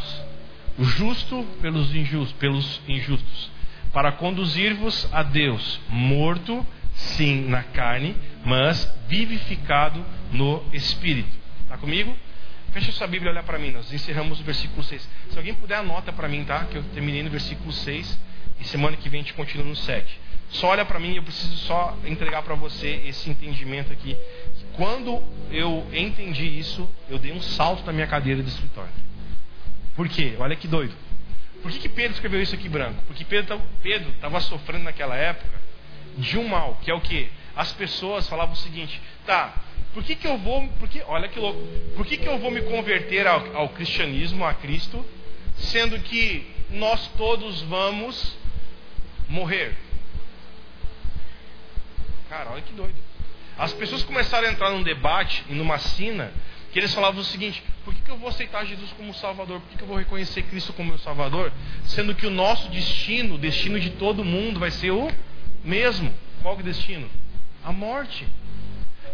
o 0.78 0.84
justo 0.84 1.42
pelos 1.62 1.94
injustos, 1.94 2.32
pelos 2.38 2.82
injustos, 2.86 3.50
para 3.94 4.12
conduzir-vos 4.12 5.08
a 5.10 5.22
Deus, 5.22 5.80
morto 5.88 6.64
sim 6.92 7.48
na 7.48 7.62
carne, 7.62 8.14
mas 8.44 8.92
vivificado 9.08 10.04
no 10.32 10.62
espírito. 10.72 11.45
Está 11.76 11.84
comigo? 11.84 12.16
Fecha 12.72 12.90
sua 12.92 13.06
Bíblia 13.06 13.30
e 13.30 13.34
olha 13.34 13.42
para 13.42 13.58
mim. 13.58 13.70
Nós 13.70 13.92
encerramos 13.92 14.40
o 14.40 14.42
versículo 14.42 14.82
6. 14.82 15.08
Se 15.30 15.36
alguém 15.36 15.52
puder, 15.52 15.76
anota 15.76 16.10
para 16.10 16.26
mim, 16.26 16.42
tá? 16.42 16.64
Que 16.64 16.76
eu 16.76 16.82
terminei 16.94 17.22
no 17.22 17.28
versículo 17.28 17.70
6 17.70 18.18
e 18.58 18.64
semana 18.64 18.96
que 18.96 19.10
vem 19.10 19.20
a 19.20 19.22
gente 19.22 19.34
continua 19.34 19.66
no 19.66 19.76
7. 19.76 20.20
Só 20.52 20.68
olha 20.68 20.86
para 20.86 20.98
mim, 20.98 21.16
eu 21.16 21.22
preciso 21.22 21.54
só 21.58 21.94
entregar 22.06 22.42
para 22.42 22.54
você 22.54 23.02
esse 23.06 23.28
entendimento 23.28 23.92
aqui. 23.92 24.16
Quando 24.72 25.22
eu 25.50 25.86
entendi 25.92 26.58
isso, 26.58 26.88
eu 27.10 27.18
dei 27.18 27.32
um 27.32 27.42
salto 27.42 27.84
na 27.84 27.92
minha 27.92 28.06
cadeira 28.06 28.42
de 28.42 28.48
escritório. 28.48 28.92
Por 29.94 30.08
quê? 30.08 30.34
Olha 30.38 30.56
que 30.56 30.66
doido. 30.66 30.94
Por 31.60 31.70
que, 31.70 31.78
que 31.78 31.88
Pedro 31.90 32.12
escreveu 32.12 32.40
isso 32.40 32.54
aqui 32.54 32.70
branco? 32.70 33.02
Porque 33.06 33.22
Pedro 33.24 33.60
estava 34.14 34.40
sofrendo 34.40 34.84
naquela 34.84 35.14
época 35.14 35.60
de 36.16 36.38
um 36.38 36.48
mal, 36.48 36.78
que 36.82 36.90
é 36.90 36.94
o 36.94 37.00
que? 37.02 37.28
As 37.54 37.72
pessoas 37.72 38.26
falavam 38.28 38.54
o 38.54 38.56
seguinte: 38.56 39.00
tá, 39.26 39.54
por 39.96 40.04
que, 40.04 40.14
que 40.14 40.26
eu 40.26 40.36
vou. 40.36 40.68
Porque, 40.78 41.02
olha 41.06 41.26
que 41.26 41.40
louco. 41.40 41.58
Por 41.96 42.04
que, 42.04 42.18
que 42.18 42.28
eu 42.28 42.38
vou 42.38 42.50
me 42.50 42.60
converter 42.60 43.26
ao, 43.26 43.56
ao 43.56 43.70
cristianismo, 43.70 44.44
a 44.44 44.52
Cristo, 44.52 45.02
sendo 45.56 45.98
que 46.00 46.46
nós 46.68 47.08
todos 47.16 47.62
vamos 47.62 48.36
morrer? 49.26 49.74
Cara, 52.28 52.50
olha 52.50 52.60
que 52.60 52.74
doido. 52.74 52.94
As 53.56 53.72
pessoas 53.72 54.02
começaram 54.02 54.46
a 54.46 54.52
entrar 54.52 54.68
num 54.68 54.82
debate 54.82 55.42
e 55.48 55.54
numa 55.54 55.78
sina 55.78 56.30
que 56.74 56.78
eles 56.78 56.92
falavam 56.92 57.22
o 57.22 57.24
seguinte: 57.24 57.62
por 57.82 57.94
que, 57.94 58.02
que 58.02 58.10
eu 58.10 58.18
vou 58.18 58.28
aceitar 58.28 58.66
Jesus 58.66 58.92
como 58.98 59.14
Salvador? 59.14 59.62
Por 59.62 59.70
que, 59.70 59.78
que 59.78 59.82
eu 59.82 59.88
vou 59.88 59.96
reconhecer 59.96 60.42
Cristo 60.42 60.74
como 60.74 60.90
meu 60.90 60.98
Salvador? 60.98 61.50
Sendo 61.84 62.14
que 62.14 62.26
o 62.26 62.30
nosso 62.30 62.68
destino, 62.68 63.36
o 63.36 63.38
destino 63.38 63.80
de 63.80 63.88
todo 63.92 64.22
mundo, 64.22 64.60
vai 64.60 64.70
ser 64.70 64.90
o 64.90 65.10
mesmo. 65.64 66.12
Qual 66.42 66.54
é 66.54 66.60
o 66.60 66.62
destino? 66.62 67.08
A 67.64 67.72
morte. 67.72 68.26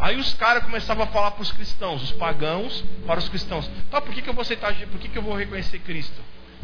Aí 0.03 0.17
os 0.17 0.35
caras 0.35 0.65
começavam 0.65 1.05
a 1.05 1.07
falar 1.07 1.31
para 1.31 1.43
os 1.43 1.53
cristãos, 1.53 2.03
os 2.03 2.11
pagãos 2.11 2.85
para 3.07 3.21
os 3.21 3.29
cristãos. 3.29 3.71
Tá, 3.89 4.01
por 4.01 4.13
que, 4.13 4.21
que 4.21 4.29
eu 4.29 4.35
vou 4.35 4.43
aceitar, 4.43 4.75
por 4.87 4.99
que, 4.99 5.09
que 5.09 5.17
eu 5.17 5.23
vou 5.23 5.37
reconhecer 5.37 5.79
Cristo? 5.79 6.21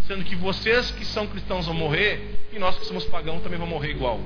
Sendo 0.08 0.24
que 0.24 0.34
vocês 0.34 0.90
que 0.90 1.04
são 1.04 1.24
cristãos 1.28 1.66
vão 1.66 1.74
morrer 1.76 2.48
e 2.52 2.58
nós 2.58 2.76
que 2.76 2.84
somos 2.84 3.04
pagãos 3.04 3.40
também 3.40 3.56
vamos 3.56 3.72
morrer 3.72 3.92
igual. 3.92 4.18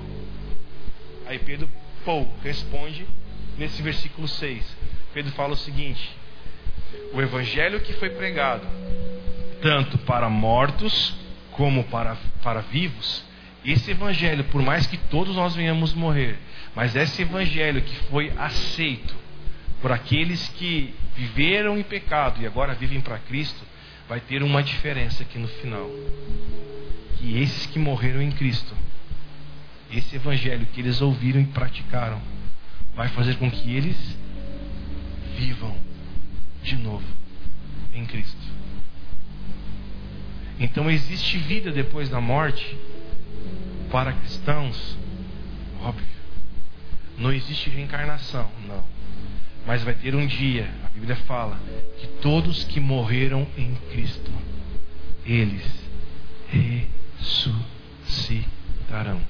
Aí 1.26 1.38
Pedro, 1.38 1.68
pô, 2.06 2.26
responde 2.42 3.06
nesse 3.58 3.82
versículo 3.82 4.26
6. 4.26 4.64
Pedro 5.12 5.30
fala 5.32 5.52
o 5.52 5.58
seguinte: 5.58 6.16
O 7.12 7.20
evangelho 7.20 7.80
que 7.80 7.92
foi 7.92 8.08
pregado, 8.08 8.66
tanto 9.60 9.98
para 9.98 10.30
mortos 10.30 11.12
como 11.50 11.84
para, 11.84 12.16
para 12.42 12.60
vivos, 12.62 13.22
esse 13.64 13.92
evangelho, 13.92 14.44
por 14.44 14.60
mais 14.62 14.86
que 14.86 14.96
todos 14.96 15.36
nós 15.36 15.54
venhamos 15.54 15.94
morrer, 15.94 16.36
mas 16.74 16.96
esse 16.96 17.22
evangelho 17.22 17.82
que 17.82 17.94
foi 18.10 18.32
aceito 18.36 19.14
por 19.80 19.92
aqueles 19.92 20.48
que 20.50 20.94
viveram 21.14 21.78
em 21.78 21.82
pecado 21.82 22.40
e 22.40 22.46
agora 22.46 22.74
vivem 22.74 23.00
para 23.00 23.18
Cristo, 23.18 23.62
vai 24.08 24.20
ter 24.20 24.42
uma 24.42 24.62
diferença 24.62 25.22
aqui 25.22 25.38
no 25.38 25.48
final. 25.48 25.88
Que 27.18 27.38
esses 27.40 27.66
que 27.66 27.78
morreram 27.78 28.20
em 28.20 28.32
Cristo, 28.32 28.74
esse 29.92 30.16
evangelho 30.16 30.66
que 30.72 30.80
eles 30.80 31.00
ouviram 31.00 31.40
e 31.40 31.46
praticaram, 31.46 32.20
vai 32.94 33.08
fazer 33.08 33.36
com 33.36 33.50
que 33.50 33.74
eles 33.74 34.18
vivam 35.36 35.76
de 36.62 36.76
novo 36.76 37.06
em 37.94 38.04
Cristo. 38.04 38.52
Então 40.58 40.90
existe 40.90 41.38
vida 41.38 41.70
depois 41.72 42.08
da 42.08 42.20
morte 42.20 42.76
para 43.92 44.12
cristãos, 44.14 44.96
óbvio. 45.82 46.06
Não 47.18 47.30
existe 47.30 47.68
reencarnação, 47.68 48.50
não. 48.66 48.82
Mas 49.66 49.84
vai 49.84 49.92
ter 49.94 50.14
um 50.14 50.26
dia, 50.26 50.70
a 50.82 50.88
Bíblia 50.88 51.14
fala, 51.14 51.60
que 51.98 52.06
todos 52.22 52.64
que 52.64 52.80
morreram 52.80 53.46
em 53.56 53.74
Cristo, 53.90 54.32
eles 55.26 55.62
ressuscitarão. 57.18 59.20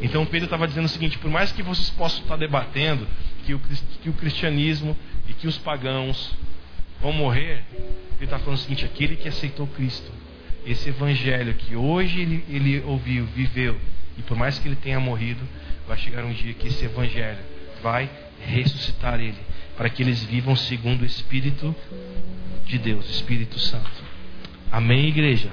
Então 0.00 0.24
Pedro 0.24 0.46
estava 0.46 0.68
dizendo 0.68 0.86
o 0.86 0.88
seguinte: 0.88 1.18
por 1.18 1.30
mais 1.30 1.52
que 1.52 1.62
vocês 1.62 1.90
possam 1.90 2.22
estar 2.22 2.36
debatendo 2.36 3.06
que 3.44 3.52
o, 3.54 3.58
que 3.58 4.08
o 4.08 4.14
cristianismo 4.14 4.96
e 5.28 5.34
que 5.34 5.48
os 5.48 5.58
pagãos 5.58 6.32
vão 7.00 7.12
morrer, 7.12 7.64
ele 7.72 8.24
está 8.24 8.38
falando 8.38 8.56
o 8.56 8.62
seguinte: 8.62 8.84
aquele 8.84 9.16
que 9.16 9.28
aceitou 9.28 9.66
Cristo, 9.66 10.10
esse 10.66 10.88
evangelho 10.88 11.54
que 11.54 11.76
hoje 11.76 12.20
ele, 12.20 12.44
ele 12.48 12.82
ouviu, 12.84 13.26
viveu, 13.26 13.78
e 14.16 14.22
por 14.22 14.36
mais 14.36 14.58
que 14.58 14.68
ele 14.68 14.76
tenha 14.76 14.98
morrido, 15.00 15.42
vai 15.86 15.96
chegar 15.98 16.24
um 16.24 16.32
dia 16.32 16.54
que 16.54 16.68
esse 16.68 16.84
evangelho 16.84 17.38
vai 17.82 18.08
ressuscitar 18.40 19.20
ele, 19.20 19.38
para 19.76 19.88
que 19.88 20.02
eles 20.02 20.22
vivam 20.24 20.56
segundo 20.56 21.02
o 21.02 21.06
Espírito 21.06 21.74
de 22.66 22.78
Deus, 22.78 23.08
Espírito 23.10 23.58
Santo. 23.58 24.04
Amém, 24.70 25.08
igreja? 25.08 25.50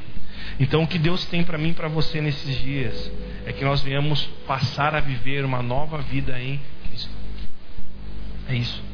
Então, 0.59 0.83
o 0.83 0.87
que 0.87 0.97
Deus 0.97 1.25
tem 1.25 1.43
para 1.43 1.57
mim 1.57 1.69
e 1.69 1.73
para 1.73 1.87
você 1.87 2.21
nesses 2.21 2.59
dias 2.61 3.11
é 3.45 3.53
que 3.53 3.63
nós 3.63 3.81
venhamos 3.81 4.25
passar 4.47 4.95
a 4.95 4.99
viver 4.99 5.43
uma 5.43 5.61
nova 5.61 5.97
vida 5.99 6.39
em 6.41 6.59
Cristo. 6.87 7.11
É 8.47 8.55
isso. 8.55 8.90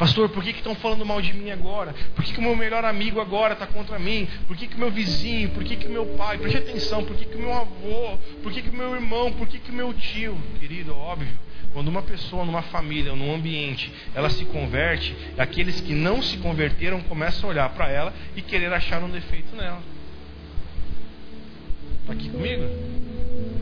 Pastor, 0.00 0.30
por 0.30 0.42
que 0.42 0.48
estão 0.48 0.74
falando 0.74 1.04
mal 1.04 1.20
de 1.20 1.34
mim 1.34 1.50
agora? 1.50 1.94
Por 2.14 2.24
que, 2.24 2.38
o 2.38 2.42
meu 2.42 2.56
melhor 2.56 2.86
amigo 2.86 3.20
agora 3.20 3.52
está 3.52 3.66
contra 3.66 3.98
mim? 3.98 4.26
Por 4.48 4.56
que, 4.56 4.74
o 4.74 4.78
meu 4.78 4.90
vizinho? 4.90 5.50
Por 5.50 5.62
que, 5.62 5.86
o 5.86 5.90
meu 5.90 6.06
pai? 6.16 6.38
Preste 6.38 6.56
atenção, 6.56 7.04
por 7.04 7.14
que, 7.14 7.36
o 7.36 7.38
meu 7.38 7.52
avô? 7.52 8.16
Por 8.42 8.50
que, 8.50 8.66
o 8.66 8.72
meu 8.72 8.94
irmão? 8.94 9.30
Por 9.30 9.46
que, 9.46 9.60
o 9.70 9.74
meu 9.74 9.92
tio? 9.92 10.38
Querido, 10.58 10.96
óbvio. 10.96 11.28
Quando 11.74 11.88
uma 11.88 12.00
pessoa 12.00 12.46
numa 12.46 12.62
família, 12.62 13.14
num 13.14 13.34
ambiente, 13.34 13.92
ela 14.14 14.30
se 14.30 14.42
converte, 14.46 15.14
aqueles 15.36 15.82
que 15.82 15.92
não 15.92 16.22
se 16.22 16.38
converteram 16.38 17.02
começam 17.02 17.50
a 17.50 17.52
olhar 17.52 17.68
para 17.68 17.90
ela 17.90 18.14
e 18.34 18.40
querer 18.40 18.72
achar 18.72 19.04
um 19.04 19.10
defeito 19.10 19.54
nela. 19.54 19.82
Está 22.00 22.14
aqui 22.14 22.30
comigo? 22.30 22.64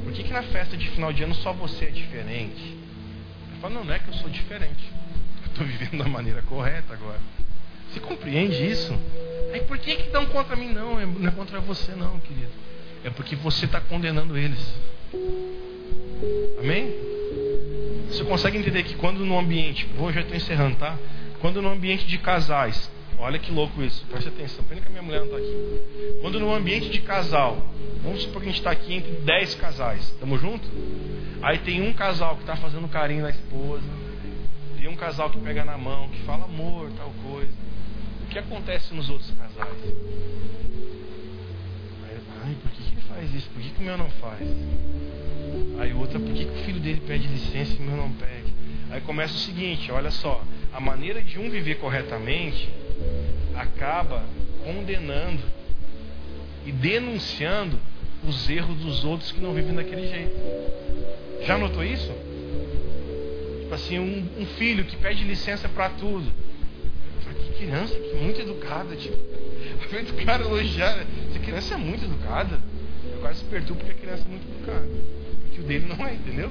Por 0.05 0.13
que, 0.13 0.23
que 0.23 0.33
na 0.33 0.45
festa 0.45 0.77
de 0.77 0.89
final 0.91 1.13
de 1.13 1.25
ano 1.25 1.35
só 1.35 1.53
você 1.53 1.87
é 1.87 1.91
diferente? 1.91 2.77
Eu 3.55 3.61
falo, 3.61 3.75
não, 3.75 3.85
não 3.85 3.93
é 3.93 3.99
que 3.99 4.07
eu 4.07 4.15
sou 4.15 4.31
diferente 4.31 4.99
estou 5.59 5.67
vivendo 5.67 5.99
da 5.99 6.09
maneira 6.09 6.43
correta 6.43 6.95
agora. 6.95 7.19
Você 7.91 8.01
compreende 8.01 8.65
isso? 8.65 8.95
Aí 9.53 9.61
por 9.63 9.79
que 9.79 9.97
que 9.97 10.11
dão 10.11 10.27
contra 10.27 10.55
mim? 10.55 10.69
Não, 10.69 11.01
é, 11.01 11.07
não 11.07 11.29
é 11.29 11.33
contra 11.33 11.61
você 11.61 11.93
não, 11.93 12.21
querido. 12.21 12.53
É 13.05 13.11
porque 13.11 13.35
você 13.35 13.65
está 13.65 13.81
condenando 13.81 14.37
eles. 14.37 14.61
Amém? 16.59 16.95
Você 18.09 18.25
consegue 18.25 18.59
entender 18.59 18.83
que 18.85 18.95
quando 18.95 19.25
no 19.25 19.39
ambiente, 19.39 19.87
vou 19.97 20.13
já 20.13 20.21
estou 20.21 20.37
encerrando, 20.37 20.77
tá? 20.77 20.97
Quando 21.41 21.61
no 21.63 21.71
ambiente 21.71 22.07
de 22.07 22.19
casais, 22.19 22.91
olha 23.19 23.39
que 23.39 23.53
louco 23.53 23.83
isso, 23.83 24.05
preste 24.07 24.29
atenção, 24.29 24.65
pena 24.65 24.81
que 24.81 24.89
a 24.89 24.91
minha 24.91 25.03
mulher 25.03 25.21
não 25.21 25.27
está 25.27 25.37
aqui. 25.39 26.19
Quando 26.21 26.41
no 26.41 26.53
ambiente 26.53 26.89
de 26.89 27.01
casal, 27.01 27.65
vamos 28.03 28.23
supor 28.23 28.43
que 28.43 28.49
a 28.49 28.51
gente 28.51 28.61
está 28.61 28.71
aqui 28.71 28.95
entre 28.95 29.13
10 29.13 29.55
casais, 29.57 30.03
estamos 30.03 30.41
juntos? 30.41 30.69
Aí 31.43 31.59
tem 31.59 31.83
um 31.83 31.93
casal 31.93 32.35
que 32.37 32.43
está 32.43 32.57
fazendo 32.57 32.89
carinho 32.89 33.23
na 33.23 33.31
esposa, 33.31 33.85
tem 34.79 34.89
um 34.89 34.97
casal 34.97 35.29
que 35.31 35.39
pega 35.41 35.65
na 35.65 35.77
mão, 35.77 36.09
que 36.09 36.21
fala 36.23 36.45
amor, 36.45 36.91
tal 36.97 37.13
coisa. 37.23 37.53
O 38.23 38.27
que 38.27 38.39
acontece 38.39 38.95
nos 38.95 39.11
outros 39.11 39.31
casais? 39.33 39.77
Aí, 42.05 42.17
ai, 42.45 42.57
por 42.63 42.71
que, 42.71 42.83
que 42.83 42.93
ele 42.93 43.03
faz 43.03 43.35
isso? 43.35 43.51
Por 43.51 43.61
que, 43.61 43.71
que 43.71 43.81
o 43.81 43.85
meu 43.85 43.99
não 43.99 44.11
faz? 44.11 44.47
Aí 45.81 45.93
outra, 45.93 46.21
por 46.21 46.33
que, 46.33 46.45
que 46.45 46.61
o 46.61 46.65
filho 46.65 46.81
dele 46.81 47.03
pede 47.07 47.27
licença 47.27 47.75
e 47.75 47.79
o 47.79 47.83
meu 47.83 47.97
não 47.97 48.13
pede? 48.13 48.55
Aí 48.91 49.01
começa 49.01 49.35
o 49.35 49.39
seguinte, 49.39 49.91
olha 49.91 50.11
só, 50.11 50.43
a 50.73 50.81
maneira 50.81 51.23
de 51.23 51.39
um 51.39 51.51
viver 51.51 51.77
corretamente 51.77 52.69
acaba 53.55 54.25
condenando 54.65 55.43
e 56.65 56.73
denunciando 56.73 57.79
os 58.27 58.49
erros 58.49 58.77
dos 58.79 59.05
outros 59.05 59.33
que 59.33 59.41
não 59.41 59.55
vivem 59.55 59.75
daquele 59.75 60.07
jeito. 60.09 60.35
Já 61.45 61.59
notou 61.59 61.85
isso? 61.85 62.13
Assim, 63.79 63.99
um, 64.01 64.43
um 64.43 64.47
filho 64.59 64.85
que 64.85 64.97
pede 64.97 65.23
licença 65.23 65.69
para 65.69 65.89
tudo. 65.91 66.27
Eu 66.27 67.23
falei, 67.23 67.39
que 67.39 67.53
criança, 67.59 67.95
que 67.95 68.15
muito 68.17 68.41
educada, 68.41 68.97
tipo. 68.97 69.17
Ao 69.17 69.87
invés 69.87 70.07
do 70.09 70.25
cara 70.25 70.43
elogiar, 70.43 71.07
essa 71.31 71.39
criança 71.39 71.75
é 71.75 71.77
muito 71.77 72.05
educada. 72.05 72.61
Eu 73.13 73.21
quase 73.21 73.39
se 73.39 73.45
perturbo 73.45 73.77
porque 73.77 73.93
a 73.93 73.95
criança 73.95 74.25
é 74.27 74.29
muito 74.29 74.47
educada. 74.49 74.89
Porque 75.43 75.61
o 75.61 75.65
dele 75.65 75.87
não 75.87 76.07
é, 76.07 76.15
entendeu? 76.15 76.51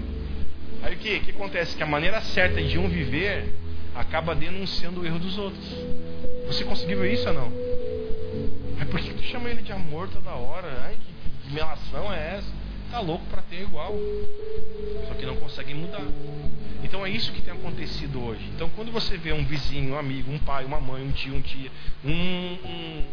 Aí 0.81 0.95
o 0.95 0.97
que? 0.97 1.17
O 1.17 1.21
que 1.21 1.31
acontece? 1.31 1.75
Que 1.75 1.83
a 1.83 1.85
maneira 1.85 2.21
certa 2.21 2.61
de 2.61 2.79
um 2.79 2.87
viver 2.87 3.53
acaba 3.93 4.33
denunciando 4.33 5.01
o 5.01 5.05
erro 5.05 5.19
dos 5.19 5.37
outros. 5.37 5.65
Você 6.45 6.63
conseguiu 6.63 6.99
ver 6.99 7.13
isso 7.13 7.27
ou 7.27 7.33
não? 7.33 7.51
Mas 8.77 8.87
por 8.87 9.01
que 9.01 9.13
tu 9.13 9.23
chama 9.23 9.49
ele 9.49 9.61
de 9.61 9.73
amor 9.73 10.07
toda 10.07 10.31
hora? 10.31 10.67
Ai, 10.85 10.95
que, 10.95 11.47
que 11.49 11.53
melação 11.53 12.13
é 12.13 12.37
essa? 12.37 12.56
Tá 12.91 12.99
louco 12.99 13.25
para 13.25 13.41
ter 13.43 13.61
igual. 13.61 13.93
Só 15.07 15.13
que 15.13 15.25
não 15.25 15.35
conseguem 15.37 15.75
mudar. 15.75 16.05
Então 16.83 17.05
é 17.05 17.09
isso 17.09 17.31
que 17.33 17.41
tem 17.41 17.53
acontecido 17.53 18.23
hoje. 18.23 18.43
Então 18.55 18.69
quando 18.75 18.91
você 18.91 19.17
vê 19.17 19.33
um 19.33 19.43
vizinho, 19.43 19.93
um 19.93 19.97
amigo, 19.97 20.31
um 20.31 20.39
pai, 20.39 20.63
uma 20.63 20.79
mãe, 20.79 21.03
um 21.03 21.11
tio, 21.11 21.35
um 21.35 21.41
tia, 21.41 21.69
um, 22.05 22.11
um, 22.11 23.03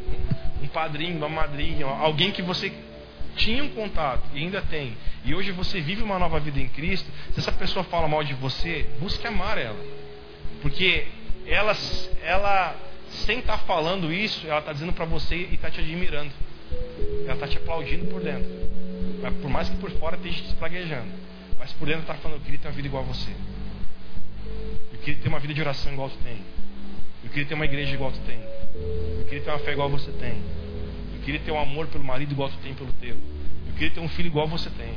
um 0.62 0.68
padrinho, 0.68 1.16
uma 1.16 1.28
madrinha, 1.28 1.86
alguém 1.86 2.30
que 2.30 2.42
você 2.42 2.72
tinha 3.36 3.64
um 3.64 3.68
contato 3.70 4.22
e 4.32 4.38
ainda 4.38 4.62
tem, 4.62 4.96
e 5.24 5.34
hoje 5.34 5.50
você 5.50 5.80
vive 5.80 6.02
uma 6.02 6.18
nova 6.18 6.38
vida 6.38 6.60
em 6.60 6.68
Cristo, 6.68 7.10
se 7.32 7.40
essa 7.40 7.50
pessoa 7.50 7.84
fala 7.84 8.06
mal 8.06 8.22
de 8.22 8.34
você, 8.34 8.88
busque 9.00 9.26
amar 9.26 9.58
ela. 9.58 9.78
Porque 10.62 11.06
ela, 11.46 11.76
ela 12.22 12.76
sem 13.10 13.38
estar 13.40 13.58
tá 13.58 13.64
falando 13.64 14.12
isso, 14.12 14.46
ela 14.46 14.60
está 14.60 14.72
dizendo 14.72 14.92
para 14.92 15.04
você 15.04 15.34
e 15.36 15.54
está 15.54 15.70
te 15.70 15.80
admirando. 15.80 16.30
Ela 17.24 17.34
está 17.34 17.48
te 17.48 17.56
aplaudindo 17.56 18.06
por 18.06 18.20
dentro. 18.20 18.48
Por 19.30 19.50
mais 19.50 19.68
que 19.68 19.76
por 19.76 19.90
fora 19.92 20.16
esteja 20.16 20.42
te 20.42 20.48
esplaguejando. 20.48 21.10
Mas 21.58 21.72
por 21.72 21.86
dentro 21.86 22.02
está 22.02 22.14
falando, 22.14 22.38
eu 22.38 22.44
queria 22.44 22.58
ter 22.58 22.68
uma 22.68 22.74
vida 22.74 22.88
igual 22.88 23.04
a 23.04 23.06
você. 23.06 23.30
Eu 24.92 24.98
queria 24.98 25.20
ter 25.20 25.28
uma 25.28 25.38
vida 25.38 25.54
de 25.54 25.60
oração 25.60 25.92
igual 25.92 26.10
tu 26.10 26.18
tem. 26.18 26.42
Eu 27.22 27.30
queria 27.30 27.46
ter 27.46 27.54
uma 27.54 27.64
igreja 27.64 27.94
igual 27.94 28.12
tu 28.12 28.20
tem. 28.20 28.38
Eu 28.38 29.24
queria 29.24 29.42
ter 29.42 29.50
uma 29.50 29.58
fé 29.58 29.72
igual 29.72 29.88
você 29.88 30.10
tem. 30.12 30.42
Eu 31.14 31.20
queria 31.24 31.40
ter 31.40 31.52
um 31.52 31.58
amor 31.58 31.86
pelo 31.86 32.04
marido 32.04 32.32
igual 32.32 32.50
tu 32.50 32.58
tem 32.58 32.74
pelo 32.74 32.92
teu. 32.94 33.16
Eu 33.66 33.72
queria 33.74 33.90
ter 33.90 34.00
um 34.00 34.08
filho 34.08 34.26
igual 34.26 34.46
você 34.46 34.68
tem. 34.70 34.94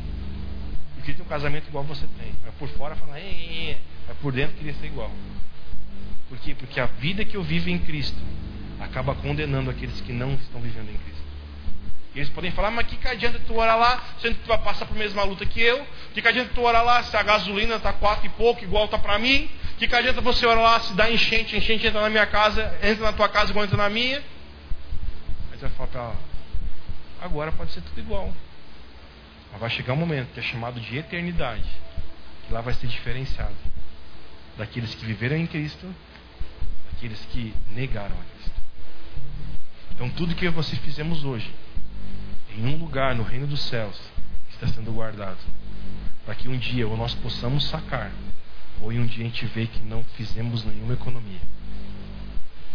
Eu 0.98 1.02
queria 1.02 1.16
ter 1.16 1.22
um 1.22 1.28
casamento 1.28 1.68
igual 1.68 1.84
você 1.84 2.06
tem. 2.20 2.34
Mas 2.44 2.54
por 2.56 2.68
fora 2.70 2.96
fala, 2.96 3.14
mas 3.14 4.18
por 4.22 4.34
dentro 4.34 4.58
queria 4.58 4.74
ser 4.74 4.88
igual. 4.88 5.12
Por 6.28 6.38
quê? 6.40 6.54
Porque 6.54 6.80
a 6.80 6.86
vida 6.86 7.24
que 7.24 7.38
eu 7.38 7.44
vivo 7.44 7.70
em 7.70 7.80
Cristo 7.80 8.22
acaba 8.80 9.16
condenando 9.16 9.70
aqueles 9.70 10.02
que 10.02 10.12
não 10.12 10.34
estão 10.34 10.60
vivendo 10.60 10.90
em 10.90 10.98
Cristo. 10.98 11.27
Eles 12.18 12.30
podem 12.30 12.50
falar, 12.50 12.72
mas 12.72 12.88
que, 12.88 12.98
que 12.98 13.08
adianta 13.08 13.40
tu 13.46 13.56
orar 13.56 13.78
lá, 13.78 14.04
sendo 14.20 14.36
que 14.36 14.42
tu 14.42 14.48
vai 14.48 14.58
passar 14.58 14.88
por 14.88 14.98
mesma 14.98 15.24
luta 15.24 15.46
que 15.46 15.62
eu? 15.62 15.86
Que, 16.16 16.22
que 16.22 16.28
adianta 16.28 16.52
tu 16.52 16.62
orar 16.64 16.84
lá 16.84 17.04
se 17.04 17.16
a 17.16 17.22
gasolina 17.22 17.76
está 17.76 17.94
quatro 17.94 18.26
e 18.26 18.30
pouco, 18.30 18.64
igual 18.64 18.86
está 18.86 18.98
para 18.98 19.20
mim? 19.20 19.48
Que, 19.78 19.88
que 19.88 19.96
adianta 19.96 20.20
você 20.20 20.44
orar 20.48 20.64
lá 20.64 20.80
se 20.80 20.96
dá 20.96 21.12
enchente, 21.12 21.56
enchente 21.56 21.86
entra 21.86 22.02
na 22.02 22.10
minha 22.10 22.26
casa, 22.26 22.76
entra 22.82 23.06
na 23.06 23.14
tua 23.14 23.30
casa 23.30 23.52
igual 23.52 23.66
entra 23.66 23.78
na 23.78 23.88
minha? 23.88 24.18
Aí 24.18 25.60
você 25.60 25.68
vai 25.68 25.70
falar 25.70 25.90
para 25.90 26.02
ela, 26.02 26.16
agora 27.22 27.52
pode 27.52 27.72
ser 27.72 27.82
tudo 27.82 28.00
igual. 28.00 28.34
Mas 29.52 29.62
vai 29.62 29.70
chegar 29.70 29.94
um 29.94 29.98
momento 29.98 30.34
que 30.34 30.40
é 30.40 30.44
chamado 30.44 30.80
de 30.80 30.98
eternidade, 30.98 31.70
que 32.48 32.52
lá 32.52 32.62
vai 32.62 32.74
ser 32.74 32.88
diferenciado 32.88 33.54
daqueles 34.58 34.96
que 34.96 35.06
viveram 35.06 35.38
em 35.38 35.46
Cristo, 35.46 35.88
daqueles 36.92 37.24
que 37.32 37.54
negaram 37.70 38.16
a 38.16 38.38
Cristo. 38.38 38.62
Então 39.92 40.10
tudo 40.10 40.34
que 40.34 40.50
você 40.50 40.76
fizemos 40.78 41.24
hoje 41.24 41.48
em 42.58 42.66
um 42.66 42.78
lugar 42.78 43.14
no 43.14 43.22
reino 43.22 43.46
dos 43.46 43.62
céus 43.62 43.96
está 44.50 44.68
sendo 44.68 44.92
guardado. 44.92 45.38
Para 46.26 46.34
que 46.34 46.50
um 46.50 46.58
dia 46.58 46.88
ou 46.88 46.98
nós 46.98 47.14
possamos 47.14 47.66
sacar, 47.66 48.12
ou 48.82 48.92
em 48.92 49.00
um 49.00 49.06
dia 49.06 49.24
a 49.24 49.28
gente 49.28 49.46
vê 49.46 49.68
que 49.68 49.80
não 49.82 50.04
fizemos 50.16 50.66
nenhuma 50.66 50.94
economia. 50.94 51.40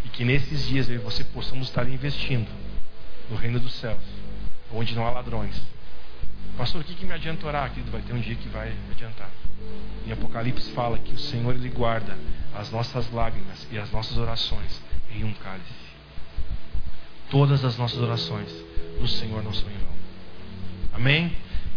E 0.04 0.08
que 0.08 0.24
nesses 0.24 0.66
dias 0.68 0.88
eu 0.88 0.94
e 0.94 0.98
você 0.98 1.24
possamos 1.24 1.68
estar 1.68 1.88
investindo 1.88 2.48
no 3.28 3.36
reino 3.36 3.58
dos 3.58 3.74
céus, 3.74 4.02
onde 4.72 4.94
não 4.94 5.06
há 5.06 5.10
ladrões. 5.10 5.60
Pastor, 6.56 6.80
o 6.80 6.84
que, 6.84 6.94
que 6.94 7.04
me 7.04 7.12
adianta 7.12 7.46
orar, 7.46 7.70
querido? 7.70 7.90
Vai 7.90 8.02
ter 8.02 8.12
um 8.12 8.20
dia 8.20 8.34
que 8.36 8.48
vai 8.48 8.72
adiantar. 8.90 9.30
Em 10.06 10.12
Apocalipse 10.12 10.70
fala 10.72 10.98
que 10.98 11.14
o 11.14 11.18
Senhor 11.18 11.54
ele 11.54 11.68
guarda 11.68 12.16
as 12.54 12.70
nossas 12.70 13.10
lágrimas 13.10 13.66
e 13.70 13.78
as 13.78 13.90
nossas 13.90 14.16
orações 14.16 14.80
em 15.10 15.24
um 15.24 15.32
cálice. 15.34 15.92
Todas 17.30 17.64
as 17.64 17.76
nossas 17.78 17.98
orações 17.98 18.71
do 19.02 19.08
Senhor 19.08 19.42
não 19.42 19.52
são 19.52 19.68
em 19.68 19.74
vão. 19.74 19.92
Amém? 20.94 21.32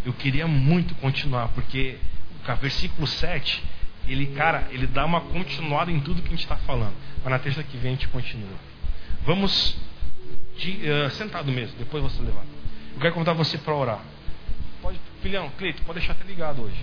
Eu 0.05 0.13
queria 0.13 0.47
muito 0.47 0.93
continuar, 0.95 1.49
porque 1.49 1.97
o 2.47 2.55
versículo 2.57 3.07
7, 3.07 3.63
ele, 4.07 4.27
cara, 4.27 4.67
ele 4.69 4.85
dá 4.85 5.03
uma 5.03 5.19
continuada 5.19 5.91
em 5.91 5.99
tudo 5.99 6.21
que 6.21 6.27
a 6.27 6.31
gente 6.31 6.43
está 6.43 6.55
falando. 6.57 6.93
Mas 7.23 7.31
na 7.31 7.39
terça 7.39 7.63
que 7.63 7.77
vem 7.77 7.93
a 7.93 7.95
gente 7.95 8.07
continua. 8.09 8.57
Vamos 9.25 9.75
de, 10.57 10.79
uh, 10.89 11.09
sentado 11.11 11.51
mesmo, 11.51 11.75
depois 11.77 12.03
você 12.03 12.21
levanta. 12.21 12.47
Eu 12.93 13.01
quero 13.01 13.13
convidar 13.13 13.33
você 13.33 13.57
para 13.57 13.73
orar. 13.73 14.01
Pode, 14.81 14.99
filhão, 15.21 15.49
Cleito, 15.57 15.81
pode 15.81 15.99
deixar 15.99 16.13
até 16.13 16.23
ligado 16.23 16.61
hoje. 16.61 16.77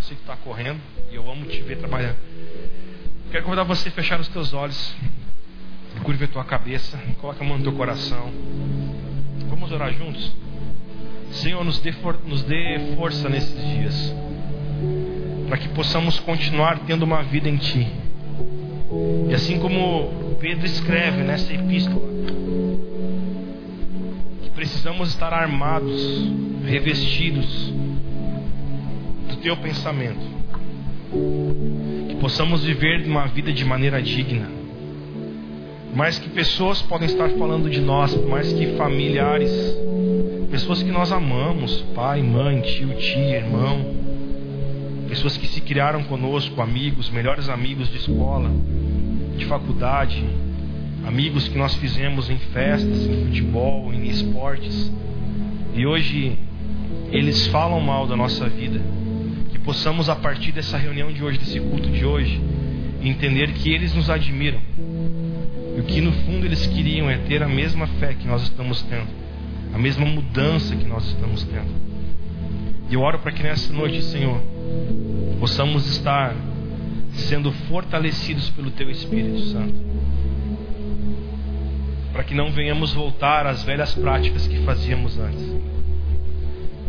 Você 0.00 0.14
que 0.14 0.20
está 0.20 0.36
correndo 0.36 0.80
e 1.10 1.16
eu 1.16 1.30
amo 1.30 1.44
te 1.46 1.60
ver 1.62 1.78
trabalhando. 1.78 2.16
Eu 3.26 3.32
quero 3.32 3.44
convidar 3.44 3.64
você 3.64 3.88
a 3.88 3.92
fechar 3.92 4.20
os 4.20 4.28
teus 4.28 4.52
olhos. 4.52 4.94
Curva 6.04 6.24
a 6.24 6.28
tua 6.28 6.44
cabeça. 6.44 6.96
Coloca 7.20 7.42
a 7.42 7.46
mão 7.46 7.58
no 7.58 7.64
teu 7.64 7.72
coração. 7.72 8.32
Vamos 9.60 9.74
orar 9.74 9.92
juntos? 9.92 10.32
Senhor, 11.32 11.62
nos 11.62 11.80
dê, 11.80 11.92
for, 11.92 12.18
nos 12.26 12.42
dê 12.44 12.94
força 12.96 13.28
nesses 13.28 13.62
dias, 13.62 14.14
para 15.48 15.58
que 15.58 15.68
possamos 15.68 16.18
continuar 16.18 16.78
tendo 16.86 17.02
uma 17.02 17.22
vida 17.22 17.46
em 17.46 17.58
Ti. 17.58 17.86
E 19.28 19.34
assim 19.34 19.60
como 19.60 20.36
Pedro 20.40 20.64
escreve 20.64 21.22
nessa 21.24 21.52
epístola, 21.52 22.08
que 24.44 24.50
precisamos 24.52 25.10
estar 25.10 25.30
armados, 25.30 26.32
revestidos 26.64 27.70
do 29.28 29.36
teu 29.42 29.58
pensamento. 29.58 30.26
Que 32.08 32.14
possamos 32.14 32.64
viver 32.64 33.06
uma 33.06 33.26
vida 33.26 33.52
de 33.52 33.62
maneira 33.62 34.00
digna. 34.00 34.59
Mais 35.94 36.18
que 36.18 36.28
pessoas 36.28 36.80
podem 36.82 37.06
estar 37.06 37.28
falando 37.30 37.68
de 37.68 37.80
nós, 37.80 38.14
mais 38.26 38.52
que 38.52 38.76
familiares, 38.76 39.50
pessoas 40.50 40.82
que 40.82 40.90
nós 40.90 41.10
amamos, 41.10 41.84
pai, 41.94 42.22
mãe, 42.22 42.60
tio, 42.60 42.94
tia, 42.94 43.38
irmão, 43.38 43.94
pessoas 45.08 45.36
que 45.36 45.46
se 45.46 45.60
criaram 45.60 46.02
conosco, 46.04 46.60
amigos, 46.60 47.10
melhores 47.10 47.48
amigos 47.48 47.88
de 47.90 47.96
escola, 47.96 48.50
de 49.36 49.44
faculdade, 49.46 50.24
amigos 51.06 51.48
que 51.48 51.58
nós 51.58 51.74
fizemos 51.74 52.30
em 52.30 52.38
festas, 52.38 53.06
em 53.06 53.26
futebol, 53.26 53.92
em 53.92 54.08
esportes, 54.08 54.92
e 55.74 55.86
hoje 55.86 56.36
eles 57.10 57.46
falam 57.48 57.80
mal 57.80 58.06
da 58.06 58.16
nossa 58.16 58.48
vida. 58.48 58.80
Que 59.50 59.58
possamos, 59.58 60.08
a 60.08 60.16
partir 60.16 60.52
dessa 60.52 60.76
reunião 60.76 61.12
de 61.12 61.22
hoje, 61.22 61.38
desse 61.38 61.60
culto 61.60 61.88
de 61.88 62.04
hoje, 62.04 62.40
entender 63.02 63.52
que 63.52 63.72
eles 63.72 63.94
nos 63.94 64.10
admiram. 64.10 64.58
E 65.76 65.80
o 65.80 65.84
que 65.84 66.00
no 66.00 66.12
fundo 66.12 66.44
eles 66.44 66.66
queriam 66.66 67.08
é 67.08 67.18
ter 67.18 67.42
a 67.42 67.48
mesma 67.48 67.86
fé 67.86 68.14
que 68.14 68.26
nós 68.26 68.42
estamos 68.42 68.82
tendo, 68.82 69.08
a 69.72 69.78
mesma 69.78 70.04
mudança 70.04 70.74
que 70.74 70.86
nós 70.86 71.06
estamos 71.06 71.44
tendo. 71.44 71.90
E 72.90 72.94
eu 72.94 73.02
oro 73.02 73.20
para 73.20 73.30
que 73.30 73.42
nessa 73.42 73.72
noite, 73.72 74.02
Senhor, 74.02 74.40
possamos 75.38 75.86
estar 75.86 76.34
sendo 77.12 77.52
fortalecidos 77.68 78.50
pelo 78.50 78.70
Teu 78.72 78.90
Espírito 78.90 79.40
Santo. 79.46 79.74
Para 82.12 82.24
que 82.24 82.34
não 82.34 82.50
venhamos 82.50 82.92
voltar 82.92 83.46
às 83.46 83.62
velhas 83.62 83.94
práticas 83.94 84.46
que 84.46 84.58
fazíamos 84.64 85.18
antes. 85.18 85.54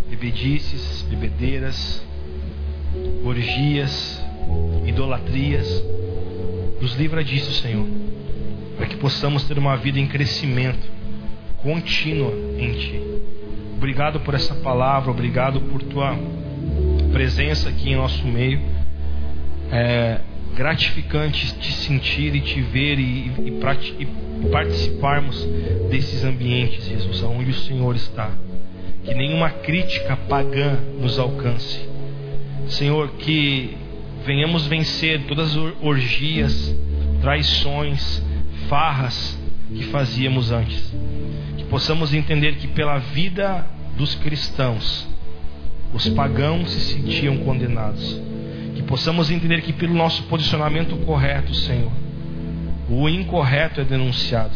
Bebedices, 0.10 1.04
bebedeiras, 1.04 2.04
orgias, 3.24 4.22
idolatrias. 4.86 5.84
Nos 6.82 6.96
livra 6.96 7.24
disso, 7.24 7.52
Senhor. 7.54 7.88
Para 8.82 8.90
que 8.90 8.98
possamos 8.98 9.44
ter 9.44 9.60
uma 9.60 9.78
vida 9.78 10.00
em 10.00 10.08
crescimento 10.08 10.90
contínua 11.58 12.34
em 12.58 12.72
Ti. 12.72 13.00
Obrigado 13.78 14.20
por 14.22 14.34
essa 14.34 14.56
palavra, 14.56 15.12
obrigado 15.12 15.62
por 15.62 15.84
Tua 15.84 16.18
presença 17.12 17.70
aqui 17.70 17.92
em 17.92 17.96
nosso 17.96 18.26
meio. 18.26 18.60
É 19.72 20.22
gratificante 20.56 21.54
te 21.60 21.72
sentir 21.74 22.34
e 22.34 22.42
te 22.42 22.60
ver 22.60 22.98
e, 22.98 23.28
e, 23.28 23.60
e 24.00 24.50
participarmos 24.50 25.46
desses 25.92 26.24
ambientes, 26.24 26.84
Jesus, 26.88 27.22
aonde 27.22 27.52
o 27.52 27.54
Senhor 27.54 27.96
está. 27.96 28.32
Que 29.04 29.14
nenhuma 29.14 29.52
crítica 29.52 30.18
pagã 30.18 30.80
nos 31.00 31.20
alcance. 31.20 31.88
Senhor, 32.66 33.10
que 33.20 33.78
venhamos 34.26 34.66
vencer 34.66 35.22
todas 35.28 35.52
as 35.52 35.76
orgias, 35.84 36.76
traições, 37.22 38.31
farras 38.72 39.38
que 39.68 39.84
fazíamos 39.84 40.50
antes. 40.50 40.96
Que 41.58 41.66
possamos 41.66 42.14
entender 42.14 42.56
que 42.56 42.70
pela 42.70 43.00
vida 43.00 43.68
dos 43.98 44.16
cristãos, 44.16 45.06
os 45.94 46.08
pagãos 46.08 46.70
se 46.70 46.80
sentiam 46.94 47.36
condenados. 47.40 48.18
Que 48.74 48.82
possamos 48.84 49.30
entender 49.30 49.62
que 49.62 49.74
pelo 49.74 49.94
nosso 49.94 50.24
posicionamento 50.24 50.96
correto, 51.06 51.54
Senhor, 51.54 51.92
o 52.90 53.10
incorreto 53.10 53.82
é 53.82 53.84
denunciado. 53.84 54.54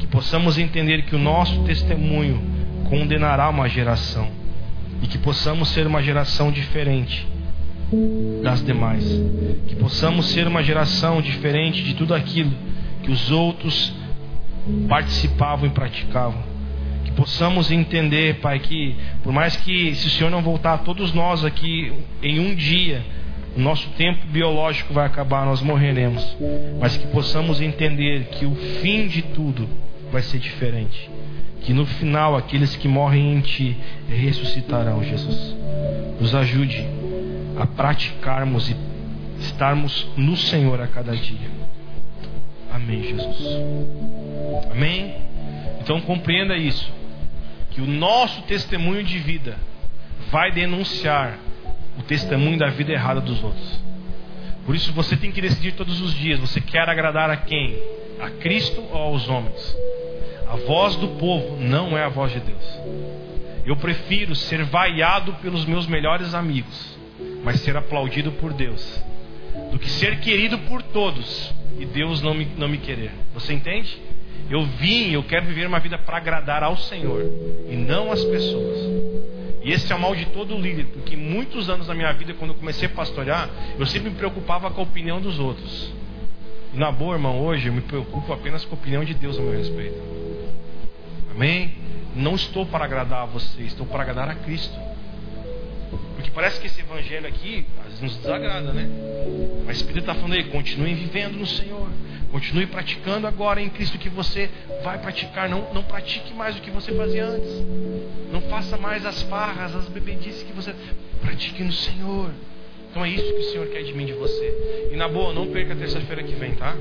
Que 0.00 0.08
possamos 0.08 0.58
entender 0.58 1.02
que 1.02 1.14
o 1.14 1.18
nosso 1.18 1.62
testemunho 1.62 2.42
condenará 2.90 3.48
uma 3.48 3.68
geração. 3.68 4.28
E 5.00 5.06
que 5.06 5.18
possamos 5.18 5.68
ser 5.68 5.86
uma 5.86 6.02
geração 6.02 6.50
diferente 6.50 7.28
das 8.42 8.64
demais. 8.64 9.04
Que 9.68 9.76
possamos 9.76 10.26
ser 10.26 10.48
uma 10.48 10.64
geração 10.64 11.22
diferente 11.22 11.84
de 11.84 11.94
tudo 11.94 12.12
aquilo 12.12 12.50
que 13.02 13.10
os 13.10 13.30
outros 13.30 13.92
participavam 14.88 15.66
e 15.66 15.70
praticavam 15.70 16.52
que 17.12 17.12
possamos 17.12 17.70
entender, 17.70 18.36
Pai, 18.40 18.58
que 18.58 18.96
por 19.22 19.32
mais 19.32 19.54
que 19.56 19.94
se 19.94 20.06
o 20.06 20.10
Senhor 20.10 20.30
não 20.30 20.42
voltar, 20.42 20.78
todos 20.78 21.12
nós 21.12 21.44
aqui 21.44 21.92
em 22.22 22.40
um 22.40 22.54
dia, 22.54 23.04
o 23.56 23.60
nosso 23.60 23.86
tempo 23.90 24.26
biológico 24.28 24.94
vai 24.94 25.06
acabar, 25.06 25.44
nós 25.44 25.60
morreremos, 25.60 26.36
mas 26.80 26.96
que 26.96 27.06
possamos 27.08 27.60
entender 27.60 28.24
que 28.32 28.46
o 28.46 28.54
fim 28.80 29.06
de 29.06 29.22
tudo 29.22 29.68
vai 30.10 30.22
ser 30.22 30.38
diferente. 30.38 31.10
Que 31.62 31.72
no 31.72 31.86
final 31.86 32.34
aqueles 32.34 32.74
que 32.74 32.88
morrem 32.88 33.34
em 33.34 33.40
Ti 33.40 33.76
ressuscitarão, 34.08 35.04
Jesus. 35.04 35.56
Nos 36.20 36.34
ajude 36.34 36.84
a 37.56 37.66
praticarmos 37.66 38.68
e 38.70 38.76
estarmos 39.38 40.08
no 40.16 40.36
Senhor 40.36 40.80
a 40.80 40.86
cada 40.86 41.14
dia. 41.14 41.50
Amém, 42.72 43.02
Jesus. 43.02 43.38
Amém. 44.70 45.14
Então 45.80 46.00
compreenda 46.00 46.56
isso 46.56 46.90
que 47.70 47.80
o 47.80 47.86
nosso 47.86 48.42
testemunho 48.42 49.02
de 49.02 49.18
vida 49.18 49.56
vai 50.30 50.50
denunciar 50.50 51.38
o 51.98 52.02
testemunho 52.02 52.58
da 52.58 52.68
vida 52.68 52.92
errada 52.92 53.20
dos 53.20 53.42
outros. 53.42 53.80
Por 54.64 54.74
isso 54.74 54.92
você 54.92 55.16
tem 55.16 55.32
que 55.32 55.40
decidir 55.40 55.72
todos 55.72 56.00
os 56.00 56.14
dias: 56.14 56.38
você 56.38 56.60
quer 56.60 56.88
agradar 56.88 57.30
a 57.30 57.36
quem? 57.36 57.76
A 58.20 58.30
Cristo 58.30 58.80
ou 58.90 58.96
aos 58.96 59.28
homens? 59.28 59.76
A 60.48 60.56
voz 60.56 60.96
do 60.96 61.08
povo 61.08 61.56
não 61.56 61.96
é 61.96 62.04
a 62.04 62.08
voz 62.08 62.32
de 62.32 62.40
Deus. 62.40 62.80
Eu 63.64 63.76
prefiro 63.76 64.34
ser 64.34 64.64
vaiado 64.64 65.34
pelos 65.34 65.64
meus 65.64 65.86
melhores 65.86 66.34
amigos, 66.34 66.98
mas 67.44 67.60
ser 67.60 67.76
aplaudido 67.76 68.32
por 68.32 68.52
Deus, 68.52 69.02
do 69.70 69.78
que 69.78 69.88
ser 69.88 70.20
querido 70.20 70.58
por 70.58 70.82
todos 70.82 71.52
e 71.78 71.86
Deus 71.86 72.20
não 72.20 72.34
me, 72.34 72.46
não 72.56 72.68
me 72.68 72.78
querer. 72.78 73.10
Você 73.34 73.52
entende? 73.52 74.00
Eu 74.50 74.64
vim, 74.64 75.12
eu 75.12 75.22
quero 75.22 75.46
viver 75.46 75.66
uma 75.66 75.80
vida 75.80 75.96
para 75.98 76.16
agradar 76.16 76.62
ao 76.62 76.76
Senhor 76.76 77.22
e 77.68 77.76
não 77.76 78.12
às 78.12 78.22
pessoas. 78.24 78.78
E 79.64 79.70
esse 79.70 79.92
é 79.92 79.96
o 79.96 80.00
mal 80.00 80.14
de 80.14 80.26
todo 80.26 80.58
líder, 80.58 80.86
porque 80.86 81.16
muitos 81.16 81.70
anos 81.70 81.86
da 81.86 81.94
minha 81.94 82.12
vida, 82.12 82.34
quando 82.34 82.50
eu 82.50 82.56
comecei 82.56 82.86
a 82.86 82.90
pastorear, 82.90 83.48
eu 83.78 83.86
sempre 83.86 84.10
me 84.10 84.16
preocupava 84.16 84.70
com 84.70 84.80
a 84.80 84.84
opinião 84.84 85.20
dos 85.20 85.38
outros. 85.38 85.92
E 86.74 86.76
na 86.76 86.90
boa, 86.90 87.14
irmão, 87.14 87.40
hoje 87.40 87.68
eu 87.68 87.72
me 87.72 87.80
preocupo 87.80 88.32
apenas 88.32 88.64
com 88.64 88.74
a 88.74 88.78
opinião 88.78 89.04
de 89.04 89.14
Deus 89.14 89.38
a 89.38 89.42
meu 89.42 89.52
respeito. 89.52 90.00
Amém? 91.30 91.72
Não 92.16 92.34
estou 92.34 92.66
para 92.66 92.84
agradar 92.84 93.22
a 93.22 93.26
você, 93.26 93.62
estou 93.62 93.86
para 93.86 94.02
agradar 94.02 94.28
a 94.28 94.34
Cristo. 94.34 94.74
Porque 96.22 96.30
parece 96.30 96.60
que 96.60 96.68
esse 96.68 96.80
evangelho 96.80 97.26
aqui, 97.26 97.66
às 97.80 97.86
vezes 97.86 98.00
nos 98.00 98.16
desagrada, 98.18 98.72
né? 98.72 98.88
Mas 99.66 99.78
o 99.78 99.80
Espírito 99.80 100.04
está 100.04 100.14
falando 100.14 100.34
aí, 100.34 100.44
continuem 100.44 100.94
vivendo 100.94 101.36
no 101.36 101.46
Senhor. 101.46 101.88
Continue 102.30 102.66
praticando 102.66 103.26
agora 103.26 103.60
em 103.60 103.68
Cristo 103.68 103.98
que 103.98 104.08
você 104.08 104.48
vai 104.84 104.98
praticar. 104.98 105.48
Não, 105.48 105.74
não 105.74 105.82
pratique 105.82 106.32
mais 106.32 106.56
o 106.56 106.60
que 106.60 106.70
você 106.70 106.92
fazia 106.94 107.26
antes. 107.26 107.50
Não 108.30 108.40
faça 108.42 108.76
mais 108.76 109.04
as 109.04 109.22
farras, 109.22 109.74
as 109.74 109.88
bebedices 109.88 110.44
que 110.44 110.52
você. 110.52 110.72
Pratique 111.20 111.64
no 111.64 111.72
Senhor. 111.72 112.30
Então 112.92 113.02
é 113.02 113.08
isso 113.08 113.24
que 113.24 113.40
o 113.40 113.44
Senhor 113.44 113.66
quer 113.68 113.82
de 113.84 113.94
mim, 113.94 114.04
de 114.04 114.12
você. 114.12 114.90
E 114.92 114.96
na 114.96 115.08
boa, 115.08 115.32
não 115.32 115.46
perca 115.46 115.72
a 115.72 115.76
terça-feira 115.76 116.22
que 116.22 116.34
vem, 116.34 116.54
tá? 116.54 116.76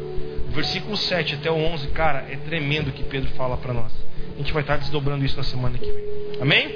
O 0.50 0.52
versículo 0.52 0.98
7 0.98 1.36
até 1.36 1.50
o 1.50 1.56
11, 1.56 1.88
cara, 1.88 2.28
é 2.30 2.36
tremendo 2.36 2.90
o 2.90 2.92
que 2.92 3.02
Pedro 3.04 3.30
fala 3.38 3.56
para 3.56 3.74
nós. 3.74 3.94
A 4.36 4.38
gente 4.38 4.52
vai 4.52 4.62
estar 4.62 4.76
desdobrando 4.76 5.24
isso 5.24 5.38
na 5.38 5.44
semana 5.44 5.78
que 5.78 5.90
vem. 5.90 6.04
Amém? 6.42 6.68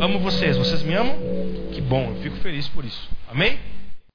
Amo 0.00 0.18
vocês. 0.20 0.56
Vocês 0.56 0.82
me 0.82 0.94
amam? 0.94 1.14
Que 1.72 1.82
bom, 1.82 2.14
eu 2.14 2.22
fico 2.22 2.36
feliz 2.36 2.68
por 2.68 2.82
isso. 2.82 3.06
Amém? 3.28 3.58